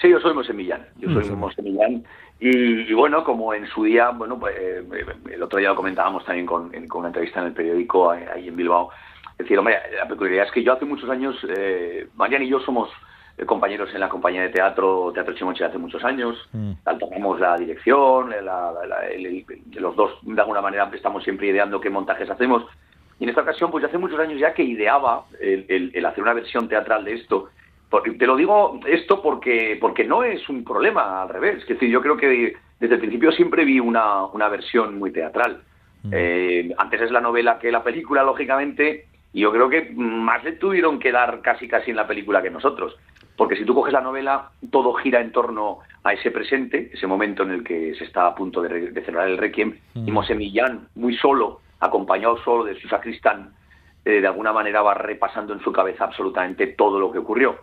Sí, 0.00 0.10
yo 0.10 0.20
soy 0.20 0.34
Mosemillán, 0.34 0.86
yo 0.98 1.08
soy 1.10 1.30
Mm. 1.30 1.38
Mosemillán. 1.38 2.04
Y, 2.40 2.50
y 2.90 2.92
bueno, 2.92 3.22
como 3.24 3.54
en 3.54 3.66
su 3.68 3.84
día, 3.84 4.10
bueno, 4.10 4.38
pues 4.38 4.54
eh, 4.58 4.82
el 5.32 5.42
otro 5.42 5.58
día 5.58 5.68
lo 5.70 5.76
comentábamos 5.76 6.24
también 6.24 6.46
con, 6.46 6.74
en- 6.74 6.88
con 6.88 7.00
una 7.00 7.08
entrevista 7.08 7.40
en 7.40 7.46
el 7.46 7.52
periódico 7.52 8.10
ahí 8.10 8.48
en 8.48 8.56
Bilbao. 8.56 8.90
Es 9.32 9.38
decir, 9.38 9.58
hombre, 9.58 9.76
la 9.96 10.06
peculiaridad 10.06 10.46
es 10.46 10.52
que 10.52 10.62
yo 10.62 10.72
hace 10.74 10.84
muchos 10.84 11.08
años, 11.08 11.36
eh, 11.56 12.06
Marian 12.16 12.42
y 12.42 12.48
yo 12.48 12.60
somos 12.60 12.90
compañeros 13.46 13.90
en 13.94 14.00
la 14.00 14.08
compañía 14.08 14.42
de 14.42 14.48
teatro, 14.50 15.10
Teatro 15.12 15.34
Chimoche 15.34 15.64
hace 15.64 15.78
muchos 15.78 16.04
años. 16.04 16.36
Mm. 16.52 16.72
Alternamos 16.84 17.40
la 17.40 17.56
dirección, 17.56 18.30
la- 18.30 18.40
la- 18.42 18.86
la- 18.86 19.06
el- 19.08 19.26
el- 19.26 19.44
los 19.80 19.96
dos 19.96 20.12
de 20.22 20.40
alguna 20.40 20.60
manera 20.60 20.88
estamos 20.92 21.24
siempre 21.24 21.48
ideando 21.48 21.80
qué 21.80 21.90
montajes 21.90 22.30
hacemos. 22.30 22.64
Y 23.18 23.24
en 23.24 23.30
esta 23.30 23.42
ocasión, 23.42 23.70
pues 23.70 23.84
hace 23.84 23.98
muchos 23.98 24.18
años 24.18 24.38
ya 24.38 24.54
que 24.54 24.62
ideaba 24.62 25.24
el, 25.40 26.04
hacer 26.06 26.22
una 26.22 26.32
versión 26.34 26.68
teatral 26.68 27.04
de 27.04 27.14
esto. 27.14 27.48
Porque- 27.90 28.12
te 28.12 28.26
lo 28.26 28.34
digo 28.36 28.80
esto 28.86 29.22
porque, 29.22 29.78
porque 29.80 30.04
no 30.04 30.22
es 30.24 30.48
un 30.48 30.64
problema, 30.64 31.22
al 31.22 31.28
revés. 31.28 31.62
Es 31.62 31.68
decir, 31.68 31.88
yo 31.90 32.00
creo 32.00 32.16
que 32.16 32.54
desde 32.80 32.94
el 32.94 33.00
principio 33.00 33.30
siempre 33.32 33.64
vi 33.64 33.78
una, 33.80 34.24
una 34.26 34.48
versión 34.48 34.98
muy 34.98 35.12
teatral. 35.12 35.62
Eh, 36.12 36.74
antes 36.76 37.00
es 37.00 37.10
la 37.10 37.20
novela 37.20 37.58
que 37.58 37.70
la 37.72 37.82
película, 37.82 38.22
lógicamente, 38.22 39.06
y 39.32 39.40
yo 39.40 39.50
creo 39.52 39.68
que 39.70 39.90
más 39.94 40.44
le 40.44 40.52
tuvieron 40.52 40.98
que 40.98 41.10
dar 41.12 41.40
casi 41.40 41.66
casi 41.66 41.90
en 41.90 41.96
la 41.96 42.06
película 42.06 42.42
que 42.42 42.50
nosotros. 42.50 42.96
Porque 43.36 43.56
si 43.56 43.64
tú 43.64 43.74
coges 43.74 43.92
la 43.92 44.00
novela, 44.00 44.50
todo 44.70 44.94
gira 44.94 45.20
en 45.20 45.32
torno 45.32 45.80
a 46.04 46.12
ese 46.12 46.30
presente, 46.30 46.90
ese 46.92 47.06
momento 47.06 47.42
en 47.42 47.50
el 47.50 47.64
que 47.64 47.94
se 47.96 48.04
está 48.04 48.26
a 48.26 48.34
punto 48.34 48.62
de, 48.62 48.92
de 48.92 49.04
celebrar 49.04 49.28
el 49.28 49.38
Requiem, 49.38 49.76
y 49.94 50.10
Mosé 50.10 50.34
Millán, 50.34 50.88
muy 50.94 51.16
solo, 51.16 51.60
acompañado 51.80 52.38
solo 52.44 52.64
de 52.64 52.80
su 52.80 52.88
sacristán, 52.88 53.52
eh, 54.04 54.20
de 54.20 54.26
alguna 54.26 54.52
manera 54.52 54.82
va 54.82 54.94
repasando 54.94 55.54
en 55.54 55.60
su 55.60 55.72
cabeza 55.72 56.04
absolutamente 56.04 56.66
todo 56.68 57.00
lo 57.00 57.10
que 57.10 57.18
ocurrió. 57.18 57.56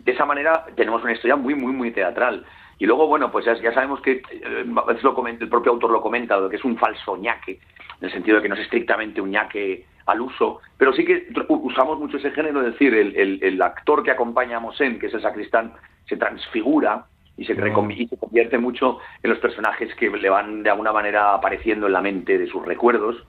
De 0.00 0.12
esa 0.12 0.24
manera 0.24 0.66
tenemos 0.74 1.02
una 1.02 1.12
historia 1.12 1.36
muy, 1.36 1.54
muy, 1.54 1.72
muy 1.72 1.92
teatral. 1.92 2.44
Y 2.78 2.86
luego, 2.86 3.06
bueno, 3.06 3.30
pues 3.30 3.44
ya, 3.44 3.54
ya 3.54 3.72
sabemos 3.72 4.00
que 4.00 4.20
eh, 4.30 4.64
el 4.64 5.48
propio 5.48 5.72
autor 5.72 5.90
lo 5.90 6.00
comenta, 6.00 6.36
que 6.50 6.56
es 6.56 6.64
un 6.64 6.76
falso 6.76 7.16
ñaque, 7.16 7.60
en 8.00 8.06
el 8.06 8.12
sentido 8.12 8.36
de 8.36 8.42
que 8.42 8.48
no 8.48 8.54
es 8.54 8.60
estrictamente 8.62 9.20
un 9.20 9.30
ñaque 9.30 9.86
al 10.06 10.20
uso, 10.20 10.60
pero 10.76 10.92
sí 10.92 11.04
que 11.04 11.28
usamos 11.48 11.98
mucho 11.98 12.18
ese 12.18 12.30
género, 12.32 12.60
es 12.60 12.72
decir, 12.72 12.94
el, 12.94 13.16
el- 13.16 13.38
el 13.42 13.62
actor 13.62 14.02
que 14.02 14.10
acompaña 14.10 14.58
a 14.58 14.60
Mosén, 14.60 14.98
que 14.98 15.06
es 15.06 15.14
el 15.14 15.22
sacristán, 15.22 15.72
se 16.06 16.16
transfigura 16.16 17.06
y 17.36 17.44
se, 17.46 17.54
y 17.54 18.06
se 18.06 18.16
convierte 18.18 18.58
mucho 18.58 18.98
en 19.22 19.30
los 19.30 19.38
personajes 19.38 19.94
que 19.94 20.10
le 20.10 20.28
van 20.28 20.62
de 20.62 20.70
alguna 20.70 20.92
manera 20.92 21.34
apareciendo 21.34 21.86
en 21.86 21.94
la 21.94 22.02
mente 22.02 22.36
de 22.38 22.46
sus 22.46 22.64
recuerdos, 22.66 23.24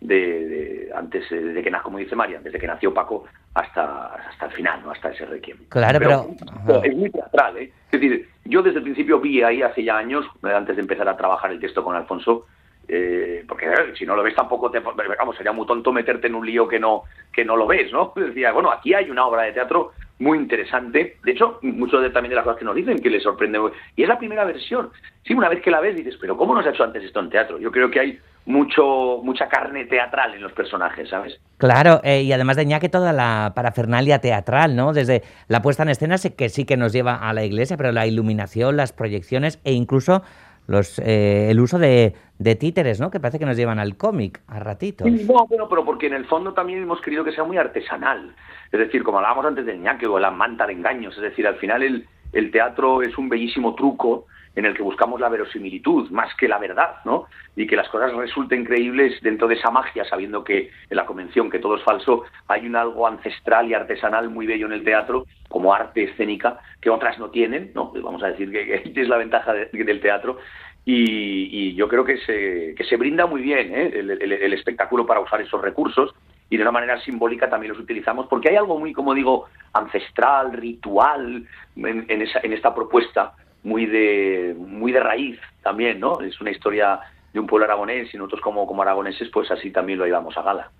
de, 0.00 0.16
de- 0.48 0.90
antes 0.94 1.30
eh, 1.30 1.34
de 1.36 1.62
que 1.62 1.70
nació, 1.70 1.82
como 1.84 1.98
dice 1.98 2.16
María, 2.16 2.40
desde 2.40 2.58
que 2.58 2.66
nació 2.66 2.94
Paco 2.94 3.24
hasta, 3.52 4.06
hasta 4.14 4.46
el 4.46 4.52
final, 4.52 4.80
¿no? 4.82 4.92
hasta 4.92 5.10
ese 5.10 5.26
requiem. 5.26 5.58
Claro, 5.68 5.98
pero- 5.98 6.26
pero 6.66 6.84
es 6.84 6.96
muy 6.96 7.10
teatral, 7.10 7.58
¿eh? 7.58 7.72
Es 7.90 8.00
decir, 8.00 8.28
yo 8.46 8.62
desde 8.62 8.78
el 8.78 8.84
principio 8.84 9.20
vi 9.20 9.42
ahí 9.42 9.60
hace 9.62 9.82
ya 9.84 9.98
años, 9.98 10.24
eh, 10.42 10.52
antes 10.54 10.76
de 10.76 10.82
empezar 10.82 11.06
a 11.08 11.16
trabajar 11.18 11.50
el 11.50 11.60
texto 11.60 11.84
con 11.84 11.96
Alfonso, 11.96 12.46
eh, 12.92 13.44
porque 13.46 13.66
si 13.96 14.04
no 14.04 14.16
lo 14.16 14.22
ves 14.24 14.34
tampoco 14.34 14.70
te 14.70 14.80
vamos 14.80 15.36
sería 15.36 15.52
muy 15.52 15.64
tonto 15.64 15.92
meterte 15.92 16.26
en 16.26 16.34
un 16.34 16.44
lío 16.44 16.66
que 16.66 16.80
no 16.80 17.04
que 17.32 17.44
no 17.44 17.56
lo 17.56 17.66
ves 17.66 17.92
no 17.92 18.12
decía 18.16 18.52
bueno 18.52 18.72
aquí 18.72 18.94
hay 18.94 19.08
una 19.10 19.26
obra 19.26 19.42
de 19.44 19.52
teatro 19.52 19.92
muy 20.20 20.38
interesante. 20.38 21.16
De 21.24 21.32
hecho 21.32 21.58
muchos 21.62 22.02
de, 22.02 22.10
también 22.10 22.30
de 22.30 22.36
las 22.36 22.44
cosas 22.44 22.58
que 22.58 22.64
nos 22.64 22.76
dicen 22.76 22.98
que 22.98 23.10
les 23.10 23.22
sorprende 23.22 23.58
y 23.96 24.02
es 24.02 24.08
la 24.08 24.18
primera 24.18 24.44
versión. 24.44 24.90
Sí 25.24 25.34
una 25.34 25.48
vez 25.48 25.62
que 25.62 25.70
la 25.70 25.80
ves 25.80 25.96
dices 25.96 26.16
pero 26.20 26.36
cómo 26.36 26.54
no 26.54 26.62
se 26.62 26.68
ha 26.68 26.72
hecho 26.72 26.84
antes 26.84 27.02
esto 27.02 27.20
en 27.20 27.30
teatro 27.30 27.58
yo 27.58 27.70
creo 27.70 27.90
que 27.90 28.00
hay 28.00 28.18
mucho 28.46 29.20
mucha 29.22 29.48
carne 29.48 29.84
teatral 29.84 30.34
en 30.34 30.42
los 30.42 30.52
personajes 30.52 31.08
sabes 31.08 31.40
Claro, 31.58 32.00
eh, 32.04 32.22
y 32.22 32.32
además 32.32 32.56
de 32.56 32.64
ñaque 32.64 32.88
toda 32.88 33.12
la 33.12 33.52
parafernalia 33.54 34.18
teatral, 34.20 34.76
¿no? 34.76 34.94
Desde 34.94 35.22
la 35.46 35.60
puesta 35.60 35.82
en 35.82 35.90
escena 35.90 36.16
sé 36.16 36.34
que 36.34 36.48
sí 36.48 36.64
que 36.64 36.78
nos 36.78 36.92
lleva 36.94 37.16
a 37.16 37.34
la 37.34 37.44
iglesia, 37.44 37.76
pero 37.76 37.92
la 37.92 38.06
iluminación, 38.06 38.78
las 38.78 38.94
proyecciones 38.94 39.60
e 39.64 39.72
incluso 39.72 40.22
los, 40.70 41.00
eh, 41.00 41.50
el 41.50 41.58
uso 41.58 41.80
de, 41.80 42.14
de 42.38 42.54
títeres, 42.54 43.00
¿no? 43.00 43.10
Que 43.10 43.18
parece 43.18 43.40
que 43.40 43.44
nos 43.44 43.56
llevan 43.56 43.80
al 43.80 43.96
cómic 43.96 44.40
a 44.46 44.60
ratitos. 44.60 45.10
No, 45.10 45.44
bueno, 45.48 45.68
pero 45.68 45.84
porque 45.84 46.06
en 46.06 46.14
el 46.14 46.26
fondo 46.26 46.54
también 46.54 46.80
hemos 46.80 47.00
querido 47.00 47.24
que 47.24 47.32
sea 47.32 47.42
muy 47.42 47.56
artesanal. 47.56 48.36
Es 48.70 48.78
decir, 48.78 49.02
como 49.02 49.18
hablábamos 49.18 49.46
antes 49.46 49.66
del 49.66 49.82
ñaque 49.82 50.06
o 50.06 50.20
la 50.20 50.30
manta 50.30 50.68
de 50.68 50.74
engaños, 50.74 51.16
es 51.16 51.22
decir, 51.22 51.44
al 51.48 51.56
final 51.56 51.82
el, 51.82 52.06
el 52.32 52.52
teatro 52.52 53.02
es 53.02 53.18
un 53.18 53.28
bellísimo 53.28 53.74
truco 53.74 54.26
en 54.60 54.66
el 54.66 54.74
que 54.74 54.82
buscamos 54.82 55.18
la 55.20 55.30
verosimilitud 55.30 56.10
más 56.10 56.34
que 56.34 56.46
la 56.46 56.58
verdad, 56.58 56.96
¿no? 57.06 57.24
Y 57.56 57.66
que 57.66 57.76
las 57.76 57.88
cosas 57.88 58.12
resulten 58.12 58.64
creíbles 58.64 59.18
dentro 59.22 59.48
de 59.48 59.54
esa 59.54 59.70
magia, 59.70 60.04
sabiendo 60.04 60.44
que 60.44 60.70
en 60.90 60.96
la 60.96 61.06
convención 61.06 61.50
que 61.50 61.58
todo 61.58 61.76
es 61.76 61.82
falso, 61.82 62.24
hay 62.46 62.66
un 62.66 62.76
algo 62.76 63.06
ancestral 63.06 63.68
y 63.68 63.74
artesanal 63.74 64.28
muy 64.28 64.46
bello 64.46 64.66
en 64.66 64.72
el 64.72 64.84
teatro, 64.84 65.26
como 65.48 65.72
arte 65.72 66.04
escénica, 66.04 66.60
que 66.80 66.90
otras 66.90 67.18
no 67.18 67.30
tienen, 67.30 67.72
¿no? 67.74 67.90
Vamos 68.02 68.22
a 68.22 68.28
decir 68.28 68.52
que, 68.52 68.82
que 68.82 68.92
es 69.00 69.08
la 69.08 69.16
ventaja 69.16 69.54
de- 69.54 69.70
del 69.72 70.00
teatro. 70.00 70.38
Y, 70.84 71.74
yo 71.74 71.88
creo 71.88 72.04
que 72.04 72.18
se, 72.18 72.96
brinda 72.96 73.26
muy 73.26 73.40
bien 73.42 73.74
¿eh? 73.74 73.92
el, 73.94 74.52
espectáculo 74.52 75.06
para 75.06 75.20
usar 75.20 75.40
esos 75.40 75.60
recursos 75.60 76.14
y 76.50 76.56
de 76.56 76.62
una 76.62 76.72
manera 76.72 77.00
simbólica 77.00 77.48
también 77.48 77.72
los 77.72 77.80
utilizamos 77.80 78.26
porque 78.26 78.48
hay 78.48 78.56
algo 78.56 78.78
muy, 78.78 78.92
como 78.92 79.14
digo, 79.14 79.46
ancestral, 79.72 80.52
ritual 80.52 81.46
en 81.76 82.52
esta 82.52 82.74
propuesta, 82.74 83.34
muy 83.62 83.86
de, 83.86 84.54
muy 84.58 84.92
de 84.92 85.00
raíz 85.00 85.38
también, 85.62 86.00
¿no? 86.00 86.20
Es 86.20 86.40
una 86.40 86.50
historia 86.50 87.00
de 87.32 87.38
un 87.40 87.46
pueblo 87.46 87.64
aragonés 87.66 88.12
y 88.12 88.16
nosotros 88.16 88.40
como, 88.40 88.66
como 88.66 88.82
aragoneses 88.82 89.28
pues 89.32 89.50
así 89.50 89.70
también 89.70 89.98
lo 89.98 90.04
llevamos 90.04 90.36
a 90.36 90.42
gala. 90.42 90.70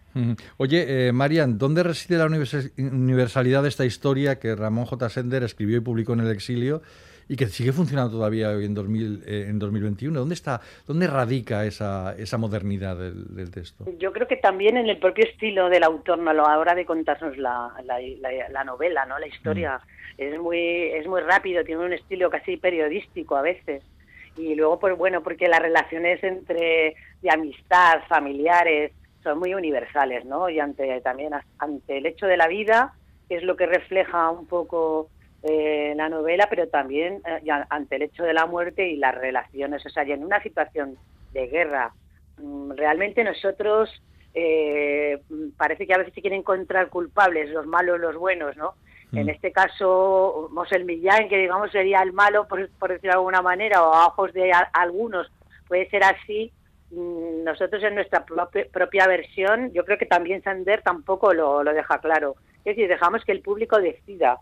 Oye, 0.57 1.09
eh, 1.09 1.13
Marian, 1.13 1.57
¿dónde 1.59 1.85
reside 1.85 2.19
la 2.19 2.27
univers- 2.27 2.73
universalidad 2.79 3.63
de 3.63 3.69
esta 3.69 3.85
historia 3.85 4.41
que 4.41 4.57
Ramón 4.57 4.87
J. 4.87 5.09
Sender 5.09 5.45
escribió 5.45 5.77
y 5.77 5.81
publicó 5.81 6.15
en 6.15 6.21
el 6.21 6.31
exilio 6.33 6.83
y 7.31 7.37
que 7.37 7.47
sigue 7.47 7.71
funcionando 7.71 8.17
todavía 8.17 8.51
hoy 8.51 8.65
en, 8.65 8.75
2000, 8.75 9.23
eh, 9.25 9.47
en 9.49 9.61
2021. 9.61 10.19
¿Dónde 10.19 10.35
está, 10.35 10.61
dónde 10.85 11.07
radica 11.07 11.65
esa, 11.65 12.17
esa 12.19 12.39
modernidad 12.39 12.97
del, 12.97 13.37
del, 13.37 13.53
texto? 13.53 13.85
Yo 14.01 14.13
creo 14.13 14.27
que 14.27 14.37
también 14.37 14.77
en 14.77 14.89
el 14.89 14.99
propio 14.99 15.25
estilo 15.25 15.69
del 15.69 15.85
autor, 15.85 16.19
¿no? 16.19 16.31
a 16.31 16.35
la 16.35 16.59
hora 16.59 16.75
de 16.75 16.85
contarnos 16.85 17.39
la, 17.39 17.73
la, 17.85 18.01
la, 18.01 18.49
la 18.51 18.65
novela, 18.65 19.07
¿no? 19.07 19.17
la 19.21 19.29
historia. 19.29 19.79
Mm. 19.79 20.23
Es, 20.23 20.41
muy, 20.41 20.59
es 20.59 21.07
muy 21.07 21.21
rápido, 21.21 21.63
tiene 21.63 21.85
un 21.85 21.93
estilo 21.93 22.31
casi 22.31 22.57
periodístico 22.57 23.37
a 23.37 23.43
veces. 23.43 23.85
Y 24.37 24.57
luego, 24.57 24.81
pues 24.81 24.99
bueno, 24.99 25.23
porque 25.23 25.47
las 25.47 25.61
relaciones 25.61 26.25
entre 26.25 26.97
de 27.23 27.31
amistad, 27.31 28.01
familiares, 28.09 28.91
son 29.23 29.39
muy 29.39 29.55
universales, 29.55 30.25
¿no? 30.25 30.51
Y 30.51 30.59
ante 30.59 31.01
también 31.03 31.33
ante 31.59 31.99
el 31.99 32.07
hecho 32.07 32.27
de 32.27 32.37
la 32.37 32.49
vida, 32.49 32.93
que 33.29 33.37
es 33.37 33.45
lo 33.45 33.55
que 33.55 33.67
refleja 33.67 34.31
un 34.31 34.47
poco 34.47 35.09
eh, 35.43 35.95
la 35.97 36.09
novela, 36.09 36.47
pero 36.51 36.69
también 36.69 37.23
eh, 37.27 37.41
ante 37.71 37.97
el 37.97 38.03
hecho 38.03 38.25
de 38.25 38.35
la 38.35 38.47
muerte 38.47 38.89
y 38.89 38.97
las 38.97 39.15
relaciones. 39.15 39.85
O 39.87 39.89
sea, 39.89 40.05
y 40.05 40.13
en 40.13 40.25
una 40.25 40.43
situación 40.43 40.97
de 41.33 41.47
guerra, 41.47 41.93
mm, 42.39 42.73
realmente 42.73 43.25
nosotros 43.25 43.91
eh, 44.33 45.21
parece 45.57 45.87
que 45.87 45.95
a 45.95 45.99
veces 45.99 46.15
se 46.15 46.21
quieren 46.21 46.41
encontrar 46.41 46.89
culpables, 46.89 47.51
los 47.51 47.67
malos, 47.67 47.99
los 47.99 48.17
buenos, 48.17 48.57
¿no? 48.57 48.75
En 49.13 49.27
Mm. 49.27 49.31
este 49.31 49.51
caso, 49.51 50.49
Mosel 50.53 50.85
Millán, 50.85 51.29
que 51.29 51.37
digamos 51.37 51.73
sería 51.73 52.01
el 52.01 52.13
malo, 52.13 52.47
por, 52.47 52.69
por 52.79 52.91
decirlo 52.91 53.11
de 53.11 53.19
alguna 53.19 53.43
manera, 53.43 53.83
o 53.83 53.93
a 53.93 54.07
ojos 54.07 54.33
de 54.33 54.53
a- 54.53 54.71
algunos 54.73 55.29
puede 55.67 55.89
ser 55.91 56.05
así, 56.05 56.53
mm, 56.93 57.43
nosotros 57.43 57.83
en 57.83 57.97
nuestra 57.97 58.25
propi- 58.25 58.71
propia 58.71 59.09
versión, 59.09 59.73
yo 59.73 59.85
creo 59.85 59.99
que 59.99 60.07
también 60.07 60.43
Sander 60.45 60.81
tampoco 60.83 61.33
lo, 61.35 61.65
lo 61.65 61.73
deja 61.73 61.99
claro. 61.99 62.37
Es 62.59 62.77
decir, 62.77 62.87
dejamos 62.89 63.25
que 63.25 63.33
el 63.33 63.43
público 63.43 63.81
decida 63.81 64.39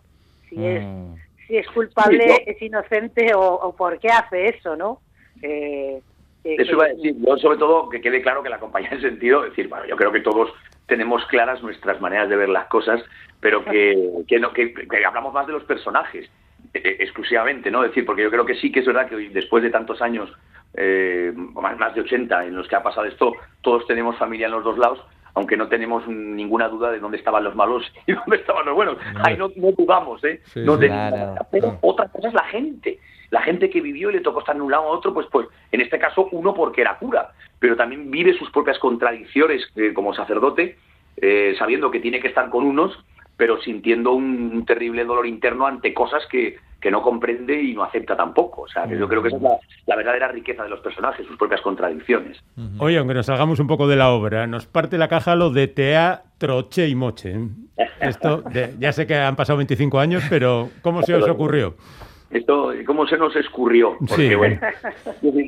si 0.49 0.65
es 0.65 0.83
Mm. 0.83 1.15
si 1.47 1.57
es 1.57 1.67
culpable, 1.69 2.23
Sí, 2.27 2.43
es 2.45 2.61
inocente 2.61 3.33
o, 3.33 3.41
o 3.41 3.75
por 3.75 3.97
qué 3.99 4.09
hace 4.09 4.49
eso, 4.49 4.75
¿no? 4.75 5.01
Eh, 5.41 5.99
que- 6.43 6.55
Eso 6.55 6.73
iba 6.73 6.85
a 6.85 6.89
decir, 6.89 7.15
yo 7.19 7.37
sobre 7.37 7.57
todo 7.57 7.89
que 7.89 8.01
quede 8.01 8.21
claro 8.21 8.43
que 8.43 8.49
la 8.49 8.57
acompaña 8.57 8.89
en 8.91 9.01
sentido, 9.01 9.43
es 9.43 9.51
decir, 9.51 9.67
bueno, 9.67 9.85
yo 9.85 9.95
creo 9.97 10.11
que 10.11 10.21
todos 10.21 10.53
tenemos 10.85 11.25
claras 11.27 11.61
nuestras 11.63 11.99
maneras 12.01 12.29
de 12.29 12.35
ver 12.35 12.49
las 12.49 12.67
cosas, 12.67 13.01
pero 13.39 13.63
que, 13.65 13.95
que, 14.27 14.39
no, 14.39 14.51
que, 14.53 14.73
que 14.73 15.05
hablamos 15.05 15.33
más 15.33 15.45
de 15.47 15.53
los 15.53 15.63
personajes 15.63 16.29
eh, 16.73 16.97
exclusivamente, 16.99 17.69
¿no? 17.71 17.83
Es 17.83 17.91
decir, 17.91 18.05
porque 18.05 18.23
yo 18.23 18.31
creo 18.31 18.45
que 18.45 18.55
sí 18.55 18.71
que 18.71 18.79
es 18.81 18.85
verdad 18.85 19.07
que 19.07 19.15
hoy, 19.15 19.27
después 19.29 19.63
de 19.63 19.69
tantos 19.69 20.01
años, 20.01 20.31
eh, 20.75 21.33
o 21.55 21.61
más, 21.61 21.77
más 21.79 21.95
de 21.95 22.01
80 22.01 22.45
en 22.45 22.55
los 22.55 22.67
que 22.67 22.75
ha 22.75 22.83
pasado 22.83 23.05
esto, 23.07 23.33
todos 23.61 23.85
tenemos 23.87 24.17
familia 24.17 24.45
en 24.47 24.51
los 24.53 24.63
dos 24.63 24.77
lados, 24.77 24.99
aunque 25.33 25.57
no 25.57 25.67
tenemos 25.67 26.07
ninguna 26.07 26.67
duda 26.67 26.91
de 26.91 26.99
dónde 26.99 27.17
estaban 27.17 27.43
los 27.43 27.55
malos 27.55 27.83
y 28.07 28.13
dónde 28.13 28.37
estaban 28.37 28.65
los 28.65 28.75
buenos. 28.75 28.97
Ahí 29.23 29.37
no, 29.37 29.49
no 29.55 29.71
dudamos, 29.71 30.23
¿eh? 30.23 30.41
Sí, 30.45 30.61
no 30.61 30.77
Claro. 30.77 30.93
ninguna 30.93 31.09
manera. 31.25 31.47
Pero 31.51 31.77
otra 31.81 32.07
cosa 32.07 32.27
es 32.29 32.33
la 32.33 32.43
gente. 32.45 32.99
La 33.29 33.41
gente 33.41 33.69
que 33.69 33.81
vivió 33.81 34.09
y 34.09 34.13
le 34.13 34.21
tocó 34.21 34.39
estar 34.39 34.55
en 34.55 34.61
un 34.63 34.71
lado 34.71 34.83
a 34.83 34.87
otro, 34.87 35.13
pues, 35.13 35.27
pues 35.31 35.47
en 35.71 35.81
este 35.81 35.99
caso 35.99 36.29
uno 36.31 36.53
porque 36.53 36.81
era 36.81 36.97
cura, 36.97 37.31
pero 37.59 37.75
también 37.75 38.09
vive 38.09 38.33
sus 38.33 38.49
propias 38.49 38.79
contradicciones 38.79 39.67
eh, 39.75 39.93
como 39.93 40.15
sacerdote, 40.15 40.77
eh, 41.17 41.55
sabiendo 41.59 41.91
que 41.91 41.99
tiene 41.99 42.19
que 42.19 42.29
estar 42.29 42.49
con 42.49 42.65
unos, 42.65 42.97
pero 43.37 43.61
sintiendo 43.61 44.13
un 44.13 44.65
terrible 44.65 45.05
dolor 45.05 45.27
interno 45.27 45.67
ante 45.67 45.93
cosas 45.93 46.25
que, 46.27 46.57
que 46.81 46.89
no 46.91 47.01
comprende 47.01 47.61
y 47.61 47.73
no 47.73 47.83
acepta 47.83 48.15
tampoco. 48.15 48.61
O 48.63 48.67
sea, 48.67 48.87
que 48.87 48.97
yo 48.97 49.07
creo 49.07 49.21
que 49.21 49.27
esa 49.29 49.37
es 49.37 49.43
la, 49.43 49.57
la 49.87 49.95
verdadera 49.95 50.27
riqueza 50.29 50.63
de 50.63 50.69
los 50.69 50.79
personajes, 50.79 51.25
sus 51.27 51.37
propias 51.37 51.61
contradicciones. 51.61 52.37
Oye, 52.79 52.97
aunque 52.97 53.13
nos 53.13 53.25
salgamos 53.25 53.59
un 53.59 53.67
poco 53.67 53.87
de 53.87 53.95
la 53.95 54.09
obra, 54.11 54.47
nos 54.47 54.65
parte 54.65 54.97
la 54.97 55.07
caja 55.07 55.35
lo 55.35 55.49
de 55.49 55.67
teatro, 55.67 56.69
che 56.69 56.87
y 56.87 56.95
moche. 56.95 57.35
Esto, 57.99 58.41
de- 58.41 58.75
ya 58.79 58.91
sé 58.93 59.05
que 59.07 59.15
han 59.15 59.35
pasado 59.35 59.57
25 59.57 59.99
años, 59.99 60.23
pero 60.29 60.69
¿cómo 60.81 61.01
se 61.03 61.13
os 61.15 61.27
ocurrió? 61.27 61.75
Esto, 62.31 62.71
¿cómo 62.85 63.07
se 63.07 63.17
nos 63.17 63.35
escurrió? 63.35 63.97
Porque, 64.07 64.29
Sí. 64.29 64.35
bueno, 64.35 64.59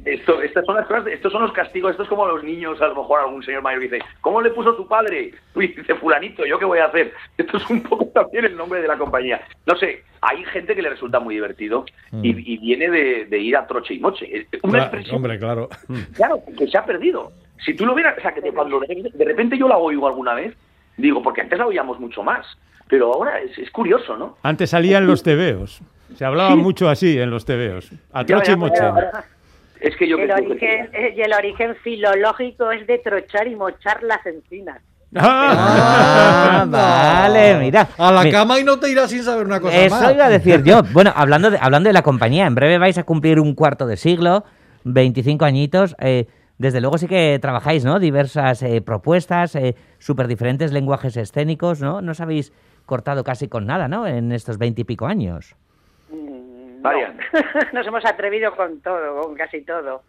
esto, 0.06 0.42
estas 0.42 0.66
son 0.66 0.76
las 0.76 0.88
cosas, 0.88 1.08
estos 1.08 1.32
son 1.32 1.44
los 1.44 1.52
castigos, 1.54 1.92
esto 1.92 2.04
es 2.04 2.10
como 2.10 2.26
los 2.26 2.44
niños, 2.44 2.82
a 2.82 2.88
lo 2.88 2.96
mejor 2.96 3.20
algún 3.20 3.44
señor 3.44 3.62
mayor 3.62 3.82
dice, 3.82 4.00
¿cómo 4.22 4.42
le 4.42 4.50
puso 4.50 4.76
tu 4.76 4.88
padre? 4.88 5.32
Y 5.56 5.68
dice, 5.68 5.94
fulanito, 5.96 6.46
¿yo 6.46 6.58
qué 6.58 6.66
voy 6.66 6.80
a 6.80 6.86
hacer? 6.86 7.14
Esto 7.38 7.58
es 7.58 7.70
un 7.70 7.84
poco 7.84 8.06
también 8.08 8.46
el 8.46 8.58
nombre 8.58 8.82
de 8.82 8.88
la 8.88 8.98
compañía. 8.98 9.42
No 9.68 9.76
sé, 9.76 10.04
hay 10.22 10.44
gente 10.46 10.74
que 10.76 10.82
le 10.82 10.90
resulta 10.90 11.20
muy 11.20 11.36
divertido 11.36 11.86
y, 12.24 12.30
y 12.54 12.58
viene 12.58 12.90
de, 12.90 13.26
de 13.26 13.40
ir 13.40 13.56
a 13.58 13.68
troche 13.68 13.94
y 13.94 14.00
moche. 14.00 14.48
Una 14.64 14.72
Claro, 14.72 14.84
expresión, 14.86 15.16
hombre, 15.18 15.38
claro. 15.38 15.70
claro, 16.16 16.42
que 16.58 16.68
se 16.68 16.78
ha 16.78 16.86
perdido. 16.86 17.32
Si 17.64 17.76
tú 17.76 17.86
lo 17.86 17.94
vieras, 17.94 18.18
o 18.18 18.22
sea, 18.22 18.34
que 18.34 18.42
cuando 18.52 18.80
de 18.80 19.26
repente 19.26 19.56
yo 19.58 19.68
la 19.68 19.78
oigo 19.78 20.08
alguna 20.08 20.34
vez, 20.34 20.56
digo, 20.98 21.22
porque 21.22 21.42
antes 21.42 21.60
la 21.60 21.68
oíamos 21.68 22.00
mucho 22.00 22.24
más, 22.24 22.46
pero 22.88 23.14
ahora 23.14 23.40
es, 23.40 23.56
es 23.60 23.70
curioso, 23.70 24.18
¿no? 24.18 24.38
Antes 24.42 24.72
salían 24.72 25.06
los 25.06 25.22
tebeos. 25.22 25.82
Se 26.16 26.26
hablaba 26.26 26.56
mucho 26.56 26.90
así 26.90 27.18
en 27.20 27.30
los 27.30 27.46
tebeos. 27.46 27.90
A 28.14 28.24
troche 28.26 28.54
y 28.54 28.56
moche. 28.56 28.82
ahora- 28.84 29.24
Es 29.80 29.96
que 29.96 30.08
yo 30.08 30.18
el, 30.18 30.28
que- 30.28 30.34
origen, 30.34 30.90
eh, 30.94 31.14
y 31.18 31.22
el 31.22 31.34
origen 31.34 31.76
filológico 31.84 32.72
es 32.72 32.86
de 32.86 33.00
trochar 33.00 33.48
y 33.48 33.56
mochar 33.56 34.04
las 34.04 34.24
encinas. 34.26 34.80
Ah, 35.16 36.66
vale, 36.68 37.56
mira. 37.60 37.88
A 37.98 38.12
la 38.12 38.30
cama 38.30 38.60
y 38.60 38.64
no 38.64 38.80
te 38.80 38.90
irás 38.90 39.10
sin 39.10 39.24
saber 39.24 39.46
una 39.46 39.60
cosa 39.60 39.76
Eso 39.76 39.96
más. 39.96 40.14
iba 40.14 40.26
a 40.26 40.30
decir 40.30 40.64
yo. 40.64 40.84
Bueno, 40.94 41.12
hablando 41.16 41.50
de, 41.52 41.58
hablando 41.60 41.90
de 41.90 41.94
la 41.94 42.02
compañía, 42.04 42.46
en 42.46 42.56
breve 42.56 42.78
vais 42.78 42.98
a 42.98 43.04
cumplir 43.04 43.40
un 43.40 43.56
cuarto 43.56 43.88
de 43.88 43.98
siglo, 43.98 44.44
25 44.84 45.46
añitos. 45.46 45.96
eh, 46.00 46.28
desde 46.58 46.80
luego 46.80 47.00
sí 47.00 47.08
que 47.08 47.40
trabajáis, 47.42 47.84
¿no? 47.84 48.00
Diversas 48.00 48.62
eh, 48.62 48.82
propuestas, 48.82 49.56
eh, 49.56 49.76
súper 49.98 50.28
diferentes 50.28 50.72
lenguajes 50.72 51.18
escénicos, 51.18 51.82
¿no? 51.82 52.02
No 52.02 52.12
os 52.12 52.22
habéis 52.22 52.54
cortado 52.86 53.24
casi 53.24 53.48
con 53.48 53.66
nada, 53.66 53.88
¿no? 53.88 54.06
En 54.06 54.32
estos 54.32 54.60
20 54.60 54.82
y 54.82 54.84
pico 54.84 55.08
años. 55.08 55.56
Mm, 56.12 56.82
Vaya. 56.82 57.14
no. 57.14 57.20
Nos 57.74 57.88
hemos 57.88 58.06
atrevido 58.06 58.56
con 58.56 58.82
todo, 58.82 59.22
con 59.24 59.36
casi 59.36 59.62
todo. 59.62 60.04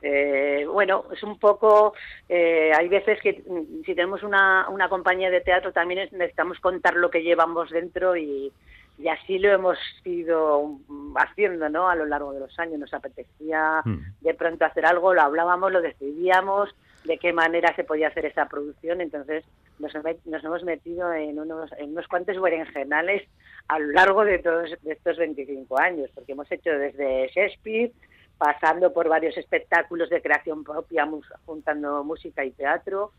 Eh, 0.00 0.64
bueno, 0.70 1.06
es 1.12 1.22
un 1.24 1.38
poco, 1.40 1.92
eh, 2.28 2.70
hay 2.76 2.88
veces 2.88 3.20
que 3.20 3.42
mm, 3.44 3.84
si 3.84 3.94
tenemos 3.96 4.22
una, 4.22 4.68
una 4.68 4.88
compañía 4.88 5.28
de 5.30 5.40
teatro 5.40 5.72
también 5.72 6.00
es- 6.00 6.12
necesitamos 6.12 6.60
contar 6.60 6.94
lo 6.94 7.10
que 7.10 7.22
llevamos 7.24 7.70
dentro 7.70 8.16
y, 8.16 8.52
y 8.98 9.08
así 9.08 9.38
lo 9.40 9.50
hemos 9.50 9.76
ido 10.04 10.78
haciendo, 11.16 11.68
¿no? 11.68 11.88
A 11.88 11.96
lo 11.96 12.06
largo 12.06 12.32
de 12.32 12.40
los 12.40 12.56
años 12.60 12.78
nos 12.78 12.94
apetecía 12.94 13.82
Mm. 13.84 13.98
de 14.20 14.34
pronto 14.34 14.64
hacer 14.64 14.86
algo, 14.86 15.14
lo 15.14 15.22
hablábamos, 15.22 15.72
lo 15.72 15.80
decidíamos, 15.82 16.72
de 17.04 17.18
qué 17.18 17.32
manera 17.32 17.74
se 17.74 17.82
podía 17.84 18.08
hacer 18.08 18.26
esa 18.26 18.46
producción, 18.46 19.00
entonces 19.00 19.44
nos, 19.80 19.92
nos 20.26 20.44
hemos 20.44 20.62
metido 20.62 21.12
en 21.12 21.38
unos, 21.40 21.72
en 21.78 21.90
unos 21.90 22.06
cuantos 22.06 22.40
berenjenales 22.40 23.22
a 23.68 23.78
lo 23.78 23.92
largo 23.92 24.24
de 24.24 24.38
todos 24.38 24.70
estos 24.84 25.16
25 25.18 25.78
años, 25.78 26.10
porque 26.14 26.32
hemos 26.32 26.50
hecho 26.50 26.70
desde 26.70 27.28
Shakespeare, 27.28 27.92
pasando 28.38 28.92
por 28.92 29.08
varios 29.08 29.36
espectáculos 29.36 30.08
de 30.08 30.22
creación 30.22 30.64
propia, 30.64 31.06
juntando 31.44 32.02
música 32.02 32.44
y 32.44 32.52
teatro, 32.52 33.12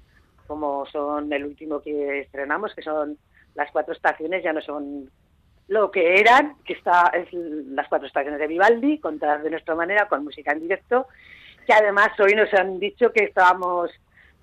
como 0.47 0.85
son 0.87 1.31
el 1.31 1.45
último 1.45 1.81
que 1.81 2.21
estrenamos, 2.21 2.73
que 2.73 2.81
son 2.81 3.17
las 3.53 3.71
cuatro 3.71 3.93
estaciones, 3.93 4.43
ya 4.43 4.53
no 4.53 4.61
son 4.61 5.11
lo 5.67 5.91
que 5.91 6.19
eran, 6.19 6.55
que 6.65 6.73
está 6.73 7.11
es 7.13 7.31
las 7.31 7.87
cuatro 7.87 8.07
estaciones 8.07 8.39
de 8.39 8.47
Vivaldi, 8.47 8.97
contadas 8.97 9.43
de 9.43 9.51
nuestra 9.51 9.75
manera, 9.75 10.07
con 10.07 10.23
música 10.23 10.51
en 10.51 10.61
directo, 10.61 11.07
que 11.67 11.73
además 11.73 12.09
hoy 12.19 12.33
nos 12.33 12.51
han 12.55 12.79
dicho 12.79 13.11
que 13.11 13.25
estábamos 13.25 13.91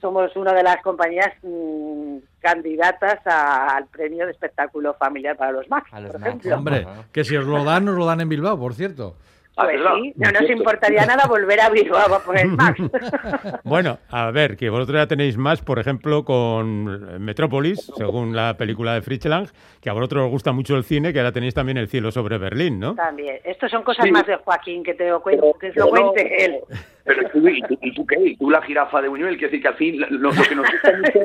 somos 0.01 0.35
una 0.37 0.53
de 0.53 0.63
las 0.63 0.83
compañías 0.83 1.33
mm, 1.43 2.17
candidatas 2.41 3.19
a- 3.27 3.77
al 3.77 3.87
premio 3.87 4.27
de 4.27 4.33
espectáculo 4.33 4.95
familiar 4.95 5.37
para 5.37 5.53
los 5.53 5.69
Max, 5.69 5.89
A 5.93 6.01
los 6.01 6.13
por 6.13 6.21
Max. 6.21 6.31
ejemplo. 6.31 6.57
Hombre, 6.57 6.87
que 7.13 7.25
si 7.25 7.37
os 7.37 7.47
lo 7.47 7.65
dan, 7.65 7.89
os 7.89 7.97
lo 7.97 8.05
dan 8.07 8.21
en 8.21 8.29
Bilbao, 8.29 8.59
por 8.59 8.75
cierto. 8.75 9.17
Ah, 9.59 9.65
Pues 9.65 9.81
sí, 10.03 10.13
no 10.17 10.31
nos 10.33 10.51
importaría 10.51 11.07
nada 11.07 11.27
volver 11.27 11.59
a 11.61 11.71
Bilbao 11.71 12.15
a 12.15 12.19
poner 12.21 12.47
Max. 12.47 12.79
Bueno, 13.65 13.99
a 14.11 14.31
ver, 14.31 14.57
que 14.57 14.69
vosotros 14.69 14.97
ya 14.99 15.07
tenéis 15.07 15.37
más, 15.39 15.63
por 15.63 15.79
ejemplo, 15.79 16.25
con 16.25 17.25
Metrópolis, 17.25 17.91
según 17.97 18.37
la 18.37 18.57
película 18.59 18.93
de 18.95 19.03
Fritz 19.03 19.25
Lang, 19.25 19.49
que 19.81 19.89
a 19.89 19.95
vosotros 19.95 20.25
os 20.25 20.31
gusta 20.31 20.53
mucho 20.53 20.77
el 20.77 20.85
cine, 20.85 21.13
que 21.13 21.21
ahora 21.21 21.33
tenéis 21.33 21.55
también 21.55 21.79
El 21.79 21.89
cielo 21.89 22.13
sobre 22.13 22.37
Berlín, 22.39 22.79
¿no? 22.79 22.95
También. 22.95 23.39
Estos 23.45 23.71
son 23.71 23.83
cosas 23.83 24.05
Sí. 24.05 24.11
más 24.13 24.27
de 24.27 24.37
Joaquín 24.37 24.85
que 24.85 24.95
te 24.95 25.09
lo 25.09 25.23
cuento, 25.23 25.55
que 25.59 25.73
lo 25.75 25.87
no, 25.87 25.91
cuente 25.91 26.45
él. 26.45 26.57
Pero 27.05 27.29
tú, 27.31 27.49
¿y, 27.49 27.63
tú, 27.63 27.79
y 27.81 27.95
tú 27.95 28.07
qué? 28.07 28.17
¿Y 28.21 28.37
tú 28.37 28.51
la 28.51 28.61
jirafa 28.63 29.01
de 29.01 29.09
Buñuel? 29.09 29.37
Quiero 29.39 29.51
decir 29.51 29.63
que 29.63 29.69
al 29.69 29.75
fin 29.77 30.01
lo, 30.01 30.07
lo 30.11 30.31
que 30.33 30.55
nos 30.55 30.71
gusta 30.71 30.93
mucho 30.99 31.21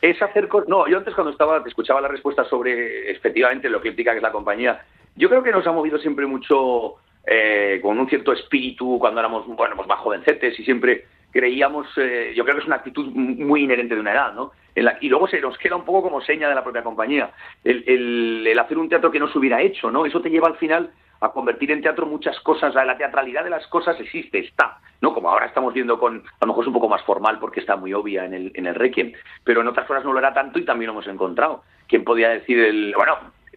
es 0.00 0.22
hacer 0.22 0.48
cosas... 0.48 0.68
No, 0.68 0.88
yo 0.88 0.96
antes 0.98 1.14
cuando 1.14 1.30
estaba, 1.32 1.62
te 1.62 1.68
escuchaba 1.68 2.00
la 2.00 2.08
respuesta 2.08 2.44
sobre 2.44 3.10
efectivamente 3.10 3.68
lo 3.68 3.78
ecléctica 3.78 4.12
que 4.12 4.18
es 4.18 4.22
la 4.22 4.32
compañía, 4.32 4.80
yo 5.14 5.28
creo 5.28 5.42
que 5.42 5.50
nos 5.52 5.66
ha 5.66 5.72
movido 5.72 5.98
siempre 5.98 6.26
mucho 6.26 6.94
eh, 7.26 7.80
con 7.82 7.98
un 7.98 8.08
cierto 8.08 8.32
espíritu 8.32 8.98
cuando 8.98 9.20
éramos, 9.20 9.46
bueno, 9.46 9.74
pues 9.76 9.88
más 9.88 9.98
jovencetes 9.98 10.58
y 10.58 10.64
siempre 10.64 11.04
creíamos, 11.32 11.86
eh, 11.98 12.32
yo 12.34 12.44
creo 12.44 12.56
que 12.56 12.62
es 12.62 12.66
una 12.66 12.76
actitud 12.76 13.06
muy 13.14 13.64
inherente 13.64 13.94
de 13.94 14.00
una 14.00 14.12
edad, 14.12 14.32
¿no? 14.32 14.52
En 14.74 14.84
la- 14.86 14.96
y 15.00 15.08
luego 15.08 15.26
se 15.28 15.40
nos 15.40 15.58
queda 15.58 15.76
un 15.76 15.84
poco 15.84 16.02
como 16.02 16.20
seña 16.22 16.48
de 16.48 16.54
la 16.54 16.62
propia 16.64 16.82
compañía, 16.82 17.30
el, 17.64 17.84
el- 17.86 18.58
hacer 18.58 18.78
un 18.78 18.88
teatro 18.88 19.10
que 19.10 19.18
no 19.18 19.28
se 19.28 19.38
hubiera 19.38 19.60
hecho, 19.60 19.90
¿no? 19.90 20.06
Eso 20.06 20.20
te 20.22 20.30
lleva 20.30 20.48
al 20.48 20.56
final 20.56 20.90
a 21.20 21.32
convertir 21.32 21.70
en 21.72 21.80
teatro 21.82 22.06
muchas 22.06 22.38
cosas, 22.40 22.74
la, 22.74 22.84
la 22.84 22.96
teatralidad 22.96 23.42
de 23.44 23.50
las 23.50 23.66
cosas 23.68 23.98
existe, 24.00 24.38
está, 24.38 24.78
¿no? 25.00 25.12
Como 25.14 25.28
ahora 25.30 25.46
estamos 25.46 25.72
viendo 25.74 25.98
con, 25.98 26.18
a 26.18 26.44
lo 26.44 26.46
mejor 26.48 26.64
es 26.64 26.68
un 26.68 26.74
poco 26.74 26.88
más 26.88 27.02
formal 27.02 27.38
porque 27.38 27.60
está 27.60 27.76
muy 27.76 27.92
obvia 27.94 28.24
en 28.26 28.34
el, 28.34 28.52
en 28.54 28.66
el 28.66 28.74
Requiem, 28.74 29.12
pero 29.44 29.60
en 29.62 29.68
otras 29.68 29.86
cosas 29.86 30.04
no 30.04 30.12
lo 30.12 30.18
era 30.18 30.32
tanto 30.34 30.58
y 30.58 30.64
también 30.64 30.86
lo 30.88 30.92
hemos 30.92 31.06
encontrado. 31.08 31.62
¿Quién 31.88 32.04
podía 32.04 32.28
decir 32.30 32.58
el, 32.60 32.92
bueno, 32.96 33.16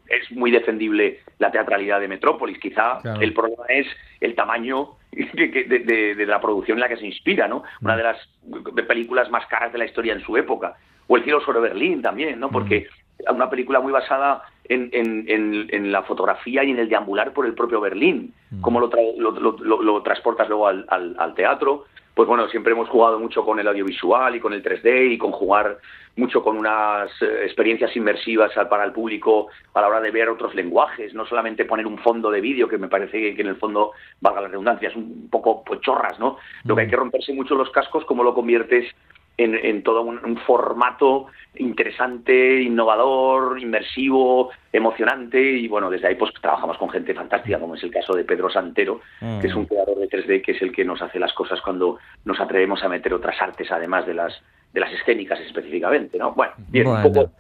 es 0.10 0.32
muy 0.32 0.52
defendible 0.52 1.20
la 1.38 1.52
teatralidad 1.52 2.00
de 2.00 2.08
Metrópolis. 2.08 2.58
Quizá 2.60 3.00
Claro. 3.02 3.22
el 3.22 3.34
problema 3.34 3.64
es 3.70 3.88
el 4.22 4.36
tamaño 4.36 4.90
de, 5.12 5.48
de- 5.48 5.80
de- 5.80 6.16
de 6.16 6.26
la 6.26 6.40
producción 6.42 6.78
en 6.78 6.82
la 6.82 6.90
que 6.90 6.98
se 6.98 7.06
inspira, 7.06 7.48
¿no? 7.48 7.64
Una 7.82 7.96
de 7.98 8.04
las 8.04 8.18
películas 8.88 9.30
más 9.30 9.46
caras 9.48 9.72
de 9.72 9.80
la 9.80 9.86
historia 9.86 10.14
en 10.14 10.22
su 10.22 10.36
época. 10.38 10.76
O 11.08 11.18
El 11.18 11.24
cielo 11.24 11.42
sobre 11.42 11.60
Berlín 11.60 12.02
también, 12.02 12.40
¿no? 12.40 12.50
Porque 12.52 12.88
una 13.32 13.50
película 13.50 13.80
muy 13.80 13.92
basada 13.92 14.44
en, 14.66 14.90
en- 14.94 15.26
en- 15.28 15.68
en 15.72 15.92
la 15.92 16.04
fotografía 16.04 16.64
y 16.64 16.72
en 16.72 16.80
el 16.80 16.88
deambular 16.90 17.34
por 17.34 17.46
el 17.46 17.54
propio 17.54 17.82
Berlín. 17.82 18.34
Cómo 18.62 18.80
lo, 18.80 18.90
tra- 18.90 19.16
lo- 19.18 19.32
lo- 19.32 19.58
lo- 19.60 19.82
lo 19.82 20.04
transportas 20.04 20.48
luego 20.48 20.68
al, 20.68 20.86
al- 20.90 21.16
al 21.18 21.34
teatro. 21.34 21.86
Pues 22.14 22.28
bueno, 22.28 22.48
siempre 22.50 22.74
hemos 22.74 22.90
jugado 22.90 23.18
mucho 23.20 23.46
con 23.46 23.60
el 23.60 23.68
audiovisual 23.68 24.36
y 24.36 24.40
con 24.40 24.52
el 24.54 24.62
3D 24.64 25.14
y 25.14 25.18
con 25.18 25.32
jugar 25.32 25.78
mucho 26.18 26.44
con 26.44 26.58
unas 26.58 27.10
eh, 27.22 27.44
experiencias 27.46 27.96
inmersivas 27.96 28.56
al- 28.58 28.68
para 28.68 28.84
el 28.84 28.92
público 28.92 29.48
a 29.74 29.80
la 29.80 29.88
hora 29.88 30.02
de 30.02 30.12
ver 30.12 30.28
otros 30.28 30.54
lenguajes, 30.54 31.14
no 31.14 31.26
solamente 31.26 31.64
poner 31.64 31.88
un 31.88 31.98
fondo 32.00 32.30
de 32.30 32.42
vídeo, 32.42 32.68
que 32.68 32.78
me 32.78 32.90
parece 32.90 33.34
que, 33.36 33.42
en 33.42 33.48
el 33.48 33.56
fondo, 33.56 33.94
valga 34.20 34.42
la 34.42 34.48
redundancia, 34.50 34.90
es 34.90 34.96
un 34.98 35.30
poco 35.30 35.64
pues, 35.64 35.80
chorras, 35.80 36.20
¿no? 36.20 36.38
Lo 36.66 36.76
que 36.76 36.82
hay 36.82 36.88
que 36.90 36.96
romperse 36.98 37.32
mucho 37.32 37.56
los 37.56 37.70
cascos, 37.70 38.04
cómo 38.04 38.24
lo 38.24 38.34
conviertes 38.34 38.94
en, 39.40 39.56
en 39.56 39.82
todo 39.84 40.02
un, 40.02 40.20
un 40.24 40.38
formato 40.38 41.28
interesante, 41.58 42.62
innovador, 42.62 43.60
inmersivo, 43.60 44.50
emocionante 44.74 45.42
y 45.42 45.68
bueno, 45.68 45.90
desde 45.90 46.08
ahí 46.08 46.16
pues 46.16 46.32
trabajamos 46.42 46.78
con 46.78 46.90
gente 46.90 47.14
fantástica, 47.14 47.60
como 47.60 47.76
es 47.76 47.84
el 47.84 47.92
caso 47.92 48.14
de 48.16 48.24
Pedro 48.26 48.50
Santero, 48.50 49.02
que 49.42 49.48
es 49.48 49.56
un 49.56 49.66
creador 49.66 49.98
de 49.98 50.10
3D 50.10 50.42
que 50.44 50.52
es 50.52 50.62
el 50.62 50.72
que 50.72 50.84
nos 50.86 51.02
hace 51.02 51.20
las 51.20 51.34
cosas 51.34 51.60
cuando 51.62 51.98
nos 52.26 52.40
atrevemos 52.40 52.84
a 52.84 52.90
meter 52.90 53.14
otras 53.14 53.42
artes 53.42 53.72
además 53.72 54.06
de 54.06 54.14
las 54.14 54.34
de 54.72 54.80
las 54.82 54.94
escénicas 54.94 55.40
específicamente, 55.40 56.20
¿no? 56.20 56.34
Bueno, 56.34 56.54
bien, 56.68 56.86
Bueno. 56.86 57.00
un 57.08 57.12
poco, 57.12 57.32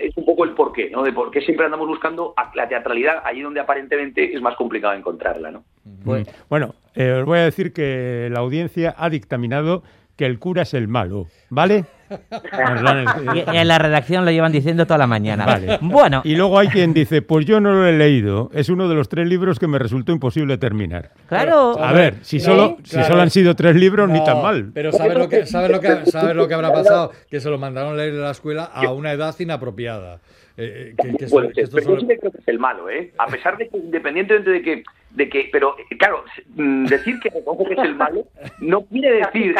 es 0.00 0.16
un 0.16 0.24
poco 0.24 0.44
el 0.44 0.52
porqué, 0.52 0.88
¿no? 0.88 1.02
De 1.02 1.12
por 1.12 1.30
qué 1.30 1.42
siempre 1.42 1.66
andamos 1.66 1.86
buscando 1.86 2.32
a- 2.34 2.50
la 2.54 2.66
teatralidad 2.66 3.20
allí 3.26 3.42
donde 3.42 3.60
aparentemente 3.60 4.34
es 4.34 4.40
más 4.40 4.56
complicado 4.56 4.94
encontrarla, 4.94 5.50
¿no? 5.50 5.64
Mm. 5.84 6.22
Bueno, 6.48 6.74
eh, 6.94 7.12
os 7.12 7.26
voy 7.26 7.40
a 7.40 7.44
decir 7.44 7.74
que 7.74 8.28
la 8.32 8.38
audiencia 8.40 8.94
ha 8.96 9.10
dictaminado 9.10 9.82
que 10.18 10.26
el 10.26 10.40
cura 10.40 10.62
es 10.62 10.74
el 10.74 10.88
malo, 10.88 11.28
¿vale? 11.48 11.84
Y 12.10 13.56
en 13.56 13.68
la 13.68 13.78
redacción 13.78 14.24
lo 14.24 14.32
llevan 14.32 14.50
diciendo 14.50 14.84
toda 14.84 14.98
la 14.98 15.06
mañana. 15.06 15.46
Vale. 15.46 15.78
Bueno, 15.80 16.22
Y 16.24 16.34
luego 16.34 16.58
hay 16.58 16.66
quien 16.68 16.92
dice, 16.92 17.22
pues 17.22 17.46
yo 17.46 17.60
no 17.60 17.72
lo 17.72 17.86
he 17.86 17.92
leído. 17.96 18.50
Es 18.52 18.68
uno 18.68 18.88
de 18.88 18.96
los 18.96 19.08
tres 19.08 19.28
libros 19.28 19.60
que 19.60 19.68
me 19.68 19.78
resultó 19.78 20.10
imposible 20.10 20.58
terminar. 20.58 21.12
claro. 21.28 21.78
A 21.78 21.92
ver, 21.92 22.16
si 22.22 22.40
solo, 22.40 22.78
si 22.82 22.92
claro. 22.96 23.06
solo 23.06 23.22
han 23.22 23.30
sido 23.30 23.54
tres 23.54 23.76
libros, 23.76 24.10
ni 24.10 24.18
No, 24.18 24.24
tan 24.24 24.42
mal. 24.42 24.70
Pero 24.74 24.90
¿sabes 24.90 25.16
lo, 25.16 25.28
que, 25.28 25.46
sabes, 25.46 25.70
lo 25.70 25.80
que, 25.80 26.10
¿sabes 26.10 26.34
lo 26.34 26.48
que 26.48 26.54
habrá 26.54 26.72
pasado? 26.72 27.12
Que 27.30 27.38
se 27.38 27.48
lo 27.48 27.56
mandaron 27.56 27.96
leer 27.96 28.14
en 28.14 28.22
la 28.22 28.32
escuela 28.32 28.64
a 28.64 28.90
una 28.90 29.12
edad 29.12 29.34
inapropiada. 29.38 30.18
Eh, 30.60 30.94
que, 31.00 31.16
que 31.16 31.26
Puede 31.28 31.48
que 31.48 31.54
ser, 31.54 31.64
esto 31.64 31.76
pero 31.76 31.94
yo 31.94 32.00
sí 32.00 32.06
creo 32.18 32.32
que 32.32 32.38
es 32.38 32.48
el 32.48 32.58
malo, 32.58 32.90
¿eh? 32.90 33.12
A 33.18 33.26
pesar 33.26 33.56
de 33.56 33.68
que, 33.68 33.76
independientemente 33.78 34.50
de 34.50 34.60
que, 34.62 34.82
de 35.10 35.28
que 35.28 35.48
pero 35.52 35.76
eh, 35.78 35.96
claro, 35.96 36.24
mm, 36.56 36.86
decir 36.86 37.20
que 37.20 37.30
reconoce 37.30 37.64
que 37.64 37.74
es 37.74 37.78
el 37.88 37.94
malo 37.94 38.24
no 38.60 38.82
quiere 38.86 39.12
decir, 39.18 39.54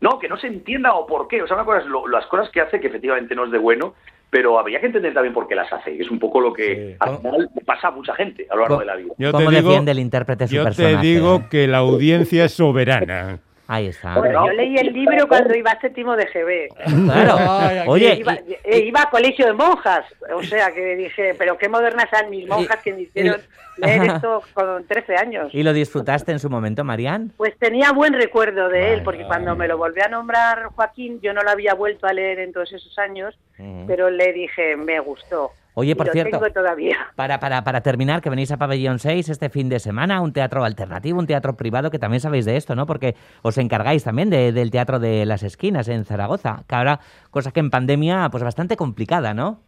no, 0.00 0.18
que 0.18 0.28
no 0.28 0.36
se 0.36 0.48
entienda 0.48 0.94
o 0.94 1.06
por 1.06 1.28
qué. 1.28 1.40
O 1.42 1.46
sea, 1.46 1.54
una 1.56 1.64
cosa 1.64 1.78
es 1.78 1.86
lo- 1.86 2.08
las 2.08 2.26
cosas 2.26 2.50
que 2.50 2.60
hace 2.60 2.80
que 2.80 2.88
efectivamente 2.88 3.36
no 3.36 3.44
es 3.44 3.52
de 3.52 3.58
bueno, 3.58 3.94
pero 4.30 4.58
habría 4.58 4.80
que 4.80 4.86
entender 4.86 5.14
también 5.14 5.32
por 5.34 5.46
qué 5.46 5.54
las 5.54 5.72
hace. 5.72 5.96
Es 6.00 6.10
un 6.10 6.18
poco 6.18 6.40
lo 6.40 6.52
que 6.52 6.96
al 6.98 7.18
final 7.18 7.48
le 7.54 7.64
pasa 7.64 7.88
a 7.88 7.90
mucha 7.92 8.14
gente 8.16 8.46
a 8.50 8.54
lo 8.56 8.62
largo 8.62 8.80
de 8.80 8.86
la 8.86 8.96
vida. 8.96 9.14
Yo 9.18 9.30
¿Cómo 9.30 9.48
te 9.50 9.54
digo- 9.56 9.68
defiende 9.68 9.92
el 9.92 9.98
intérprete 10.00 10.48
su 10.48 10.54
Yo 10.56 10.62
te 10.64 10.70
personaje? 10.70 11.06
digo 11.06 11.48
que 11.48 11.68
la 11.68 11.78
audiencia 11.78 12.46
es 12.46 12.52
soberana. 12.54 13.38
Ahí 13.72 13.86
está. 13.86 14.18
Bueno, 14.18 14.46
yo 14.46 14.52
leí 14.52 14.76
el 14.76 14.92
libro 14.92 15.26
cuando 15.26 15.56
iba 15.56 15.70
a 15.70 15.80
séptimo 15.80 16.14
de 16.14 16.26
GB. 16.26 17.04
Claro. 17.06 17.90
Oye, 17.90 18.16
Iba, 18.16 18.34
eh, 18.34 18.80
iba 18.80 19.00
a 19.00 19.08
colegio 19.08 19.46
de 19.46 19.54
monjas, 19.54 20.04
o 20.30 20.42
sea 20.42 20.72
que 20.72 20.94
dije, 20.94 21.34
pero 21.38 21.56
qué 21.56 21.70
modernas 21.70 22.06
eran 22.12 22.28
mis 22.28 22.46
monjas 22.46 22.82
que 22.82 22.92
me 22.92 23.00
hicieron 23.00 23.40
leer 23.78 24.02
esto 24.02 24.42
con 24.52 24.86
13 24.86 25.16
años. 25.16 25.54
¿y 25.54 25.62
lo 25.62 25.72
disfrutaste 25.72 26.32
en 26.32 26.38
su 26.38 26.50
momento, 26.50 26.84
Marián? 26.84 27.32
Pues 27.38 27.56
tenía 27.56 27.92
buen 27.92 28.12
recuerdo 28.12 28.68
de 28.68 28.92
él, 28.92 29.02
porque 29.04 29.24
cuando 29.24 29.56
me 29.56 29.66
lo 29.66 29.78
volvió 29.78 30.04
a 30.04 30.08
nombrar 30.08 30.64
Joaquín, 30.64 31.20
yo 31.22 31.32
no 31.32 31.40
lo 31.40 31.48
había 31.48 31.72
vuelto 31.72 32.06
a 32.06 32.12
leer 32.12 32.40
en 32.40 32.52
todos 32.52 32.70
esos 32.74 32.98
años, 32.98 33.38
pero 33.86 34.10
le 34.10 34.34
dije, 34.34 34.76
me 34.76 35.00
gustó. 35.00 35.52
Oye, 35.74 35.96
por 35.96 36.06
lo 36.06 36.12
cierto, 36.12 36.38
tengo 36.38 36.52
todavía. 36.52 36.98
Para, 37.16 37.40
para, 37.40 37.64
para 37.64 37.80
terminar, 37.80 38.20
que 38.20 38.28
venís 38.28 38.52
a 38.52 38.58
Pabellón 38.58 38.98
6 38.98 39.30
este 39.30 39.48
fin 39.48 39.68
de 39.70 39.78
semana, 39.80 40.20
un 40.20 40.32
teatro 40.34 40.64
alternativo, 40.64 41.18
un 41.18 41.26
teatro 41.26 41.56
privado, 41.56 41.90
que 41.90 41.98
también 41.98 42.20
sabéis 42.20 42.44
de 42.44 42.56
esto, 42.58 42.74
¿no? 42.74 42.84
Porque 42.86 43.14
os 43.40 43.56
encargáis 43.56 44.04
también 44.04 44.28
de- 44.28 44.52
del 44.52 44.70
Teatro 44.70 44.98
de 44.98 45.24
las 45.24 45.42
Esquinas 45.42 45.88
en 45.88 46.04
Zaragoza, 46.04 46.64
que 46.68 46.74
ahora, 46.74 47.00
cosa 47.30 47.52
que 47.52 47.60
en 47.60 47.70
pandemia, 47.70 48.28
pues 48.30 48.42
bastante 48.44 48.76
complicada, 48.76 49.32
¿no? 49.32 49.60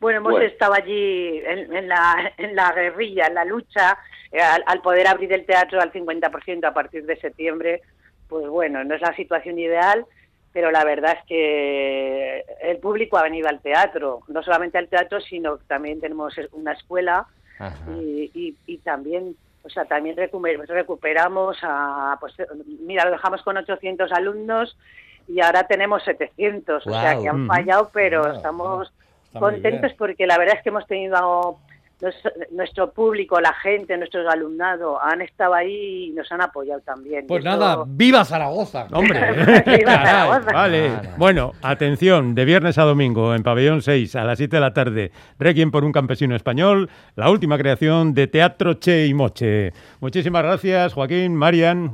Bueno, 0.00 0.18
hemos 0.18 0.32
Bueno. 0.32 0.46
estado 0.46 0.72
allí 0.74 1.38
en, 1.46 1.76
en 1.76 1.88
la, 1.88 2.32
en 2.38 2.56
la 2.56 2.72
guerrilla, 2.72 3.26
en 3.26 3.34
la 3.34 3.44
lucha, 3.44 3.98
eh, 4.32 4.40
al, 4.40 4.64
al 4.66 4.80
poder 4.80 5.06
abrir 5.06 5.32
el 5.32 5.44
teatro 5.44 5.80
al 5.80 5.92
50% 5.92 6.64
a 6.66 6.72
partir 6.74 7.04
de 7.04 7.16
septiembre, 7.16 7.82
pues 8.28 8.48
bueno, 8.48 8.82
no 8.82 8.94
es 8.94 9.00
la 9.02 9.14
situación 9.14 9.58
ideal, 9.58 10.06
pero 10.52 10.70
la 10.70 10.84
verdad 10.84 11.16
es 11.18 11.24
que 11.26 12.44
el 12.62 12.78
público 12.78 13.16
ha 13.16 13.22
venido 13.22 13.48
al 13.48 13.60
teatro, 13.60 14.20
no 14.28 14.42
solamente 14.42 14.78
al 14.78 14.88
teatro, 14.88 15.20
sino 15.20 15.56
que 15.58 15.64
también 15.64 16.00
tenemos 16.00 16.34
una 16.52 16.72
escuela 16.72 17.26
y, 18.00 18.30
y, 18.34 18.56
y 18.66 18.78
también 18.78 19.36
o 19.64 19.68
sea 19.68 19.84
también 19.84 20.16
recuper- 20.16 20.66
recuperamos 20.66 21.56
a 21.62 22.16
pues 22.20 22.34
mira 22.80 23.04
lo 23.04 23.12
dejamos 23.12 23.42
con 23.42 23.56
800 23.56 24.10
alumnos 24.12 24.76
y 25.28 25.40
ahora 25.40 25.62
tenemos 25.68 26.02
700 26.02 26.84
o 26.86 26.90
sea 26.90 27.12
que 27.22 27.28
han 27.28 27.46
fallado 27.46 27.90
pero 27.92 28.22
estamos 28.36 28.92
está 29.26 29.38
contentos 29.38 29.92
porque 29.96 30.26
la 30.26 30.36
verdad 30.38 30.56
es 30.56 30.62
que 30.62 30.70
hemos 30.70 30.86
tenido 30.88 31.58
nuestro, 32.02 32.30
nuestro 32.50 32.90
público 32.92 33.40
la 33.40 33.54
gente 33.54 33.96
nuestro 33.96 34.28
alumnado 34.28 35.00
han 35.02 35.22
estado 35.22 35.54
ahí 35.54 36.06
y 36.06 36.10
nos 36.10 36.30
han 36.30 36.42
apoyado 36.42 36.80
también 36.82 37.26
Pues 37.26 37.40
eso- 37.44 37.48
nada, 37.56 37.84
¡viva 37.86 38.24
Zaragoza! 38.26 38.86
Hombre, 38.92 39.18
Viva 39.32 39.62
caray, 39.94 40.04
Zaragoza. 40.04 40.52
vale. 40.52 40.90
Bueno, 41.16 41.52
atención, 41.62 42.34
de 42.34 42.44
viernes 42.44 42.76
a 42.76 42.82
domingo 42.82 43.34
en 43.34 43.42
Pabellón 43.42 43.80
6 43.80 44.14
a 44.16 44.24
las 44.24 44.36
7 44.36 44.56
de 44.56 44.60
la 44.60 44.74
tarde, 44.74 45.12
Requiem 45.38 45.70
por 45.70 45.84
un 45.84 45.92
campesino 45.92 46.36
español, 46.36 46.90
la 47.16 47.30
última 47.30 47.56
creación 47.56 48.12
de 48.12 48.26
Teatro 48.26 48.74
Che 48.74 49.06
y 49.06 49.14
Moche. 49.14 49.72
Muchísimas 50.00 50.42
gracias, 50.42 50.92
Joaquín, 50.92 51.34
Marian. 51.36 51.90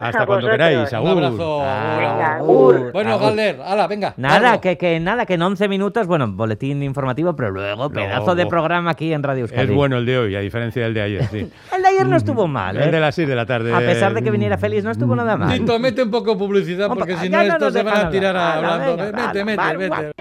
Hasta 0.00 0.22
A 0.22 0.26
cuando 0.26 0.46
vosotros. 0.46 0.68
queráis. 0.68 0.92
Un 0.92 0.96
Agur. 0.98 1.10
abrazo. 1.10 1.58
Venga, 1.58 2.34
Agur. 2.36 2.76
agur. 2.76 2.92
Bueno, 2.92 3.10
Agur. 3.14 3.22
Galder, 3.26 3.60
hala, 3.64 3.86
venga. 3.88 4.14
Nada, 4.16 4.60
que, 4.60 4.78
que 4.78 5.00
nada, 5.00 5.26
que 5.26 5.34
en 5.34 5.42
11 5.42 5.68
minutos, 5.68 6.06
bueno, 6.06 6.28
boletín 6.30 6.82
informativo, 6.84 7.34
pero 7.34 7.50
luego 7.50 7.90
pedazo 7.90 8.34
de 8.36 8.46
programa 8.46 8.92
aquí 8.92 9.12
en 9.12 9.22
Radio 9.24 9.42
Euskadi. 9.42 9.62
Es 9.68 9.74
bueno 9.74 9.98
el 9.98 10.06
de 10.06 10.18
hoy, 10.18 10.36
a 10.36 10.40
diferencia 10.40 10.82
del 10.84 10.94
de 10.94 11.02
ayer, 11.02 11.24
sí. 11.26 11.38
El 11.74 11.82
de 11.82 11.88
ayer 11.88 12.06
no 12.06 12.16
estuvo 12.16 12.46
mal, 12.46 12.76
¿eh? 12.76 12.84
El 12.84 12.90
de 12.92 13.00
las 13.00 13.14
6 13.14 13.26
de 13.28 13.34
la 13.34 13.44
tarde. 13.46 13.74
A 13.74 13.78
pesar 13.80 14.14
de 14.14 14.22
que 14.22 14.30
viniera 14.30 14.56
Félix, 14.56 14.84
no 14.84 14.90
estuvo 14.92 15.16
nada 15.16 15.36
mal. 15.36 15.58
Tito, 15.58 15.78
mete 15.80 16.02
un 16.04 16.10
poco 16.10 16.32
de 16.32 16.36
publicidad 16.38 16.88
Un 16.90 16.96
porque 16.98 17.16
si 17.16 17.28
no 17.28 17.40
estos 17.40 17.72
se 17.72 17.82
van 17.82 18.06
a 18.06 18.10
tirar 18.10 18.36
hablando. 18.36 18.96
venga, 18.96 19.32
Vete, 19.32 19.56
va, 19.56 19.72
vete. 19.72 20.12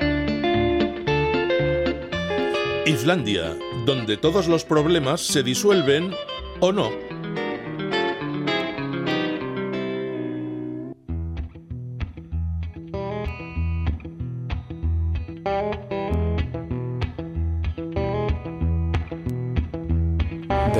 Islandia, 2.85 3.53
donde 3.85 4.17
todos 4.17 4.47
los 4.47 4.63
problemas 4.65 5.21
se 5.21 5.43
disuelven 5.43 6.11
o 6.61 6.71
no. 6.71 6.89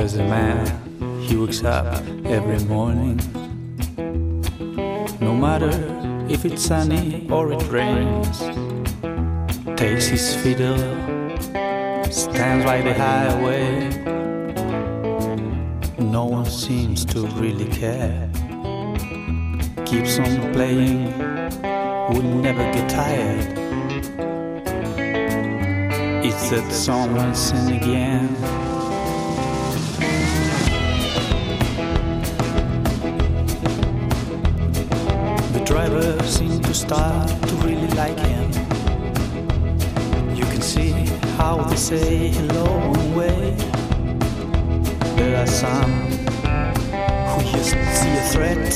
There's 0.08 0.20
a 0.20 0.24
man, 0.24 1.20
he 1.20 1.36
wakes 1.36 1.62
up 1.64 2.02
every 2.24 2.60
morning. 2.64 3.20
No 5.20 5.34
matter 5.36 5.68
if 6.30 6.46
it's 6.46 6.62
sunny 6.62 7.28
or 7.30 7.52
it 7.52 7.62
rains. 7.68 8.38
Takes 9.78 10.06
his 10.06 10.34
fiddle, 10.36 10.78
stands 12.10 12.64
by 12.64 12.80
the 12.80 12.94
highway. 12.94 13.90
No 15.98 16.24
one 16.24 16.46
seems 16.46 17.04
to 17.04 17.26
really 17.42 17.66
care. 17.66 18.30
Keeps 19.84 20.18
on 20.20 20.54
playing, 20.54 21.12
would 22.14 22.24
never 22.24 22.64
get 22.72 22.88
tired. 22.88 23.58
It's 26.24 26.48
that 26.48 26.72
summer 26.72 27.34
sin 27.34 27.76
again. 27.76 28.57
driver 35.68 36.18
seemed 36.22 36.64
to 36.64 36.72
start 36.72 37.28
to 37.28 37.54
really 37.56 37.88
like 37.88 38.18
him. 38.20 38.50
You 40.34 40.44
can 40.44 40.62
see 40.62 40.92
how 41.36 41.62
they 41.64 41.76
say 41.76 42.28
hello 42.28 42.64
and 42.94 43.14
wave. 43.14 43.58
There 45.16 45.36
are 45.36 45.46
some 45.46 45.92
who 47.28 47.40
just 47.52 47.76
see 47.98 48.14
a 48.16 48.24
threat. 48.32 48.66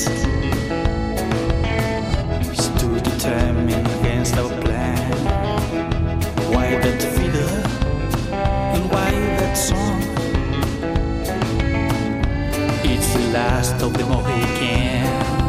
It's 2.51 2.67
too 2.79 2.99
determined 2.99 3.87
against 3.97 4.37
our 4.37 4.53
plan. 4.61 5.11
Why 6.53 6.75
that 6.75 7.01
fiddle 7.01 7.57
and 8.75 8.91
why 8.91 9.09
that 9.39 9.55
song? 9.55 9.99
It's 12.85 13.13
the 13.15 13.31
last 13.33 13.81
of 13.81 13.93
the 13.93 14.03
can 14.59 15.42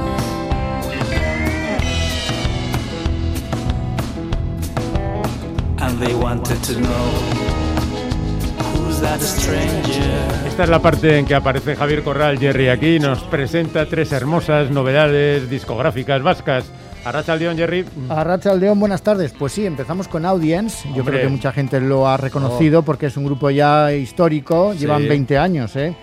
Esta 10.47 10.63
es 10.65 10.69
la 10.69 10.81
parte 10.81 11.19
en 11.19 11.27
que 11.27 11.35
aparece 11.35 11.77
Javier 11.77 12.03
Corral, 12.03 12.39
Jerry 12.39 12.69
aquí, 12.69 12.99
nos 12.99 13.21
presenta 13.25 13.87
tres 13.87 14.13
hermosas 14.13 14.71
novedades 14.71 15.49
discográficas 15.51 16.23
vascas. 16.23 16.65
Arracha 17.05 17.37
León, 17.37 17.57
Jerry. 17.57 17.85
Arracha 18.09 18.55
León, 18.55 18.81
buenas 18.81 19.03
tardes. 19.03 19.33
Pues 19.39 19.53
sí, 19.53 19.67
empezamos 19.67 20.09
con 20.09 20.25
Audience. 20.25 20.89
Yo 20.95 21.01
Hombre. 21.01 21.19
creo 21.19 21.23
que 21.29 21.29
mucha 21.37 21.53
gente 21.53 21.81
lo 21.81 22.09
ha 22.09 22.17
reconocido 22.17 22.83
porque 22.83 23.07
es 23.07 23.17
un 23.17 23.25
grupo 23.27 23.51
ya 23.51 23.93
histórico, 23.93 24.73
Sí. 24.73 24.81
llevan 24.81 25.07
20 25.07 25.37
años, 25.39 25.77
¿eh? 25.77 25.95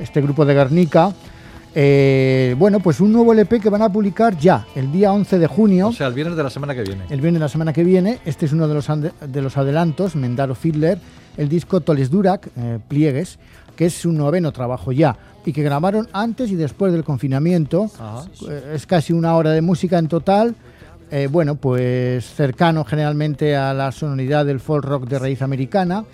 Este 0.00 0.20
grupo 0.20 0.44
de 0.44 0.54
Guernica. 0.54 1.12
Eh, 1.74 2.54
bueno, 2.58 2.80
pues 2.80 3.00
un 3.00 3.12
nuevo 3.12 3.32
LP 3.32 3.60
que 3.60 3.68
van 3.68 3.82
a 3.82 3.92
publicar 3.92 4.36
ya, 4.38 4.66
el 4.74 4.90
día 4.90 5.12
11 5.12 5.38
de 5.38 5.46
junio. 5.46 5.88
O 5.88 5.92
sea, 5.92 6.06
el 6.08 6.14
viernes 6.14 6.36
de 6.36 6.42
la 6.42 6.50
semana 6.50 6.74
que 6.74 6.82
viene. 6.82 7.04
El 7.10 7.20
viernes 7.20 7.34
de 7.34 7.44
la 7.44 7.48
semana 7.48 7.72
que 7.72 7.84
viene, 7.84 8.18
este 8.24 8.46
es 8.46 8.52
uno 8.52 8.66
de 8.68 8.74
los, 8.74 8.86
de 8.88 9.42
los 9.42 9.56
adelantos, 9.56 10.16
Mendaro 10.16 10.54
Fiedler, 10.54 10.98
el 11.36 11.48
disco 11.48 11.80
Toles 11.80 12.10
Durac, 12.10 12.48
eh, 12.56 12.78
Pliegues, 12.88 13.38
que 13.76 13.86
es 13.86 13.94
su 13.94 14.12
noveno 14.12 14.50
trabajo 14.52 14.90
ya, 14.92 15.16
y 15.44 15.52
que 15.52 15.62
grabaron 15.62 16.08
antes 16.12 16.50
y 16.50 16.56
después 16.56 16.92
del 16.92 17.04
confinamiento. 17.04 17.90
Ajá. 17.98 18.24
Eh, 18.48 18.72
Es 18.74 18.86
casi 18.86 19.12
una 19.12 19.36
hora 19.36 19.50
de 19.52 19.62
música 19.62 19.98
en 19.98 20.08
total. 20.08 20.54
Eh, 21.10 21.28
bueno, 21.30 21.54
pues 21.54 22.24
cercano 22.34 22.84
generalmente 22.84 23.56
a 23.56 23.72
la 23.72 23.92
sonoridad 23.92 24.44
del 24.44 24.60
folk 24.60 24.84
rock 24.84 25.08
de 25.08 25.18
raíz 25.18 25.42
americana 25.42 26.04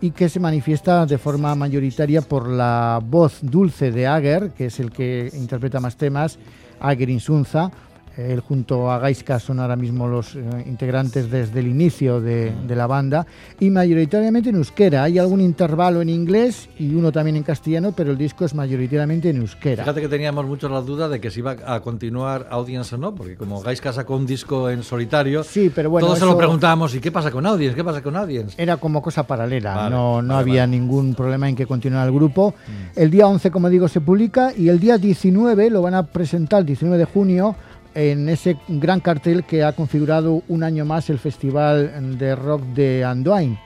y 0.00 0.10
que 0.10 0.28
se 0.28 0.38
manifiesta 0.38 1.06
de 1.06 1.16
forma 1.18 1.54
mayoritaria 1.54 2.20
por 2.20 2.48
la 2.48 3.00
voz 3.02 3.38
dulce 3.40 3.90
de 3.90 4.06
Ager, 4.06 4.50
que 4.50 4.66
es 4.66 4.80
el 4.80 4.90
que 4.90 5.30
interpreta 5.34 5.80
más 5.80 5.96
temas, 5.96 6.38
Ager 6.80 7.08
Insunza. 7.08 7.70
Él 8.16 8.40
junto 8.40 8.90
a 8.90 8.98
Gaiska 8.98 9.38
son 9.40 9.60
ahora 9.60 9.76
mismo 9.76 10.06
los 10.06 10.36
eh, 10.36 10.40
integrantes 10.66 11.30
desde 11.30 11.60
el 11.60 11.66
inicio 11.68 12.20
de, 12.20 12.52
de 12.66 12.76
la 12.76 12.86
banda 12.86 13.26
y 13.60 13.70
mayoritariamente 13.70 14.50
en 14.50 14.56
euskera. 14.56 15.02
Hay 15.04 15.18
algún 15.18 15.40
intervalo 15.40 16.00
en 16.00 16.08
inglés 16.08 16.68
y 16.78 16.94
uno 16.94 17.10
también 17.12 17.36
en 17.36 17.42
castellano, 17.42 17.92
pero 17.96 18.12
el 18.12 18.18
disco 18.18 18.44
es 18.44 18.54
mayoritariamente 18.54 19.30
en 19.30 19.38
euskera. 19.38 19.82
Fíjate 19.84 20.00
que 20.00 20.08
teníamos 20.08 20.46
mucho 20.46 20.68
la 20.68 20.80
duda 20.80 21.08
de 21.08 21.20
que 21.20 21.30
si 21.30 21.40
iba 21.40 21.56
a 21.66 21.80
continuar 21.80 22.46
Audience 22.50 22.94
o 22.94 22.98
no, 22.98 23.14
porque 23.14 23.36
como 23.36 23.60
Gaiska 23.60 23.92
sacó 23.92 24.16
un 24.16 24.26
disco 24.26 24.70
en 24.70 24.82
solitario, 24.82 25.42
Sí, 25.44 25.70
pero 25.74 25.90
bueno, 25.90 26.06
todos 26.06 26.18
se 26.18 26.24
eso- 26.24 26.32
lo 26.32 26.38
preguntábamos, 26.38 26.94
¿y 26.94 27.00
qué 27.00 27.10
pasa 27.10 27.30
con 27.30 27.44
Audience? 27.46 27.74
¿Qué 27.76 27.84
pasa 27.84 28.02
con 28.02 28.16
Audience? 28.16 28.54
Era 28.62 28.76
como 28.76 29.02
cosa 29.02 29.24
paralela, 29.26 29.74
Vale, 29.74 29.90
no, 29.90 30.22
no 30.22 30.34
vale, 30.34 30.40
había 30.50 30.62
vale. 30.62 30.70
ningún 30.78 31.14
problema 31.14 31.48
en 31.48 31.56
que 31.56 31.66
continuara 31.66 32.06
el 32.06 32.12
grupo. 32.12 32.54
El 32.94 33.10
día 33.10 33.26
11, 33.26 33.50
como 33.50 33.68
digo, 33.68 33.88
se 33.88 34.00
publica 34.00 34.52
y 34.56 34.68
el 34.68 34.78
día 34.78 34.98
19 34.98 35.70
lo 35.70 35.82
van 35.82 35.94
a 35.94 36.04
presentar, 36.06 36.60
el 36.60 36.66
19 36.66 36.98
de 36.98 37.04
junio, 37.04 37.56
en 37.94 38.28
ese 38.28 38.56
gran 38.68 39.00
cartel 39.00 39.44
que 39.44 39.62
ha 39.62 39.72
configurado 39.72 40.42
un 40.48 40.62
año 40.62 40.84
más 40.84 41.10
el 41.10 41.18
Festival 41.18 42.18
de 42.18 42.34
Rock 42.34 42.62
de 42.74 43.04
Andoain. 43.04 43.58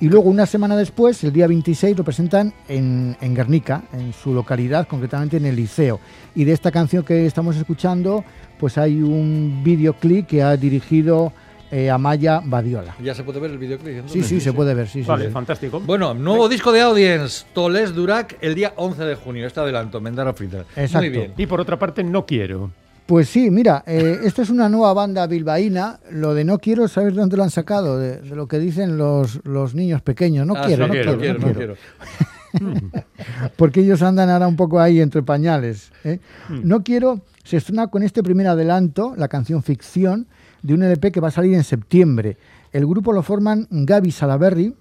Y 0.00 0.08
luego, 0.08 0.30
una 0.30 0.46
semana 0.46 0.76
después, 0.76 1.22
el 1.24 1.32
día 1.32 1.46
26, 1.46 1.98
lo 1.98 2.04
presentan 2.04 2.54
en, 2.68 3.16
en 3.20 3.34
Guernica, 3.34 3.82
en 3.92 4.14
su 4.14 4.32
localidad, 4.32 4.88
concretamente 4.88 5.36
en 5.36 5.44
el 5.44 5.56
Liceo. 5.56 6.00
Y 6.34 6.44
de 6.44 6.52
esta 6.52 6.70
canción 6.70 7.04
que 7.04 7.26
estamos 7.26 7.54
escuchando, 7.56 8.24
pues 8.58 8.78
hay 8.78 9.02
un 9.02 9.60
videoclip 9.62 10.26
que 10.26 10.42
ha 10.42 10.56
dirigido 10.56 11.34
eh, 11.70 11.90
Amaya 11.90 12.40
Badiola. 12.42 12.96
Ya 13.02 13.14
se 13.14 13.24
puede 13.24 13.40
ver 13.40 13.50
el 13.50 13.58
videoclip. 13.58 14.08
Sí, 14.08 14.22
sí, 14.22 14.40
se 14.40 14.54
puede 14.54 14.72
ver, 14.72 14.88
sí, 14.88 15.02
sí, 15.02 15.08
Vale, 15.08 15.26
sí. 15.26 15.32
fantástico. 15.32 15.80
Bueno, 15.80 16.14
nuevo 16.14 16.48
disco 16.48 16.72
de 16.72 16.80
Audience, 16.80 17.44
Toles 17.52 17.94
Durac, 17.94 18.38
el 18.40 18.54
día 18.54 18.72
11 18.76 19.04
de 19.04 19.14
junio. 19.16 19.46
Este 19.46 19.60
adelanto, 19.60 20.00
Mendaro 20.00 20.32
Fritter. 20.32 20.64
Exacto. 20.76 20.98
Muy 20.98 21.08
bien. 21.10 21.32
Y 21.36 21.46
por 21.46 21.60
otra 21.60 21.78
parte, 21.78 22.02
no 22.02 22.24
quiero. 22.24 22.70
Pues 23.10 23.28
sí, 23.28 23.50
mira, 23.50 23.82
eh, 23.88 24.20
esta 24.22 24.42
es 24.42 24.50
una 24.50 24.68
nueva 24.68 24.92
banda 24.94 25.26
bilbaína. 25.26 25.98
Lo 26.12 26.32
de 26.32 26.44
no 26.44 26.60
quiero, 26.60 26.86
¿sabes 26.86 27.12
de 27.12 27.18
dónde 27.18 27.36
lo 27.36 27.42
han 27.42 27.50
sacado? 27.50 27.98
De, 27.98 28.18
de 28.20 28.36
lo 28.36 28.46
que 28.46 28.60
dicen 28.60 28.96
los, 28.98 29.44
los 29.44 29.74
niños 29.74 30.00
pequeños. 30.00 30.46
No 30.46 30.54
Ah, 30.56 30.62
quiero, 30.64 30.86
no 30.86 30.92
quiero, 30.92 31.12
no 31.14 31.18
quiero, 31.18 31.38
no 31.40 31.52
quiero. 31.52 31.74
quiero. 32.52 32.90
Porque 33.56 33.80
ellos 33.80 34.00
andan 34.02 34.30
ahora 34.30 34.46
un 34.46 34.54
poco 34.54 34.78
ahí 34.78 35.00
entre 35.00 35.24
pañales. 35.24 35.90
¿eh? 36.04 36.20
Hmm. 36.48 36.60
No 36.62 36.84
quiero, 36.84 37.20
se 37.42 37.56
estrena 37.56 37.88
con 37.88 38.04
este 38.04 38.22
primer 38.22 38.46
adelanto, 38.46 39.14
la 39.16 39.26
canción 39.26 39.64
Ficción, 39.64 40.28
de 40.62 40.74
un 40.74 40.84
LP 40.84 41.10
que 41.10 41.18
va 41.20 41.28
a 41.28 41.32
salir 41.32 41.54
en 41.54 41.64
septiembre. 41.64 42.36
El 42.70 42.86
grupo 42.86 43.12
lo 43.12 43.24
forman 43.24 43.66
Gaby 43.72 44.12
Salaberry, 44.12 44.72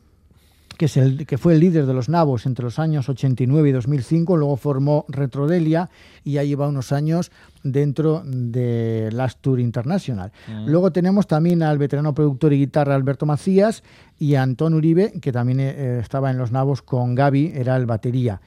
que, 0.79 0.85
es 0.85 0.95
el, 0.95 1.27
que 1.27 1.37
fue 1.37 1.55
el 1.55 1.59
líder 1.59 1.85
de 1.85 1.93
los 1.93 2.07
Nabos 2.07 2.45
entre 2.45 2.63
los 2.63 2.79
años 2.79 3.09
89 3.09 3.67
y 3.67 3.71
2005, 3.73 4.37
luego 4.37 4.55
formó 4.55 5.03
Retrodelia 5.09 5.89
y 6.23 6.33
ya 6.33 6.43
lleva 6.45 6.69
unos 6.69 6.93
años 6.93 7.31
dentro 7.63 8.23
de 8.25 9.09
Last 9.11 9.41
Tour 9.41 9.59
International. 9.59 10.31
Luego 10.65 10.93
tenemos 10.93 11.27
también 11.27 11.63
al 11.63 11.77
veterano 11.77 12.13
productor 12.13 12.53
y 12.53 12.59
guitarra 12.59 12.95
Alberto 12.95 13.25
Macías 13.25 13.83
y 14.17 14.35
a 14.35 14.41
Antón 14.41 14.73
Uribe, 14.73 15.11
que 15.19 15.33
también 15.33 15.59
eh, 15.59 15.99
estaba 15.99 16.31
en 16.31 16.37
los 16.37 16.53
Nabos 16.53 16.81
con 16.81 17.13
Gaby, 17.13 17.51
era 17.55 17.75
el 17.75 17.85
batería. 17.85 18.39